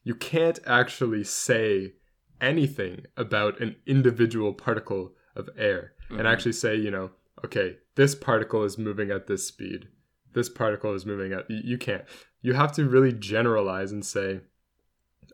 you 0.04 0.14
can't 0.14 0.60
actually 0.68 1.24
say 1.24 1.94
anything 2.40 3.06
about 3.18 3.60
an 3.60 3.76
individual 3.88 4.54
particle 4.54 5.14
of 5.36 5.50
air 5.58 5.94
and 6.10 6.20
mm-hmm. 6.20 6.28
actually 6.28 6.52
say 6.52 6.76
you 6.76 6.92
know 6.92 7.12
okay 7.46 7.78
this 7.96 8.16
particle 8.16 8.64
is 8.64 8.78
moving 8.78 9.12
at 9.12 9.28
this 9.28 9.46
speed. 9.46 9.88
This 10.34 10.50
particle 10.50 10.94
is 10.94 11.06
moving 11.06 11.34
at 11.34 11.50
you 11.50 11.62
you 11.64 11.78
can't. 11.78 12.04
You 12.42 12.54
have 12.54 12.72
to 12.74 12.86
really 12.86 13.14
generalize 13.14 13.92
and 13.92 14.06
say 14.06 14.42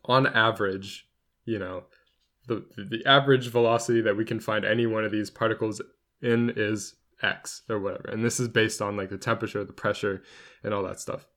on 0.05 0.27
average 0.27 1.07
you 1.45 1.59
know 1.59 1.83
the 2.47 2.65
the 2.77 3.05
average 3.05 3.49
velocity 3.49 4.01
that 4.01 4.17
we 4.17 4.25
can 4.25 4.39
find 4.39 4.65
any 4.65 4.85
one 4.85 5.05
of 5.05 5.11
these 5.11 5.29
particles 5.29 5.81
in 6.21 6.51
is 6.55 6.95
x 7.21 7.63
or 7.69 7.79
whatever. 7.79 8.09
And 8.09 8.23
this 8.23 8.39
is 8.39 8.47
based 8.47 8.81
on 8.81 8.97
like 8.97 9.09
the 9.09 9.17
temperature 9.17 9.63
the 9.63 9.73
pressure 9.73 10.23
and 10.63 10.73
all 10.73 10.83
that 10.83 10.99
stuff. 10.99 11.27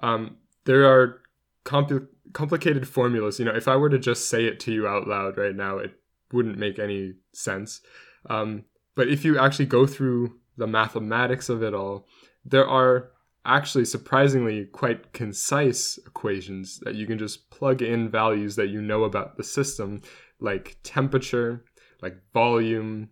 Um, 0.00 0.36
there 0.64 0.84
are 0.84 1.22
compl- 1.64 2.08
complicated 2.32 2.88
formulas. 2.88 3.38
You 3.38 3.44
know 3.44 3.54
if 3.54 3.68
i 3.68 3.76
were 3.76 3.90
to 3.90 3.98
just 3.98 4.28
say 4.28 4.44
it 4.46 4.60
to 4.60 4.72
you 4.72 4.86
out 4.86 5.06
loud 5.06 5.38
right 5.38 5.54
now 5.54 5.78
it 5.78 5.92
wouldn't 6.32 6.58
make 6.58 6.78
any 6.78 7.14
sense. 7.32 7.80
Um, 8.28 8.64
but 8.94 9.08
if 9.08 9.24
you 9.24 9.38
actually 9.38 9.66
go 9.66 9.86
through 9.86 10.36
the 10.56 10.66
mathematics 10.66 11.48
of 11.48 11.62
it 11.62 11.74
all 11.74 12.06
there 12.44 12.66
are 12.66 13.10
actually 13.44 13.84
surprisingly 13.84 14.64
quite 14.66 15.12
concise 15.12 15.98
equations 16.06 16.80
that 16.80 16.96
you 16.96 17.06
can 17.06 17.18
just 17.18 17.48
plug 17.50 17.80
in 17.80 18.08
values 18.08 18.56
that 18.56 18.68
you 18.68 18.82
know 18.82 19.04
about 19.04 19.36
the 19.36 19.44
system 19.44 20.02
like 20.40 20.76
temperature 20.82 21.64
like 22.02 22.16
volume 22.32 23.08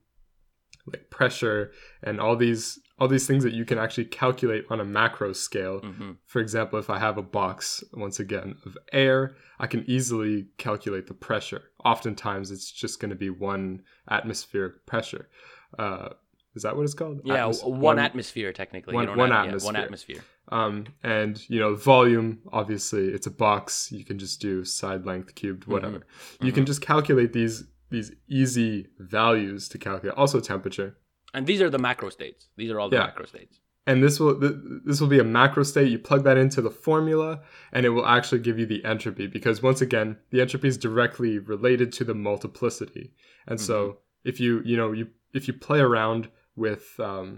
like 0.87 1.09
pressure 1.11 1.73
and 2.03 2.21
all 2.21 2.37
these 2.37 2.79
all 2.99 3.09
these 3.09 3.27
things 3.27 3.43
that 3.43 3.53
you 3.55 3.65
can 3.65 3.77
actually 3.79 4.05
calculate 4.05 4.65
on 4.71 4.79
a 4.81 4.85
macro 4.85 5.33
scale 5.33 5.81
Mhm. 5.81 6.17
for 6.27 6.41
example 6.41 6.79
if 6.79 6.89
i 6.91 6.99
have 6.99 7.17
a 7.19 7.23
box 7.23 7.83
once 7.93 8.21
again 8.21 8.57
of 8.67 8.77
air 8.93 9.35
i 9.59 9.67
can 9.67 9.83
easily 9.89 10.47
calculate 10.59 11.07
the 11.07 11.15
pressure 11.15 11.63
oftentimes 11.85 12.51
it's 12.51 12.71
just 12.71 13.01
going 13.01 13.11
to 13.11 13.17
be 13.17 13.31
one 13.31 13.83
atmospheric 14.11 14.87
pressure 14.87 15.29
uh, 15.79 16.11
is 16.55 16.63
that 16.63 16.77
what 16.77 16.83
it's 16.85 16.95
called 16.95 17.21
Yeah, 17.25 17.39
Atmos- 17.49 17.67
one, 17.69 17.99
atmosphere 17.99 18.53
technically. 18.53 18.95
one- 18.95 19.17
one 19.17 19.31
have- 19.33 19.47
yeah, 19.47 19.53
one 19.65 19.75
atmosphere. 19.75 19.83
atmosphere. 19.85 20.23
um, 20.53 20.85
and 21.03 21.43
you 21.49 21.59
know 21.59 21.75
volume 21.75 22.39
obviously 22.53 23.09
it's 23.09 23.27
a 23.27 23.31
box 23.31 23.91
you 23.91 24.05
can 24.05 24.19
just 24.19 24.41
do 24.41 24.65
side 24.65 25.05
length 25.05 25.35
cubed 25.35 25.67
whatever 25.67 26.03
you 26.41 26.53
can 26.53 26.65
just 26.67 26.81
calculate 26.81 27.33
these 27.33 27.65
these 27.91 28.13
easy 28.29 28.87
values 28.99 29.69
to 29.69 29.79
calculate 29.79 30.17
also 30.19 30.41
temperature 30.41 30.97
And 31.35 31.47
these 31.47 31.61
are 31.61 31.71
the 31.71 31.79
macro 31.81 32.11
states. 32.11 32.47
These 32.57 32.71
are 32.71 32.79
all 32.81 32.89
the 32.89 32.97
Yeah. 32.97 33.07
macro 33.07 33.27
states. 33.27 33.59
and 33.87 34.03
this 34.03 34.19
will 34.21 34.41
th- 34.41 34.59
this 34.89 34.99
will 35.01 35.09
be 35.17 35.19
a 35.19 35.25
macro 35.41 35.63
state 35.63 35.89
you 35.95 35.99
plug 35.99 36.23
that 36.25 36.39
into 36.39 36.63
the 36.63 36.71
formula 36.71 37.31
and 37.75 37.85
it 37.85 37.91
will 37.91 38.07
actually 38.17 38.39
give 38.49 38.57
you 38.61 38.65
the 38.67 38.83
entropy 38.93 39.27
because 39.27 39.57
once 39.71 39.81
again 39.83 40.09
the 40.33 40.41
entropy 40.41 40.69
is 40.69 40.79
directly 40.79 41.33
related 41.39 41.89
to 41.99 42.03
the 42.05 42.15
multiplicity 42.15 43.07
and 43.49 43.61
so 43.61 43.77
if 44.31 44.41
you 44.41 44.63
you 44.65 44.77
know 44.81 44.91
you 44.99 45.05
if 45.39 45.43
you 45.49 45.55
play 45.69 45.81
around 45.81 46.23
with 46.57 46.85
um 47.11 47.29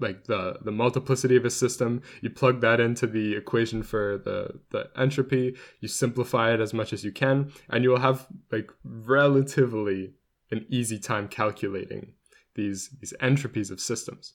like 0.00 0.24
the 0.24 0.58
the 0.64 0.72
multiplicity 0.72 1.36
of 1.36 1.44
a 1.44 1.50
system 1.50 2.00
you 2.22 2.30
plug 2.30 2.60
that 2.62 2.80
into 2.80 3.06
the 3.06 3.34
equation 3.36 3.82
for 3.82 4.18
the 4.24 4.38
the 4.70 4.82
entropy 4.96 5.54
you 5.80 5.88
simplify 5.88 6.52
it 6.54 6.60
as 6.60 6.72
much 6.72 6.92
as 6.92 7.04
you 7.04 7.12
can 7.12 7.52
and 7.68 7.84
you 7.84 7.90
will 7.90 8.00
have 8.00 8.26
like 8.50 8.70
relatively 8.84 10.14
an 10.50 10.64
easy 10.68 10.98
time 10.98 11.28
calculating 11.28 12.14
these 12.54 12.90
these 13.00 13.14
entropies 13.20 13.70
of 13.70 13.80
systems 13.80 14.34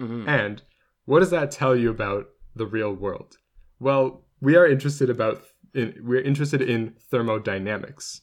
Mhm. 0.00 0.26
and 0.28 0.62
what 1.04 1.20
does 1.20 1.30
that 1.30 1.50
tell 1.50 1.74
you 1.74 1.90
about 1.90 2.24
the 2.54 2.66
real 2.66 2.92
world? 2.94 3.38
Well, 3.80 4.04
we 4.40 4.56
are 4.56 4.66
interested 4.66 5.08
about 5.10 5.42
in, 5.74 5.94
we're 6.08 6.20
interested 6.32 6.60
in 6.60 6.94
thermodynamics. 7.10 8.20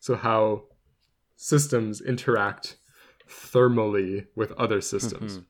So 0.00 0.14
how 0.14 0.42
systems 1.36 2.00
interact 2.00 2.76
thermally 3.28 4.26
with 4.34 4.52
other 4.52 4.80
systems. 4.80 5.40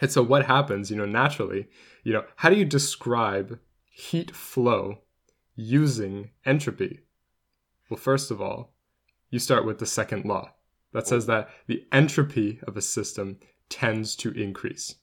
And 0.00 0.10
so 0.10 0.22
what 0.22 0.46
happens, 0.46 0.90
you 0.90 0.96
know, 0.96 1.06
naturally, 1.06 1.68
you 2.02 2.12
know, 2.12 2.24
how 2.36 2.50
do 2.50 2.56
you 2.56 2.64
describe 2.64 3.58
heat 3.90 4.34
flow 4.34 4.98
using 5.54 6.30
entropy? 6.44 7.00
Well, 7.88 7.98
first 7.98 8.30
of 8.30 8.40
all, 8.40 8.72
you 9.30 9.38
start 9.38 9.64
with 9.64 9.78
the 9.78 9.86
second 9.86 10.24
law 10.24 10.54
that 10.92 11.06
says 11.06 11.26
that 11.26 11.48
the 11.66 11.84
entropy 11.92 12.60
of 12.66 12.76
a 12.76 12.82
system 12.82 13.38
tends 13.68 14.14
to 14.16 14.30
increase. 14.32 14.96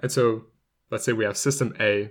And 0.00 0.12
so 0.12 0.44
let's 0.90 1.04
say 1.04 1.12
we 1.12 1.24
have 1.24 1.36
system 1.36 1.74
A, 1.80 2.10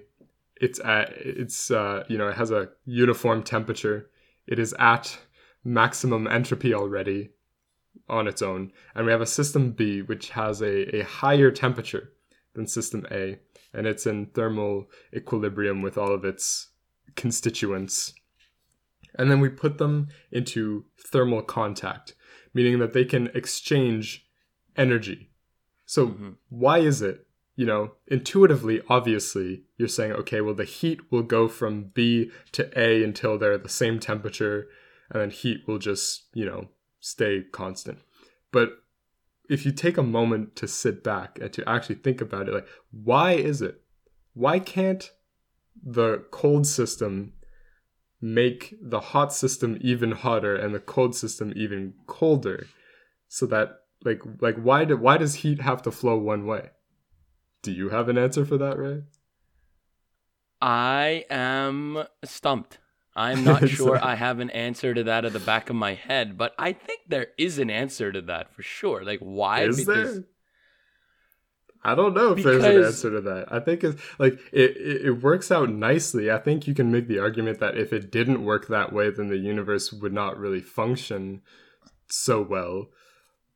it's 0.59 0.79
at 0.79 1.11
it's 1.15 1.69
uh, 1.71 2.03
you 2.07 2.17
know, 2.17 2.29
it 2.29 2.37
has 2.37 2.51
a 2.51 2.69
uniform 2.85 3.43
temperature. 3.43 4.09
It 4.47 4.59
is 4.59 4.73
at 4.79 5.19
maximum 5.63 6.27
entropy 6.27 6.73
already 6.73 7.29
on 8.09 8.27
its 8.27 8.41
own. 8.41 8.71
And 8.95 9.05
we 9.05 9.11
have 9.11 9.21
a 9.21 9.25
system 9.25 9.71
B, 9.71 10.01
which 10.01 10.29
has 10.29 10.61
a, 10.61 10.97
a 10.97 11.03
higher 11.03 11.51
temperature 11.51 12.13
than 12.53 12.67
system 12.67 13.05
A, 13.11 13.39
and 13.73 13.85
it's 13.85 14.05
in 14.05 14.27
thermal 14.27 14.89
equilibrium 15.15 15.81
with 15.81 15.97
all 15.97 16.13
of 16.13 16.25
its 16.25 16.69
constituents. 17.15 18.13
And 19.15 19.29
then 19.31 19.39
we 19.39 19.49
put 19.49 19.77
them 19.77 20.09
into 20.31 20.85
thermal 20.99 21.41
contact, 21.41 22.15
meaning 22.53 22.79
that 22.79 22.93
they 22.93 23.05
can 23.05 23.27
exchange 23.33 24.27
energy. 24.75 25.29
So, 25.85 26.07
mm-hmm. 26.07 26.29
why 26.49 26.79
is 26.79 27.01
it? 27.01 27.25
You 27.55 27.65
know, 27.65 27.93
intuitively, 28.07 28.81
obviously, 28.87 29.63
you're 29.77 29.87
saying, 29.87 30.11
okay, 30.11 30.41
well, 30.41 30.53
the 30.53 30.63
heat 30.63 31.11
will 31.11 31.23
go 31.23 31.47
from 31.47 31.85
B 31.85 32.29
to 32.51 32.69
A 32.79 33.03
until 33.03 33.39
they're 33.39 33.57
the 33.57 33.69
same 33.69 33.99
temperature, 33.99 34.67
and 35.09 35.21
then 35.21 35.31
heat 35.31 35.63
will 35.67 35.79
just, 35.79 36.27
you 36.35 36.45
know, 36.45 36.69
stay 36.99 37.43
constant. 37.51 37.99
But 38.51 38.69
if 39.49 39.65
you 39.65 39.71
take 39.71 39.97
a 39.97 40.03
moment 40.03 40.55
to 40.57 40.67
sit 40.67 41.03
back 41.03 41.39
and 41.41 41.51
to 41.53 41.67
actually 41.67 41.95
think 41.95 42.21
about 42.21 42.47
it, 42.47 42.53
like, 42.53 42.67
why 42.91 43.33
is 43.33 43.61
it? 43.61 43.81
Why 44.33 44.59
can't 44.59 45.11
the 45.83 46.25
cold 46.31 46.67
system 46.67 47.33
make 48.21 48.75
the 48.81 48.99
hot 48.99 49.31
system 49.31 49.77
even 49.81 50.11
hotter 50.11 50.55
and 50.55 50.73
the 50.73 50.79
cold 50.79 51.15
system 51.15 51.53
even 51.55 51.93
colder 52.07 52.67
so 53.27 53.45
that 53.45 53.81
like 54.03 54.21
like 54.41 54.55
why 54.57 54.85
do, 54.85 54.97
why 54.97 55.17
does 55.17 55.35
heat 55.35 55.61
have 55.61 55.81
to 55.83 55.91
flow 55.91 56.17
one 56.17 56.45
way 56.45 56.69
do 57.61 57.71
you 57.71 57.89
have 57.89 58.09
an 58.09 58.17
answer 58.17 58.43
for 58.43 58.57
that 58.57 58.77
ray 58.77 59.03
i 60.61 61.23
am 61.29 62.03
stumped 62.23 62.79
I'm 63.17 63.43
not 63.43 63.67
sure 63.69 63.99
I 64.01 64.15
have 64.15 64.39
an 64.39 64.51
answer 64.51 64.93
to 64.93 65.03
that 65.05 65.25
at 65.25 65.33
the 65.33 65.39
back 65.39 65.71
of 65.71 65.75
my 65.75 65.95
head, 65.95 66.37
but 66.37 66.53
I 66.59 66.71
think 66.71 67.01
there 67.07 67.27
is 67.37 67.57
an 67.57 67.71
answer 67.71 68.11
to 68.11 68.21
that 68.21 68.53
for 68.53 68.61
sure. 68.61 69.03
Like 69.03 69.19
why? 69.19 69.63
Is 69.63 69.77
because 69.77 70.15
there? 70.15 70.23
I 71.83 71.95
don't 71.95 72.13
know 72.13 72.31
if 72.31 72.37
because... 72.37 72.61
there's 72.61 72.75
an 72.75 72.83
answer 72.85 73.11
to 73.11 73.21
that. 73.21 73.51
I 73.51 73.59
think 73.59 73.83
it's 73.83 73.99
like 74.19 74.39
it, 74.51 74.77
it, 74.77 75.05
it 75.07 75.11
works 75.23 75.51
out 75.51 75.69
nicely. 75.69 76.31
I 76.31 76.37
think 76.37 76.67
you 76.67 76.75
can 76.75 76.91
make 76.91 77.07
the 77.07 77.17
argument 77.17 77.59
that 77.59 77.75
if 77.75 77.91
it 77.91 78.11
didn't 78.11 78.45
work 78.45 78.67
that 78.67 78.93
way, 78.93 79.09
then 79.09 79.29
the 79.29 79.37
universe 79.37 79.91
would 79.91 80.13
not 80.13 80.37
really 80.37 80.61
function 80.61 81.41
so 82.07 82.41
well. 82.41 82.89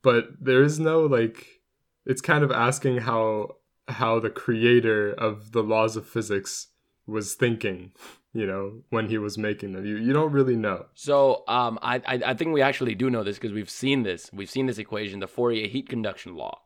But 0.02 0.30
there 0.40 0.64
is 0.64 0.80
no 0.80 1.02
like 1.02 1.60
it's 2.04 2.20
kind 2.20 2.42
of 2.42 2.50
asking 2.50 2.98
how 2.98 3.58
how 3.86 4.18
the 4.18 4.30
creator 4.30 5.12
of 5.12 5.52
the 5.52 5.62
laws 5.62 5.96
of 5.96 6.08
physics 6.08 6.68
was 7.06 7.34
thinking 7.34 7.92
you 8.34 8.46
know, 8.46 8.82
when 8.90 9.08
he 9.08 9.18
was 9.18 9.36
making 9.36 9.72
them. 9.72 9.84
You 9.84 9.96
you 9.96 10.12
don't 10.12 10.32
really 10.32 10.56
know. 10.56 10.86
So 10.94 11.44
um, 11.48 11.78
I, 11.82 11.96
I, 12.06 12.20
I 12.26 12.34
think 12.34 12.52
we 12.52 12.62
actually 12.62 12.94
do 12.94 13.10
know 13.10 13.22
this 13.22 13.36
because 13.36 13.52
we've 13.52 13.70
seen 13.70 14.02
this. 14.02 14.30
We've 14.32 14.50
seen 14.50 14.66
this 14.66 14.78
equation, 14.78 15.20
the 15.20 15.28
Fourier 15.28 15.68
heat 15.68 15.88
conduction 15.88 16.34
law, 16.34 16.60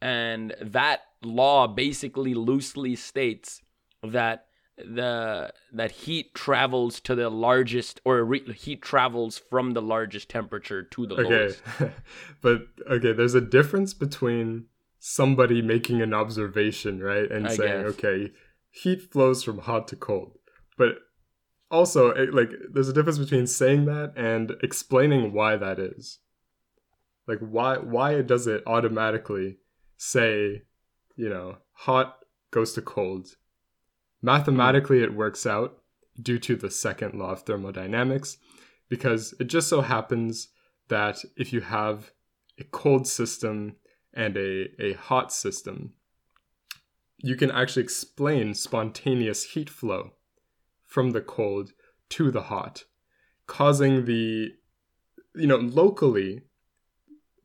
and 0.00 0.54
that 0.60 1.00
law 1.22 1.66
basically 1.66 2.34
loosely 2.34 2.96
states 2.96 3.62
that 4.02 4.46
the 4.76 5.52
that 5.72 5.90
heat 5.90 6.34
travels 6.34 7.00
to 7.00 7.14
the 7.14 7.30
largest 7.30 8.00
or 8.04 8.24
re- 8.24 8.52
heat 8.52 8.82
travels 8.82 9.38
from 9.38 9.72
the 9.72 9.82
largest 9.82 10.28
temperature 10.28 10.82
to 10.82 11.06
the 11.06 11.14
okay. 11.14 11.30
lowest. 11.30 11.62
but 12.42 12.62
okay, 12.90 13.12
there's 13.12 13.34
a 13.34 13.40
difference 13.40 13.94
between 13.94 14.66
somebody 14.98 15.62
making 15.62 16.02
an 16.02 16.12
observation, 16.12 17.00
right, 17.00 17.30
and 17.30 17.46
I 17.46 17.54
saying, 17.54 17.84
guess. 17.84 17.94
okay, 17.94 18.32
heat 18.70 19.12
flows 19.12 19.44
from 19.44 19.58
hot 19.58 19.86
to 19.88 19.96
cold 19.96 20.36
but 20.76 20.98
also 21.70 22.10
it, 22.10 22.34
like 22.34 22.50
there's 22.72 22.88
a 22.88 22.92
difference 22.92 23.18
between 23.18 23.46
saying 23.46 23.86
that 23.86 24.12
and 24.16 24.52
explaining 24.62 25.32
why 25.32 25.56
that 25.56 25.78
is. 25.78 26.18
Like 27.26 27.40
why 27.40 27.78
why 27.78 28.22
does 28.22 28.46
it 28.46 28.62
automatically 28.66 29.58
say 29.96 30.62
you 31.16 31.28
know 31.28 31.58
hot 31.72 32.18
goes 32.50 32.72
to 32.74 32.82
cold? 32.82 33.36
Mathematically 34.22 35.02
it 35.02 35.14
works 35.14 35.46
out 35.46 35.78
due 36.20 36.38
to 36.38 36.56
the 36.56 36.70
second 36.70 37.14
law 37.14 37.32
of 37.32 37.42
thermodynamics 37.42 38.38
because 38.88 39.34
it 39.40 39.44
just 39.44 39.68
so 39.68 39.82
happens 39.82 40.48
that 40.88 41.18
if 41.36 41.52
you 41.52 41.60
have 41.60 42.12
a 42.58 42.64
cold 42.64 43.06
system 43.06 43.76
and 44.14 44.36
a, 44.36 44.68
a 44.80 44.94
hot 44.94 45.32
system 45.32 45.92
you 47.18 47.36
can 47.36 47.50
actually 47.50 47.82
explain 47.82 48.54
spontaneous 48.54 49.44
heat 49.44 49.68
flow 49.68 50.12
from 50.96 51.10
the 51.10 51.20
cold 51.20 51.74
to 52.08 52.30
the 52.30 52.44
hot, 52.44 52.84
causing 53.46 54.06
the, 54.06 54.48
you 55.34 55.46
know, 55.46 55.58
locally, 55.58 56.40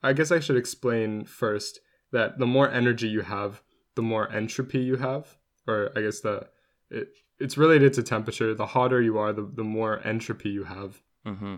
I 0.01 0.13
guess 0.13 0.31
I 0.31 0.39
should 0.39 0.55
explain 0.55 1.25
first 1.25 1.81
that 2.13 2.39
the 2.39 2.45
more 2.45 2.71
energy 2.71 3.09
you 3.09 3.23
have, 3.23 3.61
the 3.95 4.03
more 4.03 4.31
entropy 4.31 4.79
you 4.79 4.95
have, 4.95 5.35
or 5.67 5.91
I 5.97 5.99
guess 5.99 6.21
the, 6.21 6.47
it, 6.89 7.09
it's 7.41 7.57
related 7.57 7.91
to 7.95 8.03
temperature. 8.03 8.53
The 8.53 8.67
hotter 8.67 9.01
you 9.01 9.17
are, 9.17 9.33
the, 9.33 9.51
the 9.53 9.65
more 9.65 9.99
entropy 10.07 10.51
you 10.51 10.63
have. 10.63 11.01
Mm-hmm. 11.27 11.55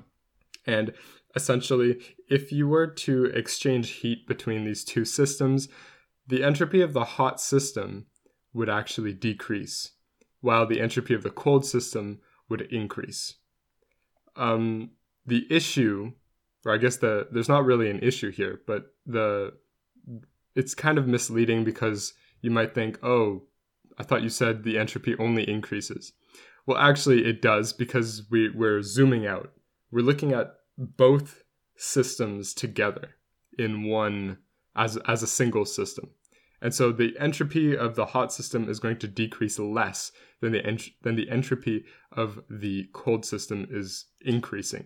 And 0.65 0.93
essentially, 1.35 2.01
if 2.27 2.51
you 2.51 2.67
were 2.67 2.87
to 2.87 3.25
exchange 3.25 3.91
heat 4.01 4.25
between 4.27 4.65
these 4.65 4.83
two 4.83 5.05
systems, 5.05 5.69
the 6.25 6.43
entropy 6.43 6.81
of 6.81 6.93
the 6.93 7.05
hot 7.05 7.39
system 7.39 8.07
would 8.51 8.67
actually 8.67 9.13
decrease 9.13 9.91
while 10.43 10.67
the 10.67 10.81
entropy 10.81 11.13
of 11.13 11.23
the 11.23 11.29
cold 11.29 11.65
system 11.65 12.19
would 12.49 12.61
increase. 12.63 13.35
Um, 14.35 14.91
the 15.25 15.47
issue, 15.49 16.11
or 16.65 16.73
I 16.73 16.77
guess 16.77 16.97
the 16.97 17.29
there's 17.31 17.47
not 17.47 17.63
really 17.63 17.89
an 17.89 17.99
issue 17.99 18.29
here, 18.29 18.61
but 18.67 18.93
the 19.05 19.53
it's 20.53 20.75
kind 20.75 20.97
of 20.97 21.07
misleading 21.07 21.63
because 21.63 22.13
you 22.41 22.51
might 22.51 22.75
think, 22.75 22.99
oh, 23.01 23.43
I 23.97 24.03
thought 24.03 24.21
you 24.21 24.29
said 24.29 24.63
the 24.63 24.77
entropy 24.77 25.15
only 25.17 25.49
increases. 25.49 26.11
Well, 26.65 26.77
actually, 26.77 27.25
it 27.25 27.41
does 27.41 27.71
because 27.71 28.23
we, 28.29 28.49
we're 28.49 28.81
zooming 28.81 29.25
out. 29.25 29.53
We're 29.91 30.05
looking 30.05 30.33
at 30.33 30.55
both 30.77 31.43
systems 31.77 32.53
together 32.53 33.15
in 33.57 33.83
one 33.83 34.39
as 34.75 34.97
as 35.07 35.23
a 35.23 35.27
single 35.27 35.63
system. 35.63 36.09
And 36.63 36.73
so 36.73 36.93
the 36.93 37.13
entropy 37.19 37.75
of 37.75 37.95
the 37.95 38.05
hot 38.07 38.31
system 38.31 38.69
is 38.69 38.79
going 38.79 38.97
to 38.99 39.07
decrease 39.07 39.59
less 39.59 40.13
than 40.39 40.53
the 40.53 40.65
ent- 40.65 40.91
than 41.01 41.17
the 41.17 41.29
entropy 41.29 41.83
of 42.13 42.39
the 42.49 42.87
cold 42.93 43.25
system 43.25 43.67
is 43.69 44.05
increasing. 44.21 44.85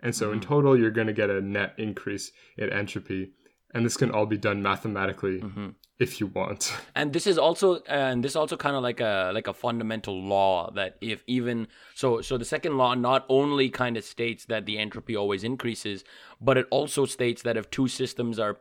And 0.00 0.16
so 0.16 0.26
mm-hmm. 0.26 0.34
in 0.34 0.40
total 0.40 0.78
you're 0.78 0.90
going 0.90 1.06
to 1.06 1.12
get 1.12 1.28
a 1.28 1.42
net 1.42 1.74
increase 1.76 2.32
in 2.56 2.70
entropy 2.70 3.32
and 3.74 3.84
this 3.84 3.98
can 3.98 4.10
all 4.10 4.24
be 4.24 4.38
done 4.38 4.62
mathematically 4.62 5.40
mm-hmm. 5.40 5.68
if 5.98 6.18
you 6.18 6.28
want. 6.28 6.72
And 6.94 7.12
this 7.12 7.26
is 7.26 7.36
also 7.36 7.82
and 7.86 8.24
this 8.24 8.34
also 8.34 8.56
kind 8.56 8.74
of 8.74 8.82
like 8.82 9.00
a 9.00 9.30
like 9.34 9.48
a 9.48 9.52
fundamental 9.52 10.18
law 10.22 10.70
that 10.76 10.96
if 11.02 11.22
even 11.26 11.68
so 11.94 12.22
so 12.22 12.38
the 12.38 12.46
second 12.46 12.78
law 12.78 12.94
not 12.94 13.26
only 13.28 13.68
kind 13.68 13.98
of 13.98 14.04
states 14.04 14.46
that 14.46 14.64
the 14.64 14.78
entropy 14.78 15.14
always 15.14 15.44
increases, 15.44 16.04
but 16.40 16.56
it 16.56 16.66
also 16.70 17.04
states 17.04 17.42
that 17.42 17.58
if 17.58 17.68
two 17.68 17.86
systems 17.86 18.38
are 18.38 18.56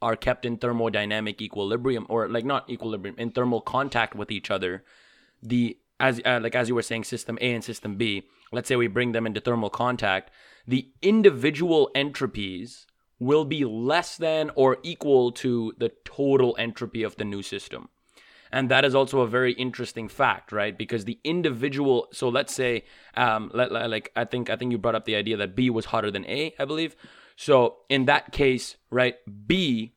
are 0.00 0.16
kept 0.16 0.44
in 0.44 0.56
thermodynamic 0.56 1.40
equilibrium 1.40 2.06
or 2.08 2.28
like 2.28 2.44
not 2.44 2.68
equilibrium 2.70 3.16
in 3.18 3.30
thermal 3.30 3.60
contact 3.60 4.14
with 4.14 4.30
each 4.30 4.50
other 4.50 4.84
the 5.42 5.76
as 6.00 6.20
uh, 6.24 6.38
like 6.42 6.54
as 6.54 6.68
you 6.68 6.74
were 6.74 6.82
saying 6.82 7.04
system 7.04 7.38
A 7.40 7.52
and 7.52 7.64
system 7.64 7.96
B 7.96 8.24
let's 8.52 8.68
say 8.68 8.76
we 8.76 8.86
bring 8.86 9.12
them 9.12 9.26
into 9.26 9.40
thermal 9.40 9.70
contact 9.70 10.30
the 10.66 10.88
individual 11.02 11.90
entropies 11.94 12.86
will 13.18 13.44
be 13.44 13.64
less 13.64 14.16
than 14.16 14.50
or 14.54 14.78
equal 14.82 15.32
to 15.32 15.72
the 15.78 15.90
total 16.04 16.54
entropy 16.58 17.02
of 17.02 17.16
the 17.16 17.24
new 17.24 17.42
system. 17.42 17.88
And 18.52 18.70
that 18.70 18.84
is 18.84 18.94
also 18.94 19.20
a 19.20 19.26
very 19.26 19.52
interesting 19.54 20.08
fact 20.08 20.52
right? 20.52 20.76
Because 20.76 21.04
the 21.04 21.18
individual 21.24 22.08
so 22.12 22.28
let's 22.28 22.54
say 22.54 22.84
um 23.14 23.50
let, 23.52 23.72
like 23.72 24.10
i 24.16 24.24
think 24.24 24.50
i 24.50 24.56
think 24.56 24.72
you 24.72 24.78
brought 24.78 24.94
up 24.94 25.04
the 25.04 25.16
idea 25.16 25.36
that 25.36 25.54
b 25.56 25.68
was 25.68 25.86
hotter 25.86 26.10
than 26.10 26.24
a 26.26 26.54
i 26.58 26.64
believe 26.64 26.96
so 27.40 27.76
in 27.88 28.06
that 28.06 28.32
case, 28.32 28.74
right, 28.90 29.14
B, 29.46 29.92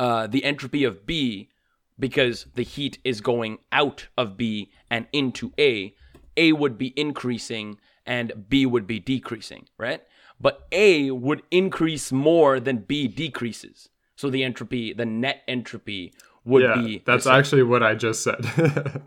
uh, 0.00 0.26
the 0.26 0.42
entropy 0.42 0.82
of 0.82 1.06
B, 1.06 1.48
because 1.96 2.46
the 2.56 2.64
heat 2.64 2.98
is 3.04 3.20
going 3.20 3.58
out 3.70 4.08
of 4.18 4.36
B 4.36 4.72
and 4.90 5.06
into 5.12 5.52
A, 5.60 5.94
A 6.36 6.50
would 6.50 6.76
be 6.76 6.92
increasing 6.98 7.78
and 8.04 8.48
B 8.48 8.66
would 8.66 8.88
be 8.88 8.98
decreasing, 8.98 9.68
right? 9.78 10.02
But 10.40 10.66
A 10.72 11.12
would 11.12 11.42
increase 11.52 12.10
more 12.10 12.58
than 12.58 12.78
B 12.78 13.06
decreases. 13.06 13.88
So 14.16 14.28
the 14.28 14.42
entropy, 14.42 14.92
the 14.92 15.06
net 15.06 15.42
entropy 15.46 16.12
would 16.44 16.64
yeah, 16.64 16.74
be. 16.74 17.02
that's 17.06 17.28
actually 17.28 17.62
what 17.62 17.84
I 17.84 17.94
just 17.94 18.24
said. 18.24 18.44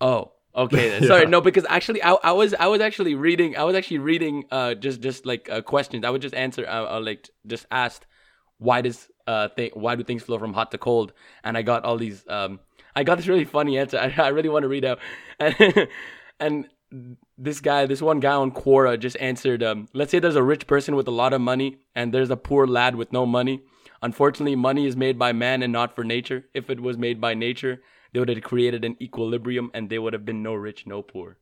Oh, 0.00 0.32
okay. 0.54 0.88
Then. 0.88 1.02
Yeah. 1.02 1.08
Sorry, 1.08 1.26
no, 1.26 1.40
because 1.40 1.66
actually, 1.68 2.02
I, 2.02 2.12
I 2.12 2.32
was 2.32 2.54
I 2.54 2.66
was 2.66 2.80
actually 2.80 3.14
reading 3.14 3.56
I 3.56 3.64
was 3.64 3.74
actually 3.74 3.98
reading 3.98 4.44
uh 4.50 4.74
just 4.74 5.00
just 5.00 5.26
like 5.26 5.48
uh, 5.50 5.62
questions. 5.62 6.04
I 6.04 6.10
would 6.10 6.22
just 6.22 6.34
answer 6.34 6.66
uh, 6.66 6.96
uh, 6.96 7.00
like 7.00 7.28
just 7.46 7.66
asked 7.70 8.06
why 8.58 8.80
does 8.80 9.08
uh 9.26 9.48
thing 9.48 9.70
why 9.74 9.96
do 9.96 10.04
things 10.04 10.22
flow 10.22 10.38
from 10.38 10.52
hot 10.54 10.70
to 10.72 10.78
cold, 10.78 11.12
and 11.42 11.56
I 11.56 11.62
got 11.62 11.84
all 11.84 11.96
these 11.96 12.24
um 12.28 12.60
I 12.96 13.04
got 13.04 13.16
this 13.16 13.26
really 13.26 13.44
funny 13.44 13.78
answer. 13.78 13.98
I, 14.18 14.22
I 14.22 14.28
really 14.28 14.48
want 14.48 14.62
to 14.62 14.68
read 14.68 14.84
out, 14.84 14.98
and 15.38 15.88
and 16.40 16.68
this 17.36 17.60
guy 17.60 17.86
this 17.86 18.00
one 18.00 18.20
guy 18.20 18.34
on 18.34 18.52
Quora 18.52 18.98
just 18.98 19.16
answered 19.18 19.62
um 19.64 19.88
let's 19.92 20.12
say 20.12 20.20
there's 20.20 20.36
a 20.36 20.42
rich 20.42 20.68
person 20.68 20.94
with 20.94 21.08
a 21.08 21.10
lot 21.10 21.32
of 21.32 21.40
money 21.40 21.78
and 21.96 22.14
there's 22.14 22.30
a 22.30 22.36
poor 22.36 22.66
lad 22.66 22.94
with 22.94 23.12
no 23.12 23.26
money. 23.26 23.62
Unfortunately, 24.02 24.54
money 24.54 24.86
is 24.86 24.96
made 24.96 25.18
by 25.18 25.32
man 25.32 25.62
and 25.62 25.72
not 25.72 25.94
for 25.94 26.04
nature. 26.04 26.44
If 26.52 26.68
it 26.68 26.78
was 26.78 26.98
made 26.98 27.22
by 27.22 27.32
nature, 27.32 27.80
they 28.14 28.20
would 28.20 28.28
have 28.28 28.42
created 28.42 28.84
an 28.84 28.96
equilibrium 29.02 29.72
and 29.74 29.90
they 29.90 29.98
would 29.98 30.12
have 30.12 30.24
been 30.24 30.42
no 30.42 30.54
rich, 30.54 30.86
no 30.86 31.02
poor. 31.02 31.36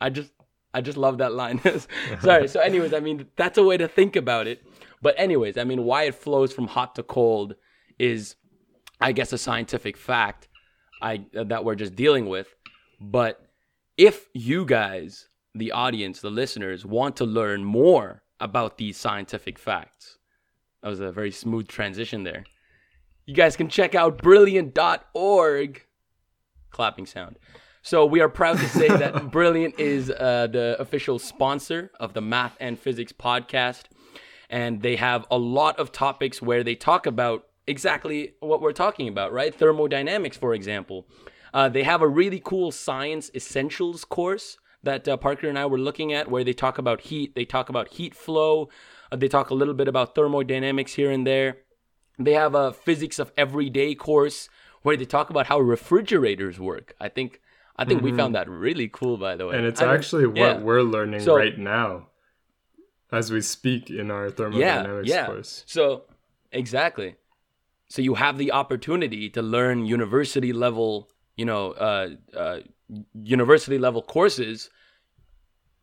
I 0.00 0.10
just 0.10 0.32
I 0.74 0.80
just 0.80 0.98
love 0.98 1.18
that 1.18 1.32
line. 1.32 1.60
Sorry. 2.20 2.48
So 2.48 2.60
anyways, 2.60 2.92
I 2.92 3.00
mean 3.00 3.28
that's 3.36 3.56
a 3.56 3.62
way 3.62 3.76
to 3.76 3.86
think 3.86 4.16
about 4.16 4.48
it. 4.48 4.66
But 5.00 5.14
anyways, 5.16 5.56
I 5.56 5.62
mean 5.62 5.84
why 5.84 6.02
it 6.02 6.16
flows 6.16 6.52
from 6.52 6.66
hot 6.66 6.96
to 6.96 7.04
cold 7.04 7.54
is 7.98 8.34
I 9.00 9.12
guess 9.12 9.32
a 9.32 9.38
scientific 9.38 9.96
fact 9.96 10.48
I 11.00 11.26
that 11.32 11.64
we're 11.64 11.76
just 11.76 11.94
dealing 11.94 12.28
with. 12.28 12.52
But 13.00 13.40
if 13.96 14.28
you 14.34 14.64
guys, 14.64 15.28
the 15.54 15.70
audience, 15.70 16.20
the 16.20 16.30
listeners 16.30 16.84
want 16.84 17.16
to 17.16 17.24
learn 17.24 17.62
more 17.62 18.24
about 18.40 18.78
these 18.78 18.96
scientific 18.96 19.60
facts. 19.60 20.18
That 20.82 20.88
was 20.88 20.98
a 20.98 21.12
very 21.12 21.30
smooth 21.30 21.68
transition 21.68 22.24
there. 22.24 22.44
You 23.26 23.34
guys 23.34 23.56
can 23.56 23.68
check 23.68 23.94
out 23.94 24.18
brilliant.org 24.18 25.82
clapping 26.76 27.06
sound. 27.06 27.38
So 27.82 28.04
we 28.04 28.20
are 28.20 28.28
proud 28.28 28.58
to 28.58 28.68
say 28.68 28.88
that 28.88 29.30
Brilliant 29.30 29.80
is 29.80 30.10
uh, 30.10 30.48
the 30.50 30.76
official 30.78 31.18
sponsor 31.18 31.90
of 31.98 32.12
the 32.12 32.20
Math 32.20 32.56
and 32.60 32.78
Physics 32.78 33.12
podcast, 33.12 33.84
and 34.50 34.82
they 34.82 34.96
have 34.96 35.24
a 35.30 35.38
lot 35.38 35.78
of 35.78 35.90
topics 35.90 36.42
where 36.42 36.62
they 36.62 36.74
talk 36.74 37.06
about 37.06 37.46
exactly 37.66 38.34
what 38.40 38.60
we're 38.60 38.72
talking 38.72 39.08
about, 39.08 39.32
right? 39.32 39.54
Thermodynamics, 39.54 40.36
for 40.36 40.52
example. 40.52 41.06
Uh, 41.54 41.68
they 41.68 41.84
have 41.84 42.02
a 42.02 42.08
really 42.08 42.40
cool 42.44 42.70
science 42.70 43.30
essentials 43.34 44.04
course 44.04 44.58
that 44.82 45.08
uh, 45.08 45.16
Parker 45.16 45.48
and 45.48 45.58
I 45.58 45.64
were 45.66 45.78
looking 45.78 46.12
at, 46.12 46.30
where 46.30 46.44
they 46.44 46.52
talk 46.52 46.76
about 46.76 47.00
heat, 47.02 47.34
they 47.34 47.46
talk 47.46 47.70
about 47.70 47.88
heat 47.88 48.14
flow, 48.14 48.68
uh, 49.10 49.16
they 49.16 49.28
talk 49.28 49.50
a 49.50 49.54
little 49.54 49.74
bit 49.74 49.88
about 49.88 50.14
thermodynamics 50.14 50.94
here 50.94 51.10
and 51.10 51.26
there. 51.26 51.58
They 52.18 52.32
have 52.32 52.54
a 52.54 52.72
physics 52.72 53.18
of 53.18 53.32
everyday 53.36 53.94
course 53.94 54.48
where 54.86 54.96
they 54.96 55.04
talk 55.04 55.30
about 55.30 55.48
how 55.48 55.58
refrigerators 55.58 56.60
work. 56.60 56.94
I 57.00 57.08
think 57.08 57.40
I 57.76 57.84
think 57.84 58.02
we 58.02 58.12
found 58.12 58.36
that 58.36 58.48
really 58.48 58.88
cool, 58.88 59.16
by 59.16 59.34
the 59.34 59.46
way. 59.46 59.54
Mm-hmm. 59.54 59.58
and 59.58 59.66
it's 59.66 59.82
I 59.82 59.92
actually 59.92 60.28
what 60.28 60.36
yeah. 60.36 60.58
we're 60.58 60.82
learning 60.82 61.20
So- 61.20 61.36
right 61.36 61.58
now 61.58 62.06
as 63.10 63.32
we 63.32 63.40
speak 63.40 63.90
in 63.90 64.12
our 64.12 64.30
thermodynamics 64.30 65.08
yeah, 65.08 65.16
yeah. 65.16 65.26
course. 65.26 65.64
So 65.66 66.04
exactly. 66.52 67.16
So 67.88 68.00
you 68.00 68.14
have 68.14 68.38
the 68.38 68.52
opportunity 68.52 69.28
to 69.30 69.42
learn 69.42 69.86
university 69.86 70.52
level, 70.52 71.08
you 71.36 71.44
know, 71.44 71.72
uh, 71.72 72.08
uh, 72.36 72.60
university 73.12 73.78
level 73.78 74.02
courses 74.02 74.70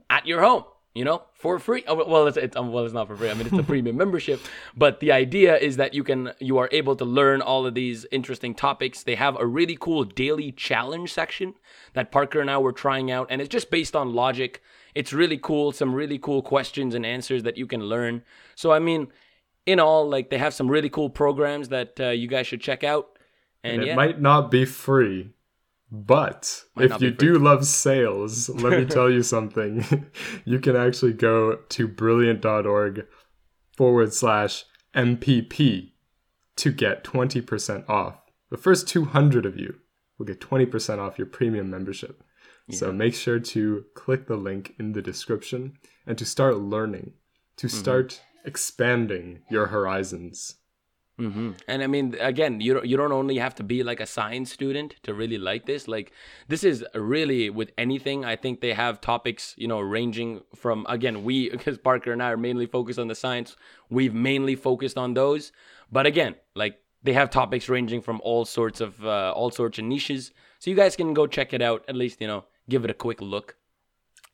at 0.09 0.25
your 0.25 0.41
home. 0.41 0.63
You 0.93 1.03
know, 1.03 1.23
for 1.33 1.57
free. 1.57 1.83
Oh, 1.87 2.07
well, 2.07 2.27
it's, 2.27 2.37
it's 2.37 2.55
um, 2.55 2.71
well, 2.71 2.85
it's 2.85 2.93
not 2.93 3.07
for 3.07 3.15
free. 3.15 3.31
I 3.31 3.33
mean, 3.33 3.47
it's 3.47 3.57
a 3.57 3.63
premium 3.63 3.97
membership. 4.03 4.39
But 4.77 4.99
the 4.99 5.11
idea 5.11 5.57
is 5.57 5.77
that 5.77 5.95
you 5.95 6.03
can 6.03 6.33
you 6.39 6.59
are 6.59 6.69
able 6.71 6.95
to 6.97 7.05
learn 7.05 7.41
all 7.41 7.65
of 7.65 7.73
these 7.73 8.05
interesting 8.11 8.53
topics. 8.53 9.01
They 9.01 9.15
have 9.15 9.35
a 9.39 9.45
really 9.47 9.75
cool 9.79 10.03
daily 10.03 10.51
challenge 10.51 11.11
section 11.11 11.55
that 11.93 12.11
Parker 12.11 12.39
and 12.41 12.51
I 12.51 12.59
were 12.59 12.71
trying 12.71 13.09
out, 13.09 13.27
and 13.31 13.41
it's 13.41 13.49
just 13.49 13.71
based 13.71 13.95
on 13.95 14.13
logic. 14.13 14.61
It's 14.93 15.11
really 15.11 15.39
cool. 15.39 15.71
Some 15.71 15.95
really 15.95 16.19
cool 16.19 16.43
questions 16.43 16.93
and 16.93 17.05
answers 17.05 17.41
that 17.41 17.57
you 17.57 17.65
can 17.65 17.81
learn. 17.81 18.21
So 18.53 18.71
I 18.71 18.77
mean, 18.77 19.07
in 19.65 19.79
all, 19.79 20.07
like 20.07 20.29
they 20.29 20.37
have 20.37 20.53
some 20.53 20.69
really 20.69 20.89
cool 20.89 21.09
programs 21.09 21.69
that 21.69 21.99
uh, 21.99 22.09
you 22.09 22.27
guys 22.27 22.45
should 22.47 22.61
check 22.61 22.83
out. 22.83 23.17
And, 23.63 23.73
And 23.73 23.83
it 23.83 23.87
yeah, 23.87 23.95
might 23.95 24.21
not 24.21 24.51
be 24.51 24.65
free, 24.65 25.31
but 25.95 26.63
Might 26.75 26.89
if 26.91 27.01
you 27.01 27.11
do 27.11 27.37
love 27.37 27.67
sales, 27.67 28.49
let 28.49 28.79
me 28.79 28.85
tell 28.97 29.11
you 29.11 29.21
something. 29.21 30.09
you 30.45 30.59
can 30.59 30.75
actually 30.75 31.13
go 31.13 31.57
to 31.69 31.87
brilliant.org 31.87 33.05
forward 33.77 34.11
slash 34.11 34.65
MPP 34.95 35.91
to 36.55 36.71
get 36.71 37.03
20% 37.03 37.87
off. 37.87 38.15
The 38.49 38.57
first 38.57 38.87
200 38.87 39.45
of 39.45 39.55
you 39.57 39.75
will 40.17 40.25
get 40.25 40.39
20% 40.41 40.97
off 40.97 41.17
your 41.19 41.27
premium 41.27 41.69
membership. 41.69 42.23
So 42.71 42.91
make 42.93 43.13
sure 43.13 43.39
to 43.39 43.85
click 43.93 44.27
the 44.27 44.37
link 44.37 44.73
in 44.79 44.93
the 44.93 45.01
description 45.01 45.73
and 46.07 46.17
to 46.17 46.25
start 46.25 46.57
learning, 46.57 47.11
to 47.57 47.67
Mm-hmm. 47.67 47.77
start 47.77 48.21
expanding 48.45 49.41
your 49.49 49.67
horizons. 49.67 50.55
Hmm 51.17 51.51
And 51.67 51.83
I 51.83 51.87
mean, 51.87 52.15
again, 52.19 52.59
you 52.59 52.73
don't, 52.73 52.85
you 52.85 52.97
don't 52.97 53.11
only 53.11 53.37
have 53.37 53.55
to 53.55 53.63
be 53.63 53.83
like 53.83 53.99
a 53.99 54.05
science 54.05 54.51
student 54.51 54.95
to 55.03 55.13
really 55.13 55.37
like 55.37 55.65
this. 55.65 55.87
Like, 55.87 56.11
this 56.47 56.63
is 56.63 56.83
really 56.95 57.49
with 57.49 57.71
anything. 57.77 58.25
I 58.25 58.35
think 58.35 58.61
they 58.61 58.73
have 58.73 58.99
topics, 58.99 59.53
you 59.57 59.67
know, 59.67 59.79
ranging 59.79 60.41
from 60.55 60.85
again, 60.89 61.23
we 61.23 61.49
because 61.57 61.77
Parker 61.77 62.11
and 62.11 62.23
I 62.23 62.31
are 62.31 62.37
mainly 62.37 62.65
focused 62.65 62.99
on 62.99 63.07
the 63.07 63.15
science. 63.15 63.55
We've 63.89 64.13
mainly 64.13 64.55
focused 64.55 64.97
on 64.97 65.13
those, 65.13 65.51
but 65.91 66.05
again, 66.05 66.35
like 66.55 66.79
they 67.03 67.13
have 67.13 67.29
topics 67.29 67.69
ranging 67.69 68.01
from 68.01 68.19
all 68.23 68.45
sorts 68.45 68.81
of 68.81 69.05
uh, 69.05 69.33
all 69.35 69.51
sorts 69.51 69.77
of 69.77 69.85
niches. 69.85 70.31
So 70.59 70.71
you 70.71 70.75
guys 70.75 70.95
can 70.95 71.13
go 71.13 71.27
check 71.27 71.53
it 71.53 71.61
out. 71.61 71.83
At 71.87 71.95
least 71.95 72.21
you 72.21 72.27
know, 72.27 72.45
give 72.69 72.85
it 72.85 72.89
a 72.91 72.95
quick 72.95 73.21
look. 73.21 73.55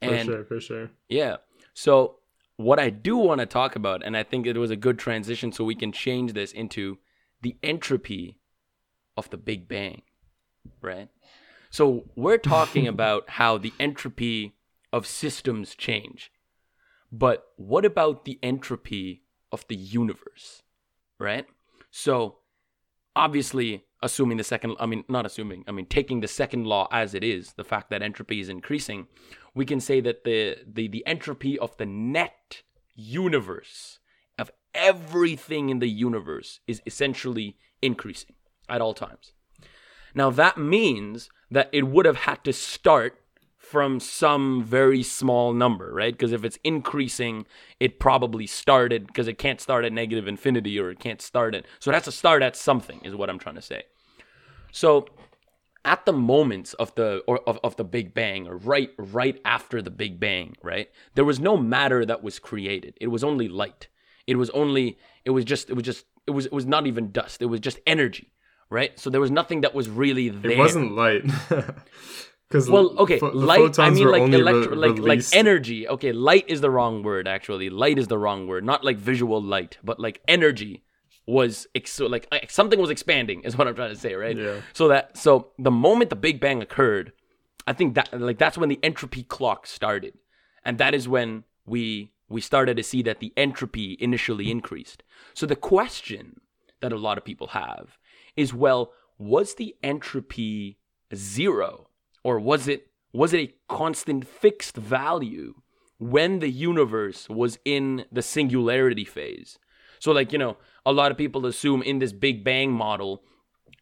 For 0.01 0.17
sure, 0.17 0.43
for 0.45 0.61
sure. 0.61 0.91
Yeah. 1.09 1.37
So 1.73 2.18
what 2.59 2.77
I 2.77 2.89
do 2.89 3.15
want 3.15 3.39
to 3.39 3.45
talk 3.45 3.77
about, 3.77 4.03
and 4.03 4.17
I 4.17 4.23
think 4.23 4.45
it 4.45 4.57
was 4.57 4.69
a 4.69 4.75
good 4.75 4.99
transition, 4.99 5.53
so 5.53 5.63
we 5.63 5.75
can 5.75 5.93
change 5.93 6.33
this 6.33 6.51
into 6.51 6.97
the 7.41 7.55
entropy 7.63 8.37
of 9.15 9.29
the 9.29 9.37
Big 9.37 9.69
Bang, 9.69 10.01
right? 10.81 11.07
So 11.69 12.09
we're 12.17 12.37
talking 12.37 12.85
about 12.95 13.29
how 13.29 13.57
the 13.57 13.71
entropy 13.79 14.57
of 14.91 15.07
systems 15.07 15.73
change, 15.73 16.33
but 17.13 17.45
what 17.55 17.85
about 17.85 18.25
the 18.25 18.37
entropy 18.43 19.23
of 19.53 19.65
the 19.69 19.77
universe, 19.77 20.61
right? 21.17 21.45
So 21.91 22.39
obviously 23.15 23.85
assuming 24.01 24.37
the 24.37 24.43
second 24.43 24.75
i 24.79 24.85
mean 24.85 25.03
not 25.09 25.25
assuming 25.25 25.63
i 25.67 25.71
mean 25.71 25.85
taking 25.85 26.21
the 26.21 26.27
second 26.27 26.65
law 26.65 26.87
as 26.91 27.13
it 27.13 27.23
is 27.23 27.53
the 27.53 27.63
fact 27.63 27.89
that 27.89 28.01
entropy 28.01 28.39
is 28.39 28.47
increasing 28.47 29.07
we 29.53 29.65
can 29.65 29.79
say 29.79 29.99
that 30.01 30.23
the 30.23 30.57
the, 30.65 30.87
the 30.87 31.05
entropy 31.05 31.57
of 31.57 31.75
the 31.77 31.85
net 31.85 32.63
universe 32.95 33.99
of 34.37 34.51
everything 34.73 35.69
in 35.69 35.79
the 35.79 35.89
universe 35.89 36.59
is 36.67 36.81
essentially 36.85 37.57
increasing 37.81 38.35
at 38.67 38.81
all 38.81 38.93
times 38.93 39.33
now 40.13 40.29
that 40.29 40.57
means 40.57 41.29
that 41.51 41.69
it 41.71 41.87
would 41.87 42.05
have 42.05 42.17
had 42.17 42.43
to 42.43 42.53
start 42.53 43.19
from 43.69 43.99
some 43.99 44.63
very 44.63 45.03
small 45.03 45.53
number, 45.53 45.93
right? 45.93 46.13
Because 46.13 46.31
if 46.31 46.43
it's 46.43 46.57
increasing, 46.63 47.45
it 47.79 47.99
probably 47.99 48.47
started 48.47 49.05
because 49.05 49.27
it 49.27 49.37
can't 49.37 49.61
start 49.61 49.85
at 49.85 49.93
negative 49.93 50.27
infinity 50.27 50.79
or 50.79 50.89
it 50.89 50.99
can't 50.99 51.21
start 51.21 51.53
at. 51.53 51.65
So 51.77 51.91
it 51.91 51.93
has 51.93 52.05
to 52.05 52.11
start 52.11 52.41
at 52.41 52.55
something, 52.55 52.99
is 53.03 53.13
what 53.13 53.29
I'm 53.29 53.37
trying 53.37 53.55
to 53.55 53.61
say. 53.61 53.83
So 54.71 55.05
at 55.89 56.05
the 56.05 56.13
moments 56.13 56.73
of 56.75 56.93
the 56.93 57.23
or 57.27 57.39
of, 57.49 57.59
of 57.63 57.75
the 57.75 57.83
Big 57.83 58.13
Bang, 58.13 58.47
or 58.47 58.55
right 58.57 58.91
right 58.97 59.41
after 59.43 59.81
the 59.81 59.89
Big 59.89 60.19
Bang, 60.19 60.55
right? 60.61 60.87
There 61.15 61.25
was 61.25 61.39
no 61.39 61.57
matter 61.57 62.05
that 62.05 62.21
was 62.21 62.37
created. 62.37 62.93
It 63.01 63.07
was 63.07 63.23
only 63.23 63.47
light. 63.47 63.87
It 64.27 64.37
was 64.37 64.51
only 64.51 64.99
it 65.25 65.31
was 65.31 65.43
just 65.43 65.69
it 65.69 65.73
was 65.73 65.83
just 65.83 66.05
it 66.27 66.31
was 66.31 66.45
it 66.45 66.53
was 66.53 66.67
not 66.67 66.85
even 66.85 67.11
dust. 67.11 67.41
It 67.41 67.47
was 67.47 67.59
just 67.59 67.79
energy, 67.87 68.31
right? 68.69 68.97
So 68.99 69.09
there 69.09 69.19
was 69.19 69.31
nothing 69.31 69.61
that 69.61 69.73
was 69.73 69.89
really 69.89 70.29
there. 70.29 70.51
It 70.51 70.57
wasn't 70.59 70.93
light. 70.93 71.23
Because 72.47 72.67
Well, 72.67 72.95
okay, 72.97 73.19
light. 73.19 73.77
I 73.77 73.91
mean, 73.91 74.07
like 74.07 74.23
electro, 74.23 74.75
like 74.75 74.97
like 74.97 75.23
energy. 75.33 75.87
Okay, 75.87 76.11
light 76.11 76.45
is 76.47 76.61
the 76.61 76.71
wrong 76.71 77.03
word. 77.03 77.27
Actually, 77.27 77.69
light 77.69 77.99
is 77.99 78.07
the 78.07 78.17
wrong 78.17 78.47
word. 78.47 78.63
Not 78.63 78.83
like 78.83 78.97
visual 78.97 79.39
light, 79.39 79.77
but 79.83 79.99
like 79.99 80.19
energy 80.27 80.81
was 81.29 81.67
ex- 81.75 81.99
like 81.99 82.27
like, 82.31 82.51
something 82.51 82.79
was 82.79 82.89
expanding. 82.89 83.41
Is 83.41 83.57
what 83.57 83.67
I'm 83.67 83.75
trying 83.75 83.93
to 83.93 83.99
say, 83.99 84.13
right? 84.15 84.37
Yeah. 84.37 84.61
So 84.73 84.87
that 84.87 85.17
so 85.17 85.51
the 85.57 85.71
moment 85.71 86.09
the 86.09 86.15
Big 86.15 86.39
Bang 86.39 86.61
occurred, 86.61 87.11
I 87.67 87.73
think 87.73 87.95
that 87.95 88.19
like 88.19 88.37
that's 88.37 88.57
when 88.57 88.69
the 88.69 88.79
entropy 88.83 89.23
clock 89.23 89.67
started, 89.67 90.17
and 90.63 90.77
that 90.77 90.93
is 90.93 91.07
when 91.07 91.43
we 91.65 92.11
we 92.27 92.41
started 92.41 92.77
to 92.77 92.83
see 92.83 93.01
that 93.03 93.19
the 93.19 93.33
entropy 93.35 93.97
initially 93.99 94.51
increased. 94.51 95.03
So 95.33 95.45
the 95.45 95.55
question 95.55 96.41
that 96.81 96.93
a 96.93 96.97
lot 96.97 97.17
of 97.17 97.25
people 97.25 97.47
have 97.47 97.97
is, 98.35 98.53
well, 98.53 98.93
was 99.17 99.55
the 99.55 99.75
entropy 99.83 100.77
zero? 101.13 101.89
or 102.23 102.39
was 102.39 102.67
it 102.67 102.87
was 103.13 103.33
it 103.33 103.39
a 103.39 103.53
constant 103.67 104.27
fixed 104.27 104.75
value 104.75 105.55
when 105.97 106.39
the 106.39 106.49
universe 106.49 107.27
was 107.27 107.57
in 107.65 108.05
the 108.11 108.21
singularity 108.21 109.03
phase 109.03 109.57
so 109.99 110.11
like 110.11 110.31
you 110.31 110.39
know 110.39 110.57
a 110.85 110.91
lot 110.91 111.11
of 111.11 111.17
people 111.17 111.45
assume 111.45 111.81
in 111.83 111.99
this 111.99 112.13
big 112.13 112.43
bang 112.43 112.71
model 112.71 113.23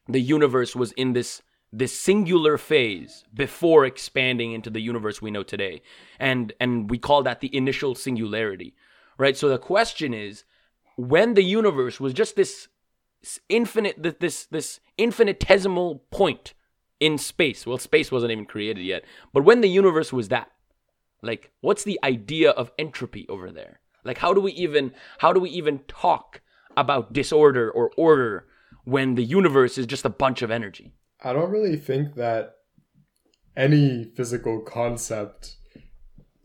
the 0.07 0.21
universe 0.21 0.75
was 0.75 0.91
in 0.93 1.13
this 1.13 1.41
this 1.71 1.99
singular 1.99 2.57
phase 2.57 3.25
before 3.33 3.85
expanding 3.85 4.53
into 4.53 4.69
the 4.69 4.79
universe 4.79 5.21
we 5.21 5.31
know 5.31 5.43
today. 5.43 5.81
And 6.19 6.53
and 6.59 6.89
we 6.89 6.97
call 6.97 7.23
that 7.23 7.41
the 7.41 7.55
initial 7.55 7.95
singularity 7.95 8.73
right? 9.17 9.35
So 9.35 9.49
the 9.49 9.57
question 9.57 10.13
is 10.13 10.43
when 10.95 11.33
the 11.33 11.43
universe 11.43 11.99
was 11.99 12.13
just 12.13 12.35
this 12.35 12.67
infinite 13.49 14.19
this 14.19 14.45
this 14.45 14.79
infinitesimal 14.97 16.03
point 16.11 16.53
in 16.99 17.17
space. 17.17 17.65
Well 17.65 17.77
space 17.77 18.11
wasn't 18.11 18.31
even 18.31 18.45
created 18.45 18.83
yet. 18.83 19.03
But 19.33 19.43
when 19.43 19.61
the 19.61 19.69
universe 19.69 20.13
was 20.13 20.29
that 20.29 20.51
like 21.21 21.51
what's 21.61 21.83
the 21.83 21.99
idea 22.03 22.51
of 22.51 22.71
entropy 22.77 23.25
over 23.27 23.51
there 23.51 23.79
like 24.07 24.17
how 24.19 24.33
do 24.33 24.41
we 24.41 24.51
even 24.53 24.93
how 25.19 25.33
do 25.33 25.39
we 25.39 25.49
even 25.49 25.79
talk 25.87 26.41
about 26.75 27.13
disorder 27.13 27.69
or 27.69 27.91
order 27.97 28.45
when 28.83 29.15
the 29.15 29.23
universe 29.23 29.77
is 29.77 29.85
just 29.85 30.05
a 30.05 30.09
bunch 30.09 30.41
of 30.41 30.49
energy? 30.51 30.93
I 31.23 31.33
don't 31.33 31.49
really 31.49 31.77
think 31.77 32.15
that 32.15 32.55
any 33.55 34.11
physical 34.15 34.61
concept 34.61 35.55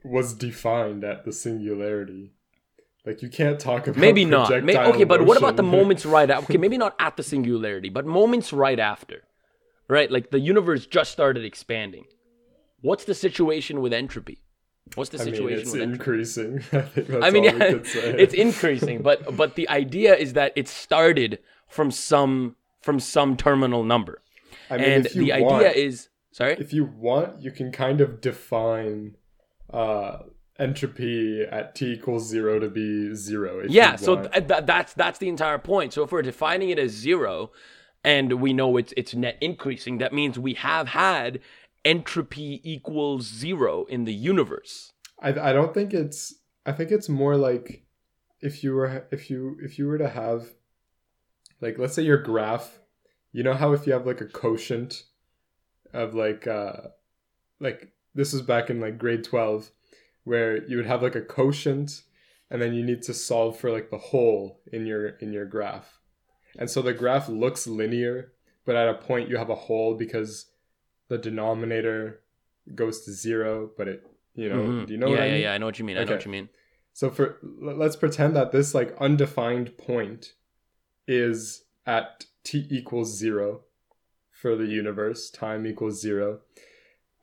was 0.04 0.34
defined 0.34 1.04
at 1.04 1.24
the 1.24 1.32
singularity. 1.32 2.32
Like 3.04 3.22
you 3.22 3.28
can't 3.28 3.58
talk 3.58 3.86
about 3.86 3.98
maybe 4.00 4.24
not. 4.24 4.52
okay 4.52 5.04
but 5.04 5.24
what 5.24 5.36
about 5.36 5.56
the 5.56 5.62
moments 5.62 6.06
right 6.06 6.30
after 6.30 6.44
okay 6.44 6.58
maybe 6.58 6.78
not 6.78 6.94
at 7.00 7.16
the 7.16 7.22
singularity 7.22 7.88
but 7.88 8.06
moments 8.06 8.52
right 8.52 8.78
after 8.78 9.22
right? 9.92 10.10
Like 10.10 10.30
the 10.30 10.40
universe 10.40 10.86
just 10.86 11.12
started 11.12 11.44
expanding. 11.44 12.06
What's 12.80 13.04
the 13.04 13.14
situation 13.14 13.80
with 13.80 13.92
entropy 13.92 14.41
what's 14.94 15.10
the 15.10 15.20
I 15.20 15.24
mean, 15.24 15.48
it's 15.48 15.74
increasing. 15.74 16.58
I 16.72 16.82
think 16.82 17.06
that's 17.08 17.24
I 17.24 17.30
mean, 17.30 17.48
all 17.48 17.54
we 17.54 17.58
could 17.58 17.86
say. 17.86 18.14
it's 18.18 18.34
increasing, 18.34 19.02
but 19.02 19.36
but 19.36 19.56
the 19.56 19.68
idea 19.68 20.14
is 20.14 20.34
that 20.34 20.52
it 20.56 20.68
started 20.68 21.38
from 21.68 21.90
some 21.90 22.56
from 22.80 23.00
some 23.00 23.36
terminal 23.36 23.84
number, 23.84 24.22
I 24.70 24.76
mean, 24.76 24.86
and 24.86 25.04
the 25.06 25.32
want, 25.42 25.64
idea 25.64 25.70
is 25.72 26.08
sorry. 26.32 26.56
if 26.58 26.72
you 26.72 26.84
want, 26.84 27.40
you 27.40 27.50
can 27.50 27.72
kind 27.72 28.00
of 28.00 28.20
define 28.20 29.16
uh, 29.72 30.18
entropy 30.58 31.42
at 31.42 31.74
t 31.74 31.92
equals 31.92 32.28
zero 32.28 32.58
to 32.58 32.68
be 32.68 33.14
zero. 33.14 33.64
Yeah, 33.68 33.96
so 33.96 34.22
th- 34.22 34.48
th- 34.48 34.64
that's 34.64 34.94
that's 34.94 35.18
the 35.18 35.28
entire 35.28 35.58
point. 35.58 35.92
So 35.92 36.02
if 36.02 36.12
we're 36.12 36.22
defining 36.22 36.70
it 36.70 36.78
as 36.78 36.92
zero, 36.92 37.50
and 38.04 38.34
we 38.34 38.52
know 38.52 38.76
it's 38.76 38.92
it's 38.96 39.14
net 39.14 39.38
increasing, 39.40 39.98
that 39.98 40.12
means 40.12 40.38
we 40.38 40.54
have 40.54 40.88
had 40.88 41.40
entropy 41.84 42.60
equals 42.64 43.26
zero 43.26 43.84
in 43.84 44.04
the 44.04 44.14
universe. 44.14 44.92
I 45.20 45.28
I 45.28 45.52
don't 45.52 45.74
think 45.74 45.92
it's 45.94 46.34
I 46.66 46.72
think 46.72 46.90
it's 46.90 47.08
more 47.08 47.36
like 47.36 47.84
if 48.40 48.62
you 48.62 48.74
were 48.74 49.06
if 49.10 49.30
you 49.30 49.56
if 49.62 49.78
you 49.78 49.86
were 49.86 49.98
to 49.98 50.08
have 50.08 50.48
like 51.60 51.78
let's 51.78 51.94
say 51.94 52.02
your 52.02 52.18
graph, 52.18 52.78
you 53.32 53.42
know 53.42 53.54
how 53.54 53.72
if 53.72 53.86
you 53.86 53.92
have 53.92 54.06
like 54.06 54.20
a 54.20 54.26
quotient 54.26 55.04
of 55.92 56.14
like 56.14 56.46
uh 56.46 56.88
like 57.60 57.92
this 58.14 58.34
is 58.34 58.42
back 58.42 58.70
in 58.70 58.80
like 58.80 58.98
grade 58.98 59.24
12 59.24 59.70
where 60.24 60.64
you 60.66 60.76
would 60.76 60.86
have 60.86 61.02
like 61.02 61.14
a 61.14 61.22
quotient 61.22 62.02
and 62.50 62.60
then 62.60 62.74
you 62.74 62.84
need 62.84 63.02
to 63.02 63.14
solve 63.14 63.58
for 63.58 63.70
like 63.70 63.90
the 63.90 63.98
hole 63.98 64.60
in 64.72 64.86
your 64.86 65.08
in 65.20 65.32
your 65.32 65.46
graph. 65.46 65.98
And 66.58 66.68
so 66.68 66.82
the 66.82 66.92
graph 66.92 67.28
looks 67.28 67.66
linear, 67.66 68.32
but 68.66 68.76
at 68.76 68.88
a 68.88 68.94
point 68.94 69.30
you 69.30 69.38
have 69.38 69.48
a 69.48 69.54
hole 69.54 69.94
because 69.94 70.46
the 71.12 71.18
denominator 71.18 72.20
goes 72.74 73.04
to 73.04 73.12
zero, 73.12 73.70
but 73.76 73.86
it 73.86 74.06
you 74.34 74.48
know, 74.48 74.62
Mhm. 74.62 74.86
do 74.86 74.92
you 74.94 74.98
know 74.98 75.08
yeah, 75.08 75.12
what 75.12 75.20
I 75.20 75.26
yeah, 75.26 75.32
mean? 75.34 75.42
yeah. 75.42 75.52
I 75.52 75.58
know 75.58 75.66
what 75.66 75.78
you 75.78 75.84
mean. 75.84 75.98
I 75.98 76.04
know 76.04 76.12
what 76.12 76.24
you 76.24 76.30
mean. 76.30 76.48
So 76.94 77.10
for 77.10 77.36
let's 77.42 77.96
pretend 77.96 78.34
that 78.36 78.50
this 78.50 78.74
like 78.74 78.96
undefined 78.98 79.76
point 79.76 80.32
is 81.06 81.64
at 81.86 82.24
t 82.44 82.66
equals 82.70 83.14
0 83.16 83.64
for 84.30 84.56
the 84.56 84.64
universe, 84.66 85.30
time 85.30 85.66
equals 85.66 86.00
0. 86.00 86.40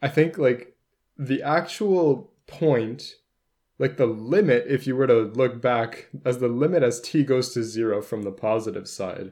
I 0.04 0.08
think 0.08 0.38
like 0.38 0.76
the 1.18 1.42
actual 1.42 2.32
point 2.46 3.16
like 3.80 3.96
the 3.98 4.06
limit 4.06 4.66
if 4.68 4.86
you 4.86 4.96
were 4.96 5.08
to 5.08 5.22
look 5.42 5.62
back 5.62 6.10
as 6.26 6.38
the 6.40 6.48
limit 6.50 6.84
as 6.84 7.00
t 7.02 7.24
goes 7.24 7.54
to 7.54 7.64
0 7.64 8.02
from 8.04 8.22
the 8.22 8.32
positive 8.32 8.88
side, 8.88 9.32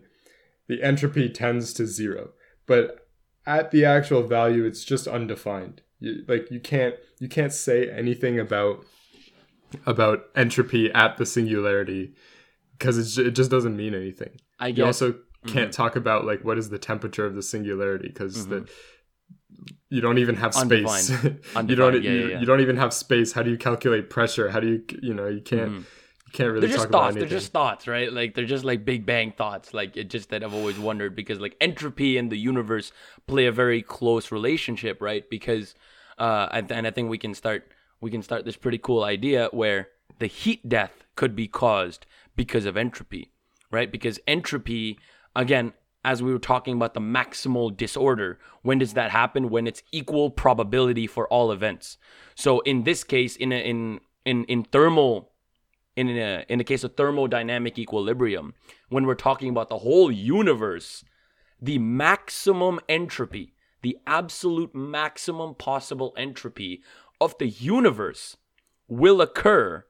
the 0.68 0.82
entropy 0.82 1.30
tends 1.30 1.74
to 1.74 1.86
0. 1.86 2.32
But 2.66 3.07
at 3.48 3.72
the 3.72 3.86
actual 3.86 4.22
value 4.22 4.66
it's 4.66 4.84
just 4.84 5.08
undefined. 5.08 5.82
You, 6.00 6.24
like 6.28 6.52
you 6.52 6.60
can't 6.60 6.94
you 7.20 7.28
can't 7.28 7.52
say 7.52 7.90
anything 7.90 8.40
about 8.40 8.86
about 9.86 10.26
entropy 10.36 10.92
at 10.94 11.18
the 11.18 11.26
singularity 11.26 12.14
because 12.74 13.18
it, 13.18 13.28
it 13.28 13.32
just 13.32 13.50
doesn't 13.50 13.76
mean 13.76 13.96
anything. 13.96 14.40
I 14.60 14.68
You 14.68 14.86
also 14.86 15.16
can't 15.48 15.72
talk 15.72 15.96
about 15.96 16.26
like 16.26 16.44
what 16.44 16.58
is 16.58 16.70
the 16.70 16.78
temperature 16.78 17.26
of 17.26 17.34
the 17.34 17.42
singularity 17.42 18.10
because 18.10 18.48
the 18.48 18.70
you 19.90 20.02
don't 20.02 20.18
even 20.18 20.36
have 20.36 20.54
space. 20.54 21.10
you 21.24 21.40
Undefined, 21.56 21.78
don't 21.78 22.04
yeah, 22.04 22.12
you, 22.12 22.20
yeah, 22.20 22.28
yeah. 22.28 22.40
you 22.42 22.46
don't 22.46 22.60
even 22.60 22.78
have 22.78 22.94
space. 22.94 23.32
How 23.32 23.44
do 23.44 23.50
you 23.50 23.58
calculate 23.58 24.10
pressure? 24.10 24.50
How 24.50 24.60
do 24.60 24.68
you 24.68 24.84
you 25.02 25.14
know 25.14 25.28
you 25.28 25.42
can't 25.42 25.72
Mhm. 25.72 25.84
You 26.28 26.34
can't 26.34 26.50
really 26.50 26.68
they're 26.68 26.76
just 26.76 26.84
talk 26.84 26.90
about 26.90 27.02
thoughts. 27.02 27.16
They're 27.16 27.26
just 27.26 27.52
thoughts, 27.54 27.88
right? 27.88 28.12
Like 28.12 28.36
they're 28.36 28.46
just 28.46 28.66
like 28.66 28.84
Big 28.84 29.06
Bang 29.06 29.32
thoughts. 29.32 29.74
Like 29.74 29.96
it 29.96 30.10
just 30.10 30.30
that 30.30 30.44
I've 30.44 30.54
always 30.54 30.78
wondered 30.78 31.16
because 31.16 31.40
like 31.40 31.56
entropy 31.62 32.18
and 32.18 32.30
the 32.30 32.38
universe 32.38 32.92
play 33.28 33.46
a 33.46 33.52
very 33.52 33.82
close 33.82 34.32
relationship, 34.32 35.02
right? 35.02 35.28
Because 35.30 35.74
uh, 36.18 36.50
and, 36.52 36.70
and 36.72 36.86
I 36.86 36.92
think 36.92 37.10
we 37.10 37.18
can 37.18 37.34
start 37.34 37.72
we 38.02 38.12
can 38.12 38.22
start 38.22 38.44
this 38.44 38.58
pretty 38.58 38.78
cool 38.78 39.04
idea 39.04 39.48
where 39.52 39.88
the 40.20 40.28
heat 40.28 40.68
death 40.68 41.06
could 41.16 41.36
be 41.36 41.48
caused 41.48 42.06
because 42.36 42.66
of 42.66 42.76
entropy, 42.76 43.32
right? 43.72 43.92
Because 43.92 44.20
entropy, 44.28 45.00
again, 45.36 45.74
as 46.04 46.22
we 46.22 46.32
were 46.32 46.40
talking 46.40 46.76
about 46.76 46.94
the 46.94 47.00
maximal 47.00 47.76
disorder, 47.76 48.38
when 48.64 48.80
does 48.80 48.94
that 48.94 49.12
happen? 49.12 49.50
When 49.50 49.66
it's 49.66 49.82
equal 49.94 50.30
probability 50.30 51.08
for 51.08 51.28
all 51.30 51.52
events. 51.52 51.98
So 52.36 52.60
in 52.62 52.84
this 52.84 53.04
case, 53.06 53.38
in 53.38 53.54
a, 53.54 53.58
in 53.58 54.02
in 54.26 54.44
in 54.46 54.64
thermal 54.66 55.32
in 55.98 56.10
a, 56.10 56.46
in 56.48 56.60
the 56.60 56.64
case 56.64 56.84
of 56.84 56.96
thermodynamic 56.96 57.78
equilibrium, 57.78 58.54
when 58.90 59.06
we're 59.06 59.16
talking 59.16 59.50
about 59.50 59.68
the 59.68 59.80
whole 59.80 60.12
universe, 60.12 61.04
the 61.60 61.80
maximum 61.80 62.80
entropy, 62.88 63.54
the 63.82 63.98
absolute 64.06 64.76
maximum 64.76 65.56
possible 65.56 66.14
entropy 66.16 66.84
of 67.20 67.36
the 67.40 67.48
universe 67.48 68.38
will 68.88 69.22
occur 69.22 69.86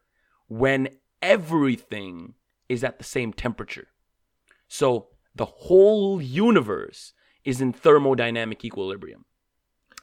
when 0.47 0.87
everything 1.21 2.35
is 2.69 2.83
at 2.83 2.99
the 2.99 3.03
same 3.03 3.33
temperature. 3.33 3.89
So 4.69 5.09
the 5.35 5.45
whole 5.45 6.21
universe 6.21 7.13
is 7.43 7.59
in 7.59 7.73
thermodynamic 7.73 8.63
equilibrium. 8.63 9.25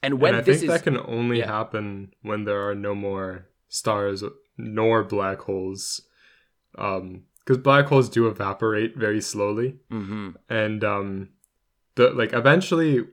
And 0.02 0.20
when 0.20 0.34
and 0.34 0.42
I 0.42 0.44
this 0.44 0.60
think 0.60 0.70
is 0.70 0.82
that 0.82 0.84
can 0.84 1.00
only 1.00 1.38
yeah. 1.38 1.46
happen 1.46 2.12
when 2.20 2.44
there 2.44 2.68
are 2.68 2.74
no 2.74 2.94
more 2.94 3.46
stars 3.68 4.22
nor 4.56 5.04
black 5.04 5.40
holes, 5.40 6.02
Um 6.76 7.24
because 7.40 7.58
black 7.58 7.86
holes 7.86 8.08
do 8.08 8.26
evaporate 8.26 8.96
very 8.96 9.20
slowly. 9.20 9.78
Mhm. 9.90 10.34
and 10.48 10.82
um 10.84 11.28
the 11.96 12.10
like 12.10 12.32
eventually 12.32 13.04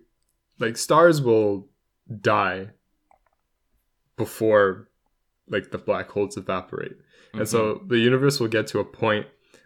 like 0.60 0.78
stars 0.78 1.22
will 1.22 1.68
die 2.22 2.70
before 4.18 4.88
like 5.48 5.72
the 5.72 5.78
black 5.78 6.10
holes 6.10 6.38
evaporate 6.38 6.98
and 7.34 7.48
so 7.48 7.82
the 7.88 7.98
universe 7.98 8.40
will 8.40 8.48
get 8.48 8.68
to 8.68 8.80
a 8.80 8.86
point 8.86 9.26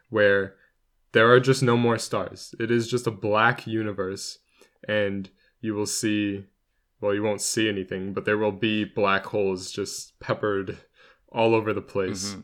where 0.09 0.55
there 1.13 1.29
are 1.31 1.39
just 1.39 1.61
no 1.63 1.75
more 1.77 1.97
stars 1.97 2.53
it 2.59 2.69
is 2.71 2.87
just 2.87 3.07
a 3.07 3.11
black 3.11 3.65
universe 3.67 4.39
and 4.87 5.29
you 5.61 5.73
will 5.73 5.85
see 5.85 6.45
well 7.01 7.13
you 7.13 7.23
won't 7.23 7.41
see 7.41 7.67
anything 7.69 8.13
but 8.13 8.25
there 8.25 8.37
will 8.37 8.51
be 8.51 8.83
black 8.83 9.25
holes 9.25 9.71
just 9.71 10.17
peppered 10.19 10.77
all 11.29 11.53
over 11.55 11.73
the 11.73 11.81
place 11.81 12.33
Mhm. 12.35 12.43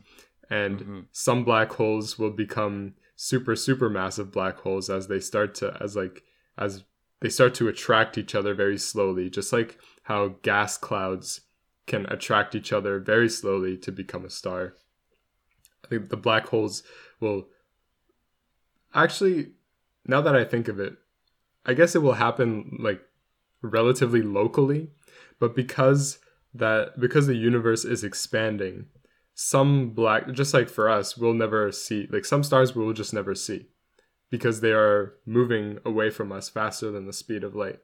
and 0.50 0.80
Mhm. 0.80 1.06
some 1.12 1.44
black 1.44 1.72
holes 1.72 2.18
will 2.18 2.30
become 2.30 2.94
super 3.16 3.54
super 3.56 3.88
massive 3.88 4.30
black 4.32 4.58
holes 4.58 4.90
as 4.90 5.06
they 5.08 5.20
start 5.20 5.54
to 5.54 5.76
as 5.80 5.94
like 5.96 6.24
as 6.58 6.84
they 7.20 7.28
start 7.28 7.54
to 7.54 7.68
attract 7.68 8.18
each 8.18 8.34
other 8.34 8.52
very 8.54 8.76
slowly 8.76 9.30
just 9.30 9.52
like 9.52 9.78
how 10.04 10.28
gas 10.42 10.76
clouds 10.76 11.42
can 11.86 12.04
attract 12.06 12.54
each 12.54 12.72
other 12.72 12.98
very 12.98 13.28
slowly 13.28 13.76
to 13.76 13.92
become 13.92 14.24
a 14.24 14.30
star 14.30 14.74
i 15.84 15.88
think 15.88 16.08
the 16.08 16.16
black 16.16 16.48
holes 16.48 16.82
will 17.20 17.48
actually 18.94 19.52
now 20.06 20.20
that 20.20 20.34
i 20.36 20.44
think 20.44 20.68
of 20.68 20.78
it 20.80 20.96
i 21.64 21.72
guess 21.74 21.94
it 21.94 22.02
will 22.02 22.14
happen 22.14 22.76
like 22.80 23.02
relatively 23.62 24.22
locally 24.22 24.90
but 25.38 25.54
because 25.54 26.18
that 26.54 26.98
because 27.00 27.26
the 27.26 27.34
universe 27.36 27.84
is 27.84 28.04
expanding 28.04 28.86
some 29.34 29.90
black 29.90 30.30
just 30.32 30.52
like 30.52 30.68
for 30.68 30.90
us 30.90 31.16
we'll 31.16 31.32
never 31.32 31.72
see 31.72 32.06
like 32.12 32.24
some 32.24 32.42
stars 32.42 32.74
we'll 32.76 32.92
just 32.92 33.14
never 33.14 33.34
see 33.34 33.66
because 34.30 34.60
they 34.60 34.72
are 34.72 35.14
moving 35.26 35.78
away 35.84 36.10
from 36.10 36.30
us 36.32 36.48
faster 36.48 36.90
than 36.90 37.06
the 37.06 37.12
speed 37.12 37.44
of 37.44 37.54
light. 37.54 37.78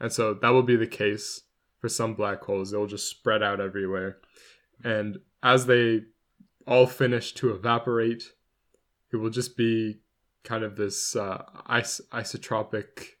And 0.00 0.12
so 0.12 0.32
that 0.34 0.50
will 0.50 0.62
be 0.62 0.76
the 0.76 0.86
case 0.86 1.40
for 1.80 1.88
some 1.88 2.14
black 2.14 2.40
holes. 2.44 2.70
They'll 2.70 2.86
just 2.86 3.08
spread 3.10 3.42
out 3.42 3.60
everywhere. 3.60 4.18
And 4.84 5.18
as 5.42 5.66
they 5.66 6.02
all 6.68 6.86
finish 6.86 7.32
to 7.34 7.50
evaporate 7.50 8.22
it 9.12 9.16
will 9.16 9.30
just 9.30 9.56
be 9.56 9.98
kind 10.44 10.62
of 10.62 10.76
this 10.76 11.16
uh, 11.16 11.42
is- 11.70 12.00
isotropic 12.12 13.14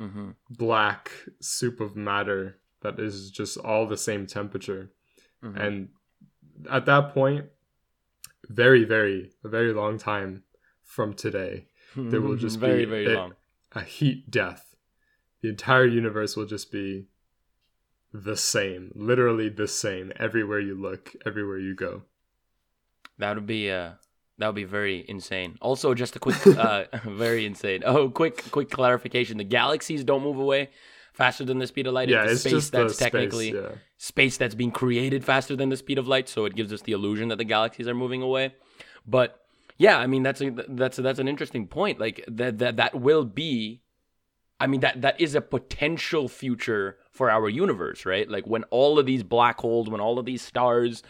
Mm-hmm. 0.00 0.30
black 0.50 1.10
soup 1.40 1.80
of 1.80 1.96
matter 1.96 2.58
that 2.82 2.98
is 2.98 3.30
just 3.30 3.56
all 3.58 3.86
the 3.86 3.96
same 3.96 4.26
temperature. 4.26 4.90
Mhm. 5.42 5.56
And 5.60 5.88
at 6.70 6.86
that 6.86 7.12
point, 7.14 7.46
very, 8.48 8.84
very, 8.84 9.32
a 9.44 9.48
very 9.48 9.72
long 9.72 9.98
time 9.98 10.44
from 10.82 11.14
today, 11.14 11.66
there 11.96 12.20
will 12.20 12.36
just 12.36 12.58
very, 12.60 12.84
be 12.84 12.90
very 12.90 13.06
a- 13.06 13.16
long. 13.16 13.34
a 13.72 13.82
heat 13.82 14.30
death. 14.30 14.74
The 15.42 15.48
entire 15.48 15.86
universe 15.86 16.36
will 16.36 16.46
just 16.46 16.70
be 16.72 17.06
the 18.12 18.36
same, 18.36 18.92
literally 18.94 19.48
the 19.48 19.68
same, 19.68 20.12
everywhere 20.16 20.60
you 20.60 20.74
look, 20.74 21.14
everywhere 21.26 21.58
you 21.58 21.74
go. 21.74 22.02
That 23.18 23.34
would 23.36 23.46
be 23.46 23.70
uh 23.70 23.92
that 24.38 24.46
would 24.48 24.54
be 24.56 24.64
very 24.64 25.04
insane. 25.08 25.56
Also, 25.60 25.94
just 25.94 26.14
a 26.16 26.18
quick, 26.18 26.46
uh, 26.58 26.84
very 27.04 27.46
insane. 27.46 27.82
Oh, 27.86 28.10
quick, 28.10 28.50
quick 28.50 28.70
clarification: 28.70 29.38
the 29.38 29.44
galaxies 29.44 30.04
don't 30.04 30.22
move 30.22 30.38
away 30.38 30.70
faster 31.16 31.46
than 31.46 31.58
the 31.58 31.66
speed 31.66 31.86
of 31.86 31.94
light. 31.94 32.10
yeah, 32.10 32.24
it's 32.24 32.42
the 32.42 32.50
space 32.50 32.68
that's 32.68 32.98
the 32.98 33.04
technically 33.04 33.48
space, 33.48 33.62
yeah. 33.62 33.76
space 33.96 34.36
that's 34.36 34.54
being 34.54 34.70
created 34.70 35.24
faster 35.24 35.56
than 35.56 35.70
the 35.70 35.76
speed 35.76 35.98
of 35.98 36.06
light, 36.06 36.28
so 36.28 36.44
it 36.44 36.54
gives 36.54 36.72
us 36.72 36.82
the 36.82 36.92
illusion 36.92 37.28
that 37.28 37.38
the 37.38 37.44
galaxies 37.44 37.88
are 37.88 37.94
moving 37.94 38.20
away. 38.20 38.54
But 39.06 39.40
yeah, 39.78 39.98
I 39.98 40.06
mean 40.06 40.22
that's 40.22 40.42
a, 40.42 40.50
that's 40.68 40.98
a, 40.98 41.02
that's 41.02 41.18
an 41.18 41.26
interesting 41.26 41.66
point. 41.68 41.98
Like 41.98 42.22
that 42.28 42.58
that 42.58 42.76
that 42.76 42.94
will 42.94 43.24
be, 43.24 43.80
I 44.60 44.66
mean 44.66 44.80
that 44.80 45.00
that 45.00 45.18
is 45.18 45.34
a 45.34 45.40
potential 45.40 46.28
future 46.28 46.98
for 47.10 47.30
our 47.30 47.48
universe, 47.48 48.04
right? 48.04 48.28
Like 48.28 48.46
when 48.46 48.64
all 48.64 48.98
of 48.98 49.06
these 49.06 49.22
black 49.22 49.58
holes, 49.58 49.88
when 49.88 50.02
all 50.02 50.18
of 50.18 50.26
these 50.26 50.42
stars 50.42 51.02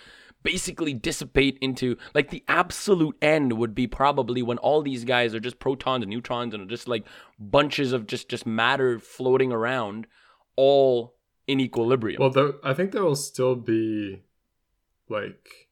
basically 0.42 0.94
dissipate 0.94 1.58
into 1.60 1.96
like 2.14 2.30
the 2.30 2.44
absolute 2.46 3.16
end 3.20 3.52
would 3.54 3.74
be 3.74 3.86
probably 3.86 4.42
when 4.42 4.58
all 4.58 4.82
these 4.82 5.04
guys 5.04 5.34
are 5.34 5.40
just 5.40 5.58
protons 5.58 6.02
and 6.02 6.10
neutrons 6.10 6.54
and 6.54 6.68
just 6.68 6.86
like 6.86 7.04
bunches 7.38 7.92
of 7.92 8.06
just 8.06 8.28
just 8.28 8.46
matter 8.46 8.98
floating 8.98 9.52
around 9.52 10.06
all 10.56 11.16
in 11.46 11.60
equilibrium. 11.60 12.20
Well, 12.20 12.30
though, 12.30 12.54
I 12.62 12.74
think 12.74 12.92
there 12.92 13.04
will 13.04 13.16
still 13.16 13.54
be 13.54 14.22
like 15.08 15.68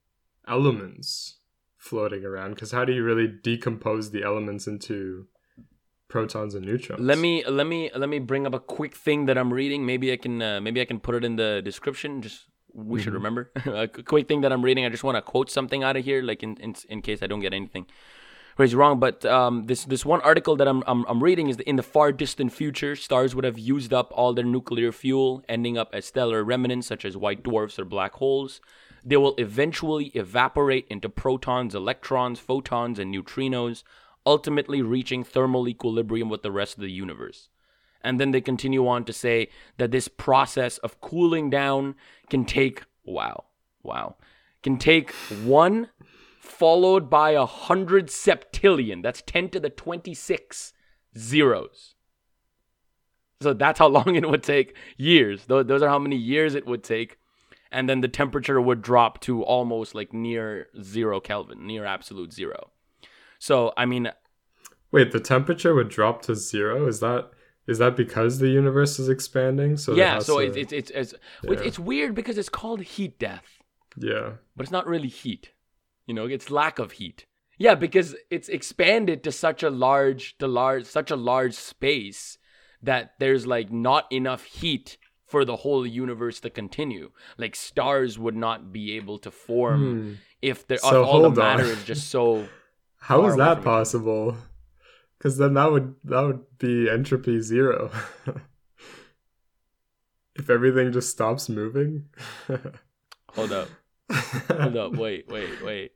elements 0.46 1.38
floating 1.76 2.24
around 2.24 2.54
because 2.54 2.72
how 2.72 2.84
do 2.84 2.92
you 2.92 3.02
really 3.02 3.26
decompose 3.28 4.10
the 4.10 4.22
elements 4.22 4.66
into 4.66 5.26
protons 6.08 6.54
and 6.54 6.64
neutrons? 6.64 7.00
Let 7.00 7.18
me 7.18 7.44
let 7.46 7.66
me 7.66 7.90
let 7.94 8.08
me 8.08 8.18
bring 8.18 8.46
up 8.46 8.54
a 8.54 8.60
quick 8.60 8.94
thing 8.96 9.26
that 9.26 9.36
I'm 9.36 9.52
reading. 9.52 9.84
Maybe 9.84 10.12
I 10.12 10.16
can 10.16 10.40
uh, 10.40 10.60
maybe 10.60 10.80
I 10.80 10.84
can 10.84 11.00
put 11.00 11.14
it 11.14 11.24
in 11.24 11.36
the 11.36 11.60
description. 11.62 12.22
Just 12.22 12.46
we 12.74 13.00
should 13.00 13.14
remember 13.14 13.50
a 13.66 13.88
quick 13.88 14.28
thing 14.28 14.42
that 14.42 14.52
I'm 14.52 14.62
reading. 14.62 14.84
I 14.84 14.88
just 14.88 15.04
want 15.04 15.16
to 15.16 15.22
quote 15.22 15.50
something 15.50 15.82
out 15.82 15.96
of 15.96 16.04
here, 16.04 16.22
like 16.22 16.42
in 16.42 16.56
in, 16.56 16.74
in 16.88 17.02
case 17.02 17.22
I 17.22 17.26
don't 17.26 17.40
get 17.40 17.54
anything 17.54 17.86
raised 18.58 18.74
wrong. 18.74 18.98
But 19.00 19.24
um, 19.24 19.66
this 19.66 19.84
this 19.84 20.04
one 20.04 20.20
article 20.20 20.56
that 20.56 20.68
I'm, 20.68 20.82
I'm 20.86 21.04
I'm 21.06 21.22
reading 21.22 21.48
is 21.48 21.56
that 21.58 21.68
in 21.68 21.76
the 21.76 21.82
far 21.82 22.12
distant 22.12 22.52
future, 22.52 22.96
stars 22.96 23.34
would 23.34 23.44
have 23.44 23.58
used 23.58 23.92
up 23.92 24.12
all 24.14 24.32
their 24.32 24.44
nuclear 24.44 24.92
fuel, 24.92 25.42
ending 25.48 25.78
up 25.78 25.90
as 25.92 26.06
stellar 26.06 26.44
remnants 26.44 26.86
such 26.86 27.04
as 27.04 27.16
white 27.16 27.42
dwarfs 27.42 27.78
or 27.78 27.84
black 27.84 28.14
holes. 28.14 28.60
They 29.04 29.16
will 29.18 29.34
eventually 29.36 30.06
evaporate 30.14 30.86
into 30.88 31.10
protons, 31.10 31.74
electrons, 31.74 32.40
photons, 32.40 32.98
and 32.98 33.14
neutrinos, 33.14 33.82
ultimately 34.24 34.80
reaching 34.80 35.22
thermal 35.24 35.68
equilibrium 35.68 36.30
with 36.30 36.42
the 36.42 36.50
rest 36.50 36.76
of 36.76 36.80
the 36.80 36.90
universe. 36.90 37.50
And 38.02 38.20
then 38.20 38.30
they 38.30 38.40
continue 38.40 38.86
on 38.86 39.04
to 39.04 39.12
say 39.12 39.48
that 39.78 39.90
this 39.90 40.08
process 40.08 40.78
of 40.78 41.00
cooling 41.00 41.50
down 41.50 41.96
can 42.30 42.44
take, 42.44 42.82
wow, 43.04 43.44
wow, 43.82 44.16
can 44.62 44.78
take 44.78 45.10
one 45.44 45.88
followed 46.40 47.08
by 47.10 47.30
a 47.30 47.46
hundred 47.46 48.08
septillion. 48.08 49.02
That's 49.02 49.22
10 49.22 49.50
to 49.50 49.60
the 49.60 49.70
26 49.70 50.72
zeros. 51.16 51.94
So 53.40 53.52
that's 53.52 53.78
how 53.78 53.88
long 53.88 54.14
it 54.16 54.28
would 54.28 54.42
take 54.42 54.76
years. 54.96 55.44
Those 55.46 55.82
are 55.82 55.88
how 55.88 55.98
many 55.98 56.16
years 56.16 56.54
it 56.54 56.66
would 56.66 56.84
take. 56.84 57.18
And 57.72 57.88
then 57.88 58.02
the 58.02 58.08
temperature 58.08 58.60
would 58.60 58.82
drop 58.82 59.20
to 59.22 59.42
almost 59.42 59.94
like 59.94 60.12
near 60.12 60.68
zero 60.80 61.18
Kelvin, 61.18 61.66
near 61.66 61.84
absolute 61.84 62.32
zero. 62.32 62.70
So, 63.40 63.72
I 63.76 63.84
mean, 63.84 64.10
Wait, 64.94 65.10
the 65.10 65.18
temperature 65.18 65.74
would 65.74 65.88
drop 65.88 66.22
to 66.22 66.36
zero? 66.36 66.86
Is 66.86 67.00
that 67.00 67.30
is 67.66 67.78
that 67.78 67.96
because 67.96 68.38
the 68.38 68.48
universe 68.48 68.98
is 68.98 69.08
expanding? 69.08 69.76
So 69.76 69.94
yeah, 69.94 70.18
so 70.18 70.38
to- 70.40 70.46
it's, 70.46 70.56
it's, 70.56 70.72
it's, 70.72 70.90
it's, 70.90 71.14
Yeah. 71.42 71.60
it's 71.68 71.78
weird 71.78 72.14
because 72.14 72.36
it's 72.38 72.48
called 72.48 72.82
heat 72.82 73.18
death. 73.18 73.46
yeah. 73.96 74.32
but 74.56 74.64
it's 74.64 74.72
not 74.72 74.86
really 74.86 75.08
heat. 75.08 75.52
You 76.06 76.14
know, 76.14 76.26
it's 76.26 76.50
lack 76.50 76.78
of 76.78 76.92
heat. 76.92 77.26
Yeah, 77.58 77.74
because 77.76 78.16
it's 78.30 78.48
expanded 78.48 79.22
to 79.24 79.32
such 79.32 79.62
a 79.62 79.70
large, 79.70 80.36
to 80.38 80.46
large, 80.48 80.84
such 80.86 81.10
a 81.10 81.16
large 81.16 81.54
space 81.54 82.36
that 82.82 83.12
there's 83.20 83.46
like 83.46 83.70
not 83.72 84.10
enough 84.12 84.44
heat 84.44 84.98
for 85.26 85.44
the 85.44 85.56
whole 85.56 85.86
universe 85.86 86.40
to 86.40 86.50
continue. 86.50 87.10
Like 87.38 87.54
stars 87.56 88.18
would 88.18 88.36
not 88.36 88.72
be 88.72 88.96
able 88.96 89.18
to 89.20 89.30
form 89.30 89.80
Hmm. 89.80 90.12
if 90.42 90.66
there 90.66 90.78
So 90.78 90.88
if 91.02 91.06
all 91.06 91.22
the 91.22 91.28
hold 91.30 91.38
on. 91.38 91.44
matter 91.58 91.64
is 91.64 91.82
just 91.84 92.10
so. 92.10 92.46
How 92.98 93.24
is 93.26 93.36
that 93.36 93.36
from 93.36 93.42
each 93.42 93.58
other. 93.58 93.62
possible? 93.62 94.36
Because 95.24 95.38
then 95.38 95.54
that 95.54 95.72
would 95.72 95.94
that 96.04 96.20
would 96.20 96.58
be 96.58 96.90
entropy 96.90 97.40
zero. 97.40 97.90
if 100.36 100.50
everything 100.50 100.92
just 100.92 101.08
stops 101.10 101.48
moving. 101.48 102.10
Hold 103.30 103.52
up, 103.52 103.68
hold 104.12 104.76
up, 104.76 104.92
wait, 104.92 105.26
wait, 105.28 105.62
wait, 105.64 105.92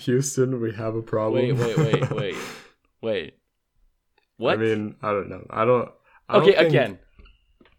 Houston, 0.00 0.60
we 0.60 0.72
have 0.72 0.96
a 0.96 1.02
problem. 1.02 1.56
wait, 1.56 1.76
wait, 1.76 1.76
wait, 1.78 2.10
wait, 2.16 2.36
wait. 3.00 3.34
What? 4.38 4.54
I 4.54 4.56
mean, 4.56 4.96
I 5.02 5.12
don't 5.12 5.28
know. 5.28 5.46
I 5.48 5.64
don't. 5.64 5.88
I 6.28 6.32
don't 6.32 6.42
okay, 6.42 6.56
think 6.56 6.68
again. 6.68 6.98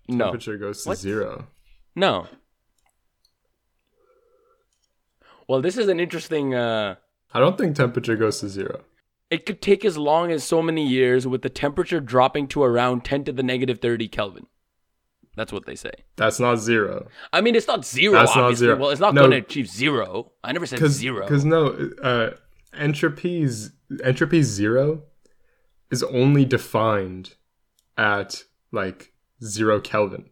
No, 0.07 0.25
Temperature 0.25 0.57
goes 0.57 0.83
to 0.83 0.89
What? 0.89 0.97
zero. 0.97 1.47
No. 1.93 2.27
Well, 5.49 5.61
this 5.61 5.77
is 5.77 5.89
an 5.89 5.99
interesting. 5.99 6.55
Uh, 6.55 6.95
I 7.33 7.41
don't 7.41 7.57
think 7.57 7.75
temperature 7.75 8.15
goes 8.15 8.39
to 8.39 8.47
zero. 8.47 8.85
It 9.33 9.45
could 9.45 9.61
take 9.61 9.83
as 9.83 9.97
long 9.97 10.31
as 10.31 10.43
so 10.43 10.61
many 10.61 10.87
years, 10.87 11.25
with 11.27 11.41
the 11.41 11.49
temperature 11.49 11.99
dropping 11.99 12.47
to 12.49 12.63
around 12.63 13.03
10 13.03 13.23
to 13.25 13.31
the 13.31 13.43
negative 13.43 13.79
30 13.79 14.07
Kelvin. 14.07 14.45
That's 15.35 15.51
what 15.51 15.65
they 15.65 15.75
say. 15.75 15.91
That's 16.15 16.39
not 16.39 16.57
zero. 16.57 17.07
I 17.31 17.41
mean, 17.41 17.55
it's 17.55 17.67
not 17.67 17.83
zero. 17.85 18.13
That's 18.13 18.35
not 18.35 18.55
zero. 18.55 18.77
Well, 18.77 18.91
it's 18.91 19.01
not 19.01 19.15
No. 19.15 19.21
going 19.21 19.31
to 19.31 19.37
achieve 19.37 19.67
zero. 19.67 20.31
I 20.43 20.51
never 20.51 20.67
said 20.67 20.75
Because 20.77 20.93
zero. 20.93 21.21
Because 21.25 21.43
no, 21.43 21.89
uh, 22.03 22.31
entropy's 22.77 23.71
entropy 24.03 24.43
zero 24.43 25.03
is 25.89 26.03
only 26.03 26.45
defined 26.45 27.33
at 27.97 28.43
like 28.71 29.13
zero 29.43 29.79
Kelvin, 29.79 30.29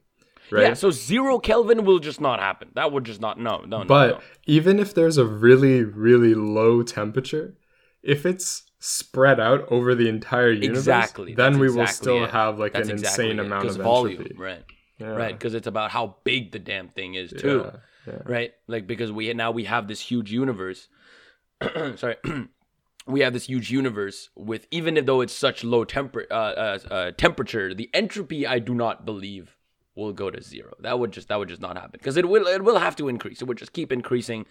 right? 0.52 0.62
Yeah, 0.64 0.74
so 0.76 0.92
zero 0.92 1.40
Kelvin 1.40 1.84
will 1.86 2.00
just 2.00 2.22
not 2.22 2.40
happen. 2.40 2.70
That 2.76 2.92
would 2.92 3.04
just 3.06 3.22
not. 3.22 3.40
No, 3.40 3.58
no, 3.66 3.80
no. 3.80 3.86
But 3.86 4.08
no. 4.12 4.20
even 4.46 4.80
if 4.80 4.94
there's 4.94 5.18
a 5.18 5.26
really, 5.26 5.84
really 5.84 6.34
low 6.36 6.84
temperature, 6.84 7.56
if 8.04 8.26
it's 8.26 8.64
spread 8.82 9.40
out 9.40 9.72
over 9.72 9.94
the 9.94 10.10
entire 10.10 10.52
universe, 10.52 10.80
exactly. 10.80 11.36
then 11.36 11.54
that's 11.54 11.62
we 11.62 11.70
will 11.70 11.84
exactly 11.84 12.04
still 12.04 12.24
it. 12.26 12.32
have 12.32 12.60
like 12.60 12.74
That's 12.74 12.90
an 12.90 12.96
exactly 12.96 13.26
insane 13.30 13.40
it, 13.40 13.46
amount 13.46 13.70
of 13.70 13.76
volume, 13.78 14.22
entropy. 14.22 14.36
right? 14.38 14.64
Yeah. 14.98 15.08
Right, 15.08 15.38
because 15.38 15.54
it's 15.54 15.68
about 15.68 15.92
how 15.92 16.18
big 16.24 16.52
the 16.52 16.60
damn 16.60 16.90
thing 16.90 17.14
is 17.16 17.32
too. 17.32 17.66
Yeah, 18.06 18.14
yeah. 18.14 18.20
right? 18.26 18.54
Like 18.68 18.88
because 18.88 19.12
we 19.12 19.32
now 19.34 19.52
we 19.52 19.64
have 19.66 19.88
this 19.88 20.00
huge 20.00 20.32
universe. 20.32 20.88
Sorry, 21.96 22.18
we 23.08 23.22
have 23.22 23.34
this 23.34 23.46
huge 23.46 23.72
universe 23.72 24.30
with 24.36 24.68
even 24.72 25.04
though 25.06 25.22
it's 25.22 25.34
such 25.34 25.64
low 25.64 25.86
temper 25.86 26.26
uh, 26.30 26.34
uh, 26.34 26.80
uh, 26.90 27.12
temperature, 27.12 27.74
the 27.74 27.90
entropy 27.94 28.46
I 28.46 28.60
do 28.60 28.74
not 28.74 29.06
believe 29.06 29.58
will 29.96 30.14
go 30.14 30.30
to 30.32 30.42
zero. 30.42 30.74
That 30.80 31.00
would 31.00 31.12
just 31.12 31.28
that 31.28 31.38
would 31.38 31.50
just 31.50 31.62
not 31.62 31.78
happen 31.78 32.00
because 32.00 32.18
it 32.18 32.28
will 32.28 32.48
it 32.48 32.64
will 32.64 32.80
have 32.80 32.96
to 32.98 33.08
increase. 33.10 33.42
It 33.42 33.48
would 33.48 33.58
just 33.58 33.74
keep 33.74 33.92
increasing 33.92 34.46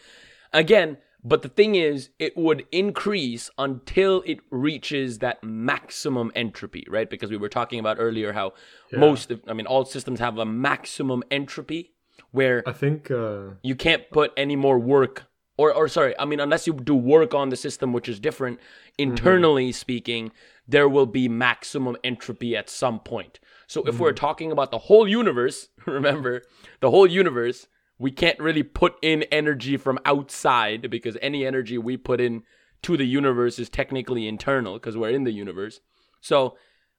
again. 0.53 0.99
But 1.23 1.43
the 1.43 1.49
thing 1.49 1.75
is, 1.75 2.11
it 2.19 2.37
would 2.37 2.67
increase 2.73 3.51
until 3.59 4.23
it 4.27 4.41
reaches 4.51 5.19
that 5.19 5.43
maximum 5.45 6.33
entropy, 6.35 6.87
right? 6.89 7.11
Because 7.11 7.31
we 7.31 7.37
were 7.37 7.49
talking 7.49 7.79
about 7.79 7.99
earlier 8.01 8.33
how 8.33 8.55
most, 8.93 9.31
of, 9.31 9.43
I 9.47 9.53
mean, 9.53 9.67
all 9.67 9.85
systems 9.85 10.21
have 10.21 10.39
a 10.39 10.47
maximum 10.47 11.23
entropy 11.31 11.93
where 12.31 12.63
I 12.67 12.73
think 12.73 13.11
uh, 13.11 13.55
you 13.63 13.75
can't 13.75 14.11
put 14.11 14.33
any 14.37 14.57
more 14.57 14.79
work 14.79 15.25
or 15.57 15.73
or 15.73 15.89
sorry 15.89 16.15
i 16.19 16.25
mean 16.25 16.39
unless 16.39 16.67
you 16.67 16.73
do 16.73 16.95
work 16.95 17.35
on 17.35 17.49
the 17.49 17.57
system 17.57 17.93
which 17.93 18.09
is 18.09 18.21
different 18.21 18.61
internally 18.99 19.73
speaking 19.73 20.31
there 20.71 20.89
will 20.89 21.07
be 21.07 21.29
maximum 21.29 21.97
entropy 22.05 22.57
at 22.57 22.71
some 22.71 23.01
point. 23.01 23.41
So 23.67 23.83
if 23.85 23.99
we're 23.99 24.13
talking 24.13 24.53
about 24.53 24.71
the 24.71 24.79
whole 24.79 25.07
universe 25.07 25.69
remember 25.87 26.43
the 26.81 26.91
whole 26.91 27.07
universe 27.07 27.67
we 28.01 28.11
can't 28.11 28.39
really 28.41 28.65
put 28.65 28.97
in 29.01 29.23
energy 29.31 29.77
from 29.77 30.01
outside 30.05 30.91
because 30.91 31.17
any 31.23 31.47
energy 31.47 31.79
we 31.79 31.97
put 31.97 32.21
in 32.21 32.43
to 32.83 32.97
the 32.97 33.07
universe 33.07 33.61
is 33.61 33.69
technically 33.69 34.27
internal 34.27 34.75
because 34.75 34.97
we're 34.97 35.11
in 35.11 35.25
the 35.25 35.33
universe 35.33 35.81
so 36.21 36.57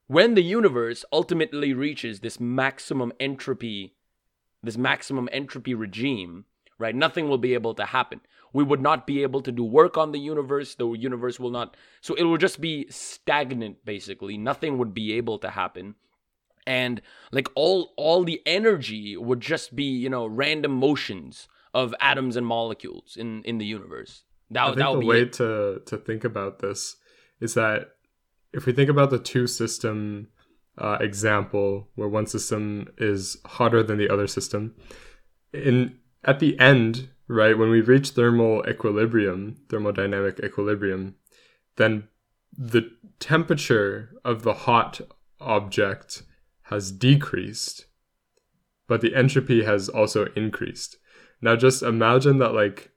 when 0.07 0.35
the 0.35 0.43
universe 0.43 1.03
ultimately 1.11 1.73
reaches 1.73 2.21
this 2.21 2.39
maximum 2.39 3.11
entropy 3.19 3.95
this 4.63 4.77
maximum 4.77 5.27
entropy 5.31 5.73
regime, 5.73 6.45
right? 6.77 6.95
Nothing 6.95 7.27
will 7.27 7.37
be 7.37 7.53
able 7.53 7.73
to 7.75 7.85
happen. 7.85 8.21
We 8.53 8.63
would 8.63 8.81
not 8.81 9.07
be 9.07 9.23
able 9.23 9.41
to 9.41 9.51
do 9.51 9.63
work 9.63 9.97
on 9.97 10.11
the 10.11 10.19
universe. 10.19 10.75
The 10.75 10.91
universe 10.91 11.39
will 11.39 11.49
not. 11.49 11.77
So 12.01 12.13
it 12.15 12.23
will 12.23 12.37
just 12.37 12.59
be 12.59 12.87
stagnant, 12.89 13.85
basically. 13.85 14.37
Nothing 14.37 14.77
would 14.77 14.93
be 14.93 15.13
able 15.13 15.39
to 15.39 15.49
happen. 15.49 15.95
And 16.67 17.01
like 17.31 17.47
all 17.55 17.93
all 17.97 18.23
the 18.23 18.41
energy 18.45 19.17
would 19.17 19.41
just 19.41 19.75
be 19.75 19.83
you 19.83 20.09
know 20.09 20.25
random 20.25 20.71
motions 20.71 21.47
of 21.73 21.95
atoms 22.01 22.35
and 22.35 22.45
molecules 22.45 23.17
in 23.17 23.43
in 23.43 23.57
the 23.57 23.65
universe. 23.65 24.23
That 24.49 24.63
I 24.63 24.65
think 24.67 24.77
that 24.77 24.83
the 24.85 24.91
would 24.91 24.99
be 25.01 25.07
way 25.07 25.21
it. 25.21 25.33
to 25.33 25.81
to 25.85 25.97
think 25.97 26.23
about 26.23 26.59
this 26.59 26.97
is 27.39 27.53
that 27.55 27.91
if 28.53 28.65
we 28.65 28.73
think 28.73 28.89
about 28.89 29.09
the 29.09 29.19
two 29.19 29.47
system 29.47 30.27
uh, 30.77 30.97
example, 30.99 31.89
where 31.95 32.07
one 32.07 32.25
system 32.27 32.87
is 32.97 33.37
hotter 33.45 33.83
than 33.83 33.97
the 33.97 34.09
other 34.09 34.27
system, 34.27 34.75
in 35.53 35.97
at 36.23 36.39
the 36.39 36.59
end, 36.59 37.09
right 37.27 37.57
when 37.57 37.69
we 37.69 37.81
reach 37.81 38.09
thermal 38.09 38.63
equilibrium, 38.67 39.57
thermodynamic 39.67 40.43
equilibrium, 40.43 41.15
then 41.77 42.07
the 42.57 42.91
temperature 43.19 44.09
of 44.23 44.43
the 44.43 44.53
hot 44.53 45.01
object 45.39 46.23
has 46.71 46.91
decreased, 46.91 47.85
but 48.87 49.01
the 49.01 49.13
entropy 49.13 49.63
has 49.63 49.89
also 49.89 50.27
increased. 50.35 50.97
Now, 51.41 51.55
just 51.55 51.83
imagine 51.83 52.39
that 52.39 52.53
like 52.53 52.91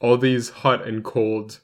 all 0.00 0.16
these 0.16 0.50
hot 0.50 0.86
and 0.86 1.02
cold 1.02 1.60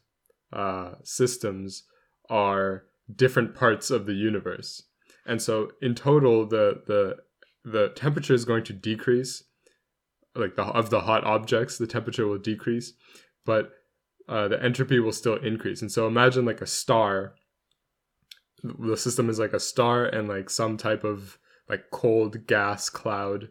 uh, 0.53 0.95
systems 1.05 1.85
are 2.29 2.85
different 3.15 3.55
parts 3.55 3.91
of 3.91 4.07
the 4.07 4.15
universe, 4.15 4.83
and 5.27 5.41
so 5.41 5.71
in 5.81 5.95
total, 5.95 6.47
the 6.47 6.83
the 6.87 7.17
the 7.65 7.91
temperature 7.91 8.35
is 8.35 8.45
going 8.45 8.65
to 8.65 8.73
decrease. 8.73 9.45
Like 10.35 10.57
the 10.57 10.65
of 10.65 10.91
the 10.91 11.03
hot 11.03 11.23
objects, 11.25 11.79
the 11.79 11.87
temperature 11.87 12.27
will 12.27 12.39
decrease, 12.39 12.95
but 13.45 13.71
uh, 14.29 14.49
the 14.49 14.61
entropy 14.61 14.99
will 14.99 15.13
still 15.13 15.37
increase. 15.37 15.81
And 15.81 15.93
so 15.93 16.07
imagine 16.07 16.45
like 16.45 16.61
a 16.61 16.67
star. 16.67 17.35
The 18.65 18.97
system 18.97 19.29
is 19.29 19.39
like 19.39 19.53
a 19.53 19.61
star 19.61 20.07
and 20.07 20.27
like 20.27 20.49
some 20.49 20.79
type 20.79 21.05
of 21.05 21.39
like 21.69 21.91
cold 21.91 22.47
gas 22.47 22.89
cloud, 22.89 23.49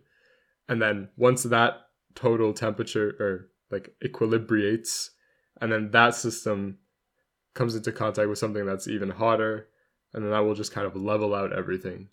and 0.68 0.82
then 0.82 1.10
once 1.16 1.44
that 1.44 1.76
total 2.16 2.54
temperature 2.54 3.16
or 3.20 3.50
like 3.72 3.94
equilibrates, 4.04 5.10
and 5.62 5.72
then 5.72 5.92
that 5.92 6.16
system 6.16 6.80
comes 7.54 7.76
into 7.76 7.92
contact 7.92 8.28
with 8.28 8.40
something 8.40 8.66
that's 8.66 8.88
even 8.88 9.12
hotter, 9.12 9.68
and 10.14 10.24
then 10.24 10.32
that 10.32 10.40
will 10.40 10.56
just 10.56 10.74
kind 10.74 10.88
of 10.88 10.96
level 10.96 11.36
out 11.36 11.54
everything. 11.54 12.10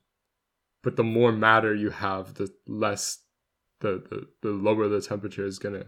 But 0.82 0.96
the 0.96 1.04
more 1.04 1.32
matter 1.32 1.74
you 1.74 1.90
have, 1.90 2.34
the 2.34 2.52
less 2.66 3.22
the 3.80 4.02
the, 4.10 4.28
the 4.42 4.50
lower 4.50 4.88
the 4.88 5.00
temperature 5.00 5.46
is 5.46 5.58
gonna 5.58 5.86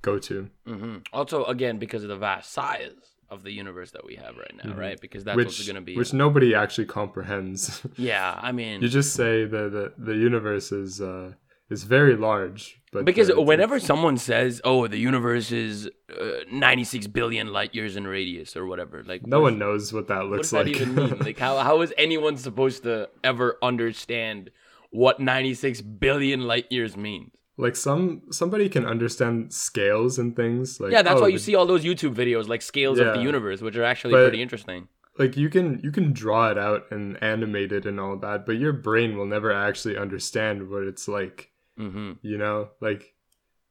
go 0.00 0.18
to. 0.18 0.48
mm-hmm. 0.66 0.96
Also, 1.12 1.44
again, 1.44 1.78
because 1.78 2.02
of 2.02 2.08
the 2.08 2.16
vast 2.16 2.52
size 2.52 3.13
of 3.34 3.42
the 3.42 3.52
universe 3.52 3.90
that 3.96 4.04
we 4.10 4.14
have 4.24 4.34
right 4.44 4.54
now, 4.62 4.70
Mhm. 4.72 4.78
right? 4.86 4.98
Because 5.06 5.22
that's 5.24 5.36
which 5.36 5.46
also 5.52 5.64
going 5.70 5.80
to 5.82 5.86
be. 5.90 5.96
which 6.00 6.12
nobody 6.24 6.50
actually 6.62 6.86
comprehends. 7.00 7.60
yeah, 7.96 8.38
I 8.48 8.50
mean, 8.52 8.76
you 8.82 8.88
just 9.00 9.12
say 9.20 9.44
the 9.54 9.62
the, 9.76 9.84
the 10.08 10.16
universe 10.30 10.68
is 10.84 11.00
uh 11.00 11.32
is 11.70 11.82
very 11.84 12.14
large, 12.28 12.62
but 12.92 13.04
because 13.10 13.30
uh, 13.30 13.40
whenever 13.50 13.76
someone 13.92 14.16
says, 14.18 14.60
"Oh, 14.70 14.86
the 14.86 14.98
universe 15.10 15.48
is 15.50 15.88
uh, 16.20 16.44
96 16.52 17.06
billion 17.18 17.46
light 17.58 17.74
years 17.74 17.96
in 17.96 18.04
radius" 18.06 18.50
or 18.58 18.64
whatever, 18.66 19.02
like 19.12 19.22
no 19.26 19.40
one 19.40 19.58
knows 19.58 19.92
what 19.96 20.06
that 20.08 20.24
looks 20.26 20.52
What 20.52 20.66
does 20.66 20.76
that 20.78 20.86
like. 20.86 20.92
even 20.92 20.94
mean? 21.00 21.18
Like, 21.28 21.38
how 21.38 21.54
how 21.68 21.76
is 21.84 21.90
anyone 22.06 22.36
supposed 22.36 22.82
to 22.88 23.08
ever 23.32 23.48
understand 23.62 24.50
what 24.90 25.18
96 25.20 25.80
billion 26.06 26.40
light 26.52 26.66
years 26.70 26.96
means? 26.96 27.30
Like 27.56 27.76
some 27.76 28.22
somebody 28.30 28.68
can 28.68 28.84
understand 28.84 29.52
scales 29.52 30.18
and 30.18 30.34
things. 30.34 30.80
Like 30.80 30.92
yeah, 30.92 31.02
that's 31.02 31.18
oh, 31.18 31.22
why 31.22 31.28
you 31.28 31.38
the- 31.38 31.44
see 31.44 31.54
all 31.54 31.66
those 31.66 31.84
YouTube 31.84 32.14
videos 32.14 32.48
like 32.48 32.62
scales 32.62 32.98
of 32.98 33.14
the 33.14 33.20
universe, 33.22 33.60
which 33.60 33.76
are 33.76 33.84
actually 33.84 34.12
But- 34.12 34.24
pretty 34.28 34.42
interesting. 34.42 34.88
like 35.18 35.36
you 35.36 35.48
can 35.48 35.80
you 35.84 35.92
can 35.92 36.12
draw 36.12 36.50
it 36.50 36.58
out 36.58 36.90
and 36.90 37.22
animate 37.22 37.70
it 37.72 37.86
and 37.86 38.00
all 38.00 38.16
that, 38.18 38.44
but 38.46 38.56
your 38.58 38.72
brain 38.72 39.16
will 39.16 39.26
never 39.26 39.52
actually 39.52 39.96
understand 39.96 40.68
what 40.70 40.82
it's 40.82 41.06
like. 41.08 41.50
hmm 41.76 42.12
you 42.22 42.38
know 42.38 42.68
like 42.80 43.14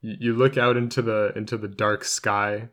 you, 0.01 0.15
you 0.19 0.33
look 0.33 0.57
out 0.57 0.75
into 0.77 1.01
the 1.01 1.31
into 1.35 1.57
the 1.57 1.67
dark 1.69 2.03
sky 2.03 2.69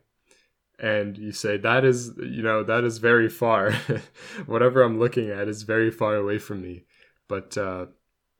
and 0.79 1.17
you 1.17 1.31
say 1.31 1.55
that 1.57 1.85
is 1.85 2.11
you 2.17 2.41
know 2.43 2.63
that 2.63 2.83
is 2.83 2.97
very 2.97 3.29
far 3.29 3.71
whatever 4.45 4.81
i'm 4.81 4.99
looking 4.99 5.29
at 5.29 5.47
is 5.47 5.63
very 5.63 5.91
far 5.91 6.15
away 6.15 6.37
from 6.39 6.61
me 6.61 6.83
but 7.27 7.57
uh 7.57 7.85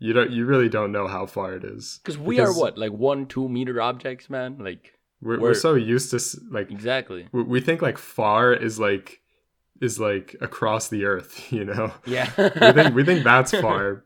you 0.04 0.12
don't 0.14 0.32
you 0.32 0.46
really 0.46 0.68
don't 0.70 0.92
know 0.92 1.08
how 1.08 1.26
far 1.26 1.54
it 1.54 1.64
is 1.64 2.00
Because 2.04 2.18
we 2.18 2.40
are 2.40 2.52
what, 2.54 2.78
like 2.78 2.92
one, 2.92 3.26
two 3.28 3.48
meter 3.48 3.80
objects, 3.82 4.30
man? 4.30 4.58
Like, 4.60 4.94
we're, 5.22 5.38
we're 5.38 5.42
we're- 5.42 5.56
so 5.56 5.76
used 5.76 6.10
to 6.12 6.20
like 6.50 6.72
exactly. 6.72 7.28
we, 7.32 7.44
we 7.44 7.62
think 7.62 7.82
like 7.82 7.98
far 7.98 8.52
is 8.54 8.80
like 8.80 9.22
is 9.80 10.00
like 10.00 10.36
across 10.42 10.90
the 10.90 11.06
earth 11.06 11.52
you 11.58 11.66
know 11.66 11.92
Yeah. 12.06 12.30
we 12.38 12.72
think 12.74 12.96
we 12.96 13.04
think 13.06 13.24
that's 13.32 13.52
far 13.66 14.04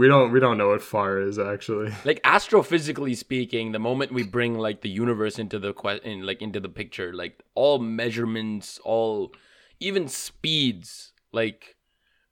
we 0.00 0.08
don't 0.08 0.32
we 0.32 0.40
don't 0.40 0.58
know 0.58 0.68
what 0.74 0.82
far 0.82 1.20
is 1.20 1.38
actually 1.38 1.92
like 2.04 2.20
astrophysically 2.24 3.16
speaking 3.16 3.72
the 3.72 3.78
moment 3.78 4.12
we 4.12 4.22
bring 4.24 4.58
like 4.58 4.80
the 4.82 4.88
universe 4.90 5.38
into 5.38 5.58
the 5.58 5.72
question 5.72 6.06
in 6.10 6.26
like 6.26 6.42
into 6.42 6.58
the 6.60 6.68
picture 6.68 7.12
like 7.14 7.42
all 7.54 7.78
measurements 7.78 8.78
all 8.84 9.32
even 9.80 10.08
speeds 10.08 11.12
like 11.32 11.76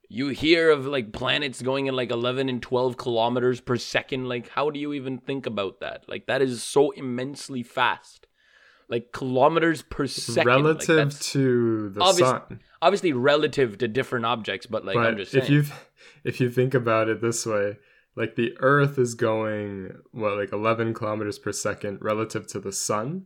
you 0.09 0.29
hear 0.29 0.69
of 0.71 0.85
like 0.85 1.11
planets 1.11 1.61
going 1.61 1.87
at 1.87 1.93
like 1.93 2.11
11 2.11 2.49
and 2.49 2.61
12 2.61 2.97
kilometers 2.97 3.59
per 3.61 3.77
second? 3.77 4.27
Like 4.27 4.49
how 4.49 4.69
do 4.69 4.79
you 4.79 4.93
even 4.93 5.17
think 5.17 5.45
about 5.45 5.79
that? 5.81 6.03
Like 6.07 6.27
that 6.27 6.41
is 6.41 6.63
so 6.63 6.91
immensely 6.91 7.63
fast. 7.63 8.27
Like 8.89 9.11
kilometers 9.11 9.81
per 9.81 10.07
second 10.07 10.47
relative 10.47 10.95
that's 11.09 11.31
to 11.31 11.89
the 11.89 12.01
obvious- 12.01 12.29
sun. 12.29 12.59
obviously 12.81 13.11
relative 13.11 13.77
to 13.79 13.87
different 13.87 14.25
objects 14.25 14.65
but 14.65 14.85
like 14.85 14.95
i'm 14.95 15.15
but 15.17 15.33
if 15.33 15.49
you 15.49 15.65
if 16.23 16.39
you 16.39 16.49
think 16.49 16.73
about 16.73 17.09
it 17.09 17.19
this 17.19 17.45
way 17.45 17.75
like 18.15 18.35
the 18.35 18.55
earth 18.61 18.97
is 18.97 19.13
going 19.13 19.93
what 20.11 20.37
like 20.37 20.53
11 20.53 20.93
kilometers 20.93 21.37
per 21.37 21.51
second 21.51 21.97
relative 22.01 22.47
to 22.47 22.59
the 22.61 22.71
sun 22.71 23.25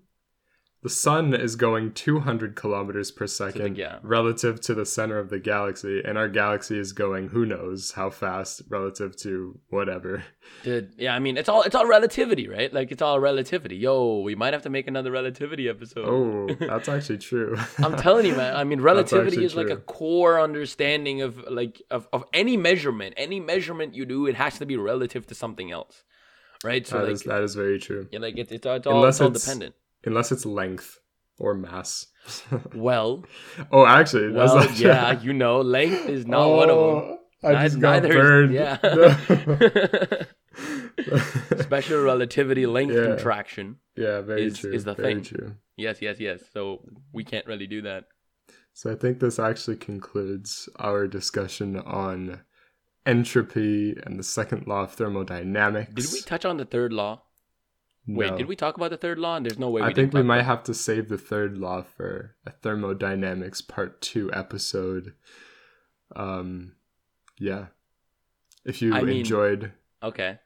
the 0.84 0.90
sun 0.90 1.34
is 1.34 1.56
going 1.56 1.94
200 1.94 2.56
kilometers 2.56 3.12
per 3.12 3.28
second 3.28 3.80
relative 4.02 4.60
to 4.62 4.74
the 4.74 4.86
center 4.86 5.20
of 5.20 5.30
the 5.30 5.40
galaxy 5.40 6.02
and 6.04 6.18
our 6.18 6.28
galaxy 6.28 6.78
is 6.80 6.92
going 6.92 7.30
who 7.30 7.46
knows 7.46 7.92
how 7.92 8.10
fast 8.10 8.64
relative 8.70 9.16
to 9.16 9.60
whatever 9.70 10.24
Dude, 10.64 10.94
yeah, 10.98 11.16
I 11.16 11.20
mean, 11.20 11.38
it's 11.38 11.48
all 11.48 11.62
it's 11.62 11.76
all 11.76 11.86
relativity, 11.86 12.48
right? 12.48 12.74
Like 12.74 12.92
it's 12.92 13.02
all 13.02 13.20
relativity. 13.20 13.78
Yo, 13.78 14.20
we 14.20 14.36
might 14.36 14.54
have 14.54 14.64
to 14.64 14.70
make 14.70 14.88
another 14.88 15.12
relativity 15.12 15.70
episode. 15.70 16.06
oh 16.08 16.54
that's 16.60 16.90
actually 16.90 17.20
true 17.20 17.56
I'm 17.78 17.96
telling 17.96 18.26
you, 18.26 18.36
man. 18.36 18.56
I 18.56 18.64
mean, 18.64 18.82
relativity 18.92 19.46
is 19.46 19.56
like 19.56 19.70
a 19.70 19.78
core 19.78 20.42
understanding 20.42 21.22
of 21.22 21.38
like 21.50 21.82
of, 21.92 22.08
of 22.12 22.26
any 22.34 22.58
measurement. 22.58 23.14
Any 23.18 23.40
measurement 23.40 23.94
you 23.96 24.06
do, 24.06 24.26
it 24.28 24.36
has 24.36 24.58
to 24.60 24.66
be 24.66 24.78
relative 24.78 25.28
to 25.28 25.36
something 25.36 25.72
else, 25.72 26.04
right? 26.64 26.86
So 26.86 26.98
that 26.98 27.04
like, 27.06 27.14
is 27.14 27.24
that 27.24 27.44
is 27.44 27.56
very 27.56 27.80
true 27.80 28.08
yeah, 28.12 28.20
like 28.20 28.38
it's 28.38 28.52
it's, 28.52 28.66
all- 28.66 28.76
it's 28.76 28.88
all, 28.88 28.96
Unless 28.98 29.16
it's 29.16 29.22
all 29.22 29.30
dependent. 29.30 29.76
Unless 30.06 30.32
it's 30.32 30.45
length 30.45 30.97
or 31.38 31.54
mass 31.56 32.08
Well, 32.76 33.26
oh 33.72 33.86
actually 33.86 34.32
well, 34.32 34.56
not- 34.56 34.78
yeah, 34.78 35.20
you 35.22 35.34
know, 35.34 35.62
length 35.62 36.08
is 36.08 36.26
not 36.28 36.47
one 36.49 36.70
of 36.70 36.78
them. 36.78 37.18
Oh, 37.43 37.47
I 37.49 37.54
Neith- 37.54 37.62
just 37.72 37.80
got 37.82 38.04
neither 38.04 38.14
burned. 38.14 38.52
is- 38.54 38.60
yeah. 38.60 40.26
Special 41.62 42.02
relativity 42.04 42.66
length 42.66 42.93
Yeah. 42.95 43.04
contraction. 43.06 43.78
yeah, 43.95 44.22
very 44.22 44.45
Is- 44.45 44.60
true. 44.60 44.72
is 44.74 44.84
the 44.84 44.93
very 44.93 45.16
thing. 45.16 45.24
true. 45.24 45.56
Yes, 45.78 46.02
yes, 46.02 46.20
yes. 46.20 46.43
So 46.54 46.84
we 47.12 47.24
can't 47.24 47.45
really 47.47 47.68
do 47.68 47.82
that. 47.84 48.06
So 48.74 48.91
I 48.91 48.95
think 48.95 49.20
this 49.20 49.39
actually 49.39 49.78
concludes 49.78 50.70
our 50.78 51.08
discussion 51.08 51.78
on 51.78 52.41
entropy 53.06 53.95
and 54.06 54.20
the 54.20 54.24
second 54.24 54.68
law 54.68 54.84
of 54.84 54.93
thermodynamics. 54.93 55.93
Did 55.93 56.14
we 56.14 56.22
touch 56.22 56.45
on 56.45 56.58
the 56.58 56.66
third 56.66 56.93
law? 56.93 57.24
Wait, 58.08 58.32
No. 58.32 58.38
did 58.38 58.47
we 58.47 58.56
talk 58.56 58.78
about 58.78 58.89
the 58.89 58.97
third 58.97 59.20
law? 59.20 59.36
And 59.38 59.45
there's 59.45 59.60
no 59.60 59.70
way. 59.70 59.82
We 59.82 59.88
I 59.88 59.93
think 59.93 60.14
we 60.14 60.24
might 60.24 60.41
have 60.43 60.64
to 60.64 60.74
save 60.74 61.08
the 61.08 61.18
third 61.18 61.58
law 61.58 61.84
for 61.84 62.36
a 62.45 62.52
thermodynamics 62.52 63.62
part 63.62 64.02
two 64.02 64.32
episode. 64.34 65.14
Um, 66.16 66.74
yeah. 67.38 67.68
If 68.66 68.82
you 68.82 68.93
I 68.93 69.02
mean, 69.02 69.20
enjoyed, 69.20 69.72
Okay, 70.04 70.39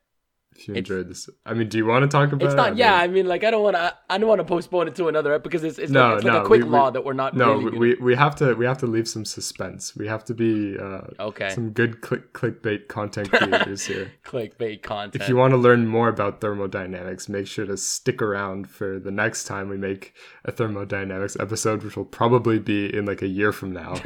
if 0.56 0.68
you 0.68 0.74
it's- 0.76 0.90
enjoyed 0.90 1.10
this, 1.10 1.30
I 1.46 1.54
mean, 1.54 1.68
do 1.70 1.78
you 1.78 1.86
want 1.86 2.04
to 2.04 2.08
talk 2.08 2.32
about? 2.32 2.46
it's 2.46 2.56
not. 2.56 2.74
I 2.74 2.76
yeah, 2.76 2.96
I 2.96 3.08
mean, 3.08 3.28
like 3.28 3.44
I 3.44 3.52
don't 3.52 3.64
want 3.64 3.76
to. 3.76 3.94
I 4.10 4.18
don't 4.18 4.28
want 4.30 4.40
to 4.40 4.46
postpone 4.46 4.88
it 4.88 4.96
to 4.96 5.08
another 5.08 5.38
because 5.40 5.64
it's 5.64 5.78
it's, 5.78 5.92
No, 5.92 6.10
like, 6.10 6.16
it's 6.18 6.26
like 6.26 6.44
a 6.44 6.46
quick 6.46 6.64
we- 6.64 6.70
law 6.70 6.90
that 6.92 7.04
we're 7.04 7.14
not. 7.14 7.36
no, 7.36 7.56
really 7.56 7.78
we, 7.78 7.96
we 7.96 7.96
we 8.02 8.16
have 8.16 8.36
to 8.38 8.54
we 8.56 8.66
have 8.66 8.78
to 8.80 8.88
leave 8.88 9.08
some 9.08 9.26
suspense. 9.26 9.96
We 9.96 10.08
have 10.08 10.24
to 10.26 10.34
be 10.34 10.78
uh, 10.78 11.02
okay. 11.20 11.50
some 11.50 11.72
good 11.72 12.02
click 12.02 12.34
clickbait 12.34 12.88
content 12.88 13.32
creators 13.38 13.86
here. 13.86 14.12
clickbait 14.26 14.82
content. 14.82 15.22
If 15.22 15.30
you 15.30 15.36
want 15.36 15.52
to 15.52 15.58
learn 15.58 15.88
more 15.88 16.08
about 16.10 16.42
thermodynamics, 16.42 17.28
make 17.30 17.48
sure 17.48 17.66
to 17.66 17.78
stick 17.78 18.22
around 18.22 18.70
for 18.70 19.00
the 19.00 19.12
next 19.12 19.44
time 19.46 19.70
we 19.70 19.78
make 19.78 20.14
a 20.46 20.52
thermodynamics 20.52 21.36
episode, 21.40 21.84
which 21.84 21.98
will 21.98 22.06
probably 22.06 22.60
be 22.60 22.96
in 22.96 23.06
like 23.06 23.22
a 23.22 23.28
year 23.28 23.52
from 23.52 23.72
now. 23.74 23.94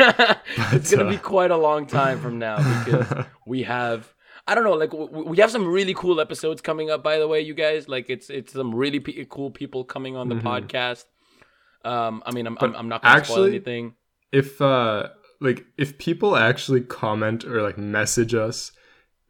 it's 0.74 0.92
gonna 0.92 1.06
uh, 1.08 1.10
be 1.12 1.18
quite 1.18 1.52
a 1.52 1.58
long 1.58 1.86
time 1.86 2.20
from 2.20 2.40
now 2.40 2.58
because 2.86 3.26
we 3.46 3.64
have. 3.64 4.14
I 4.50 4.56
don't 4.56 4.64
know, 4.64 4.74
like 4.74 4.92
w- 4.92 5.26
we 5.32 5.38
have 5.38 5.52
some 5.52 5.68
really 5.68 5.94
cool 5.94 6.20
episodes 6.20 6.60
coming 6.62 6.90
up. 6.90 7.04
By 7.04 7.18
the 7.20 7.28
way, 7.28 7.40
you 7.42 7.54
guys, 7.54 7.88
like 7.88 8.10
it's 8.10 8.30
it's 8.30 8.52
some 8.54 8.74
really 8.74 9.00
pe- 9.00 9.26
cool 9.26 9.52
people 9.52 9.84
coming 9.84 10.16
on 10.16 10.28
the 10.30 10.36
Mhm. 10.36 10.44
podcast. 10.52 11.06
Um, 11.86 12.24
I 12.26 12.32
mean, 12.34 12.46
I'm 12.48 12.58
I'm, 12.60 12.76
I'm 12.76 12.90
not 12.90 13.02
gonna 13.04 13.24
spoil 13.24 13.36
actually- 13.46 13.50
anything. 13.56 13.94
if 14.32 14.62
uh 14.62 15.10
like 15.42 15.66
if 15.78 15.98
people 15.98 16.36
actually 16.36 16.82
comment 16.82 17.46
or 17.46 17.62
like 17.62 17.78
message 17.78 18.34
us 18.36 18.72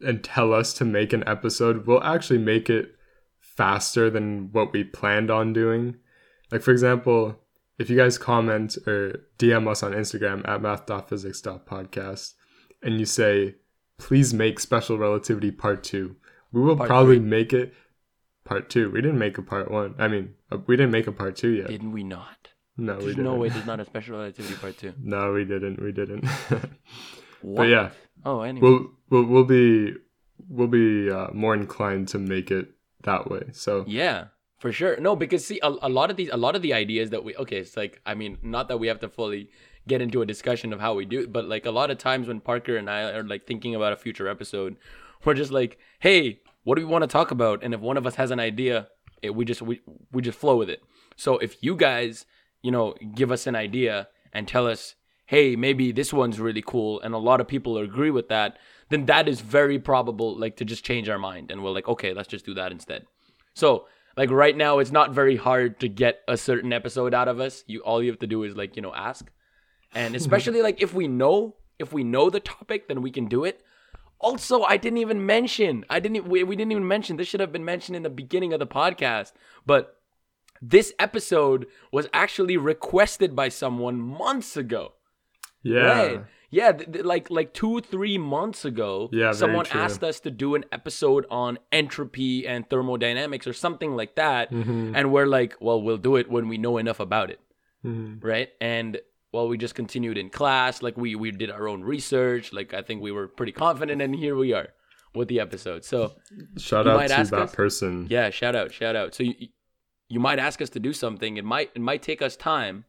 and 0.02 0.24
tell 0.24 0.54
us 0.54 0.74
to 0.74 0.86
make 0.86 1.12
an 1.14 1.24
episode, 1.28 1.86
we'll 1.86 2.04
actually 2.04 2.40
make 2.40 2.70
it 2.70 2.86
faster 3.40 4.10
than 4.10 4.50
what 4.54 4.72
we 4.74 4.84
planned 4.84 5.30
on 5.30 5.54
doing. 5.54 5.96
Like 6.52 6.62
for 6.62 6.72
example, 6.72 7.22
if 7.78 7.90
you 7.90 7.98
guys 7.98 8.18
comment 8.18 8.78
or 8.88 9.20
DM 9.38 9.68
us 9.70 9.84
on 9.84 9.92
Instagram 9.94 10.48
at 10.48 10.62
math.physics.podcast 10.62 12.34
and 12.82 13.00
you 13.00 13.06
say, 13.06 13.56
please 14.00 14.34
make 14.34 14.60
special 14.60 14.98
relativity 14.98 15.52
part 15.52 15.84
two, 15.84 16.16
we 16.52 16.62
will 16.62 16.76
Part 16.76 16.88
probably 16.90 17.18
three. 17.18 17.26
make 17.26 17.54
it 17.54 17.74
part 18.44 18.70
two. 18.72 18.90
We 18.90 19.02
didn't 19.02 19.20
make 19.20 19.38
a 19.38 19.44
part 19.44 19.70
one. 19.70 19.94
I 20.00 20.08
mean, 20.08 20.34
uh, 20.52 20.58
we 20.66 20.76
didn't 20.76 20.92
make 20.92 21.06
a 21.06 21.12
part 21.12 21.36
two 21.36 21.50
yet. 21.50 21.68
Didn't 21.68 21.92
we 21.92 22.04
not? 22.04 22.50
no, 22.78 22.94
we 22.96 23.04
There's 23.04 23.16
didn't. 23.18 23.26
no 23.32 23.36
way 23.36 23.50
there's 23.50 23.66
not 23.74 23.80
a 23.80 23.86
special 23.86 24.18
relativity 24.18 24.56
part 24.56 24.78
two. 24.78 24.94
No, 25.04 25.34
we 25.34 25.46
didn't. 25.46 25.80
We 25.82 25.92
didn't. 25.92 26.26
But 27.44 27.70
yeah, 27.70 27.92
Oh, 28.26 28.42
anyway. 28.42 28.68
we'll 28.70 28.88
we'll 29.10 29.24
we'll 29.26 29.44
be 29.46 29.94
we'll 30.50 30.68
be 30.68 31.10
uh, 31.10 31.28
more 31.34 31.54
inclined 31.54 32.08
to 32.10 32.20
make 32.20 32.52
it 32.52 32.72
that 33.04 33.30
way. 33.30 33.44
So 33.54 33.86
Yeah, 33.88 34.26
for 34.58 34.72
sure. 34.74 35.00
No, 35.00 35.16
because 35.16 35.46
see, 35.46 35.60
a, 35.64 35.70
a 35.82 35.88
lot 35.90 36.10
of 36.12 36.18
these, 36.18 36.30
a 36.34 36.38
lot 36.38 36.56
of 36.58 36.62
the 36.62 36.74
ideas 36.74 37.12
that 37.12 37.24
we, 37.24 37.34
okay, 37.38 37.60
it's 37.60 37.78
like, 37.78 38.02
I 38.06 38.14
mean, 38.16 38.38
not 38.42 38.68
that 38.68 38.78
we 38.78 38.88
have 38.88 39.00
to 39.02 39.10
fully 39.10 39.52
get 39.90 40.02
into 40.02 40.22
a 40.22 40.26
discussion 40.26 40.72
of 40.72 40.80
how 40.80 40.94
we 40.94 41.04
do 41.04 41.20
it, 41.20 41.34
but 41.34 41.46
like 41.46 41.66
a 41.66 41.72
lot 41.72 41.92
of 41.92 41.98
times 41.98 42.28
when 42.28 42.40
Parker 42.40 42.78
and 42.78 42.90
I 42.90 43.12
are 43.12 43.24
like 43.24 43.46
thinking 43.46 43.76
about 43.76 43.92
a 43.92 43.98
future 43.98 44.30
episode, 44.30 44.78
we're 45.26 45.34
just 45.34 45.52
like, 45.52 45.78
hey, 46.00 46.40
what 46.64 46.76
do 46.76 46.86
we 46.86 46.92
want 46.92 47.04
to 47.04 47.08
talk 47.08 47.32
about? 47.32 47.64
And 47.64 47.74
if 47.74 47.82
one 47.82 47.98
of 47.98 48.08
us 48.08 48.16
has 48.16 48.32
an 48.32 48.40
idea, 48.40 48.88
it, 49.22 49.36
we 49.36 49.44
just 49.44 49.62
we 49.62 49.82
we 50.12 50.22
just 50.22 50.40
flow 50.40 50.56
with 50.56 50.70
it. 50.70 50.82
So 51.18 51.38
if 51.40 51.62
you 51.62 51.76
guys, 51.76 52.26
you 52.62 52.72
know, 52.72 52.96
give 53.16 53.32
us 53.32 53.48
an 53.48 53.56
idea 53.56 54.08
and 54.32 54.48
tell 54.48 54.68
us, 54.68 54.96
hey, 55.26 55.56
maybe 55.56 55.92
this 55.92 56.14
one's 56.14 56.40
really 56.40 56.64
cool, 56.66 57.02
and 57.02 57.14
a 57.14 57.18
lot 57.18 57.42
of 57.42 57.48
people 57.48 57.78
agree 57.78 58.12
with 58.12 58.30
that, 58.30 58.58
then 58.90 59.06
that 59.08 59.28
is 59.28 59.42
very 59.42 59.80
probable, 59.80 60.38
like 60.38 60.56
to 60.58 60.66
just 60.66 60.86
change 60.86 61.10
our 61.10 61.20
mind, 61.20 61.52
and 61.52 61.64
we're 61.64 61.72
like, 61.72 61.88
okay, 61.88 62.14
let's 62.14 62.30
just 62.30 62.46
do 62.46 62.54
that 62.54 62.72
instead. 62.72 63.06
So 63.54 63.88
like 64.20 64.32
right 64.32 64.56
now, 64.56 64.80
it's 64.80 64.92
not 64.92 65.14
very 65.14 65.38
hard 65.38 65.80
to 65.80 65.88
get 65.88 66.22
a 66.28 66.38
certain 66.38 66.74
episode 66.74 67.14
out 67.14 67.28
of 67.28 67.40
us. 67.40 67.64
You 67.68 67.80
all 67.82 68.04
you 68.04 68.10
have 68.10 68.20
to 68.20 68.28
do 68.28 68.44
is 68.44 68.56
like 68.56 68.76
you 68.76 68.82
know 68.82 68.94
ask, 68.94 69.30
and 69.94 70.16
especially 70.22 70.62
like 70.62 70.82
if 70.82 70.94
we 70.94 71.08
know 71.08 71.56
if 71.78 71.94
we 71.94 72.04
know 72.04 72.30
the 72.30 72.40
topic, 72.42 72.88
then 72.88 73.02
we 73.02 73.12
can 73.12 73.28
do 73.28 73.46
it. 73.46 73.62
Also, 74.22 74.64
I 74.64 74.76
didn't 74.76 74.98
even 74.98 75.26
mention. 75.26 75.86
I 75.90 76.00
didn't. 76.02 76.28
We, 76.28 76.44
we 76.44 76.56
didn't 76.58 76.74
even 76.74 76.88
mention. 76.88 77.16
This 77.18 77.28
should 77.30 77.40
have 77.40 77.54
been 77.54 77.64
mentioned 77.64 77.96
in 77.96 78.04
the 78.04 78.10
beginning 78.10 78.52
of 78.52 78.60
the 78.60 78.68
podcast. 78.68 79.32
But 79.66 79.96
this 80.62 80.94
episode 81.00 81.68
was 81.92 82.08
actually 82.12 82.58
requested 82.58 83.34
by 83.34 83.48
someone 83.48 84.00
months 84.02 84.58
ago. 84.58 84.94
yeah, 85.64 85.82
Right. 85.86 86.22
Yeah, 86.52 86.72
th- 86.74 86.92
th- 86.92 87.06
like 87.06 87.30
like 87.30 87.54
two, 87.54 87.80
three 87.80 88.18
months 88.18 88.66
ago, 88.66 89.08
Yeah, 89.14 89.32
someone 89.32 89.68
asked 89.72 90.04
us 90.04 90.20
to 90.22 90.32
do 90.32 90.56
an 90.56 90.66
episode 90.72 91.26
on 91.30 91.60
entropy 91.72 92.46
and 92.48 92.68
thermodynamics 92.70 93.46
or 93.48 93.54
something 93.54 93.96
like 93.96 94.16
that, 94.16 94.52
Mm-hmm. 94.52 94.96
and 94.96 95.12
we're 95.14 95.28
like, 95.28 95.56
well, 95.62 95.80
we'll 95.82 95.98
do 96.10 96.16
it 96.18 96.30
when 96.30 96.50
we 96.50 96.58
know 96.58 96.78
enough 96.78 97.00
about 97.00 97.30
it, 97.30 97.40
Mhm. 97.86 98.22
right? 98.24 98.50
And 98.60 99.00
well, 99.32 99.48
we 99.48 99.58
just 99.58 99.76
continued 99.76 100.18
in 100.18 100.30
class, 100.30 100.82
like 100.82 100.98
we 100.98 101.16
we 101.16 101.32
did 101.32 101.52
our 101.52 101.68
own 101.68 101.84
research, 101.84 102.52
like 102.54 102.74
I 102.74 102.82
think 102.82 103.02
we 103.02 103.12
were 103.12 103.28
pretty 103.28 103.52
confident, 103.52 104.02
and 104.02 104.16
here 104.16 104.36
we 104.36 104.54
are 104.54 104.70
with 105.16 105.28
the 105.28 105.40
episode. 105.40 105.86
So 105.86 106.16
shout 106.58 106.88
out 106.88 107.02
to 107.08 107.08
that 107.08 107.34
us? 107.34 107.56
person. 107.56 108.08
yeah, 108.10 108.30
shout 108.30 108.56
out, 108.56 108.74
shout 108.74 108.96
out. 108.96 109.14
So 109.16 109.24
you 109.24 109.34
you 110.08 110.20
might 110.20 110.40
ask 110.40 110.62
us 110.62 110.70
to 110.72 110.80
do 110.80 110.94
something. 110.94 111.38
It 111.38 111.46
might 111.46 111.72
it 111.76 111.82
might 111.82 112.02
take 112.02 112.22
us 112.22 112.36
time, 112.36 112.86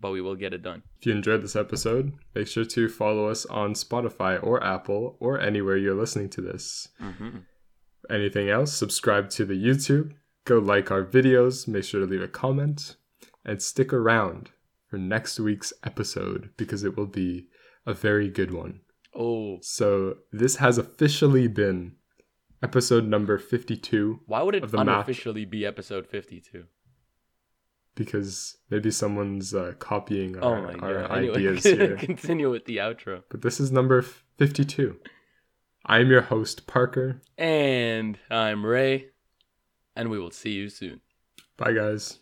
but 0.00 0.10
we 0.10 0.20
will 0.20 0.36
get 0.36 0.52
it 0.52 0.62
done. 0.62 0.82
If 1.00 1.06
you 1.06 1.12
enjoyed 1.12 1.42
this 1.42 1.56
episode, 1.56 2.12
make 2.34 2.46
sure 2.48 2.64
to 2.66 2.88
follow 2.88 3.28
us 3.28 3.46
on 3.46 3.74
Spotify 3.74 4.42
or 4.42 4.62
Apple 4.62 5.16
or 5.20 5.40
anywhere 5.40 5.76
you're 5.76 5.94
listening 5.94 6.28
to 6.30 6.40
this. 6.42 6.88
hmm 6.98 7.38
Anything 8.10 8.50
else, 8.50 8.74
subscribe 8.74 9.30
to 9.30 9.44
the 9.44 9.54
YouTube, 9.54 10.12
go 10.44 10.58
like 10.58 10.90
our 10.90 11.04
videos, 11.04 11.68
make 11.68 11.84
sure 11.84 12.00
to 12.00 12.06
leave 12.06 12.20
a 12.20 12.26
comment, 12.28 12.96
and 13.44 13.62
stick 13.62 13.92
around 13.92 14.50
for 14.92 14.98
next 14.98 15.40
week's 15.40 15.72
episode 15.84 16.50
because 16.58 16.84
it 16.84 16.98
will 16.98 17.06
be 17.06 17.46
a 17.86 17.94
very 17.94 18.28
good 18.28 18.52
one. 18.52 18.80
Oh, 19.14 19.56
So, 19.62 20.18
this 20.30 20.56
has 20.56 20.76
officially 20.76 21.48
been 21.48 21.96
episode 22.62 23.04
number 23.06 23.38
52 23.38 24.20
why 24.26 24.42
would 24.42 24.54
it 24.54 24.62
Of 24.62 24.70
the 24.70 24.84
math. 24.84 24.96
unofficially 25.08 25.46
be 25.46 25.64
episode 25.64 26.06
fifty-two? 26.06 26.64
because 27.94 28.58
maybe 28.70 28.90
someone's 28.90 29.54
uh, 29.54 29.72
copying 29.78 30.36
Oh 30.38 30.48
our, 30.52 30.62
my 30.62 30.74
our 30.74 30.94
god. 31.08 31.10
Anyway, 31.18 31.36
ideas 31.36 31.62
here. 31.80 31.96
continue 31.96 32.50
with 32.50 32.66
the 32.66 32.76
outro. 32.76 33.22
But 33.30 33.40
this 33.42 33.60
is 33.60 33.72
number 33.72 34.02
52. 34.02 34.96
I'm 35.86 36.10
your 36.10 36.20
host, 36.22 36.66
Parker. 36.66 37.20
And 37.38 38.18
I'm 38.30 38.64
Ray, 38.66 39.06
and 39.96 40.10
we 40.10 40.18
will 40.18 40.30
see 40.30 40.52
you 40.52 40.68
soon. 40.68 41.00
Bye, 41.56 41.72
guys. 41.72 42.18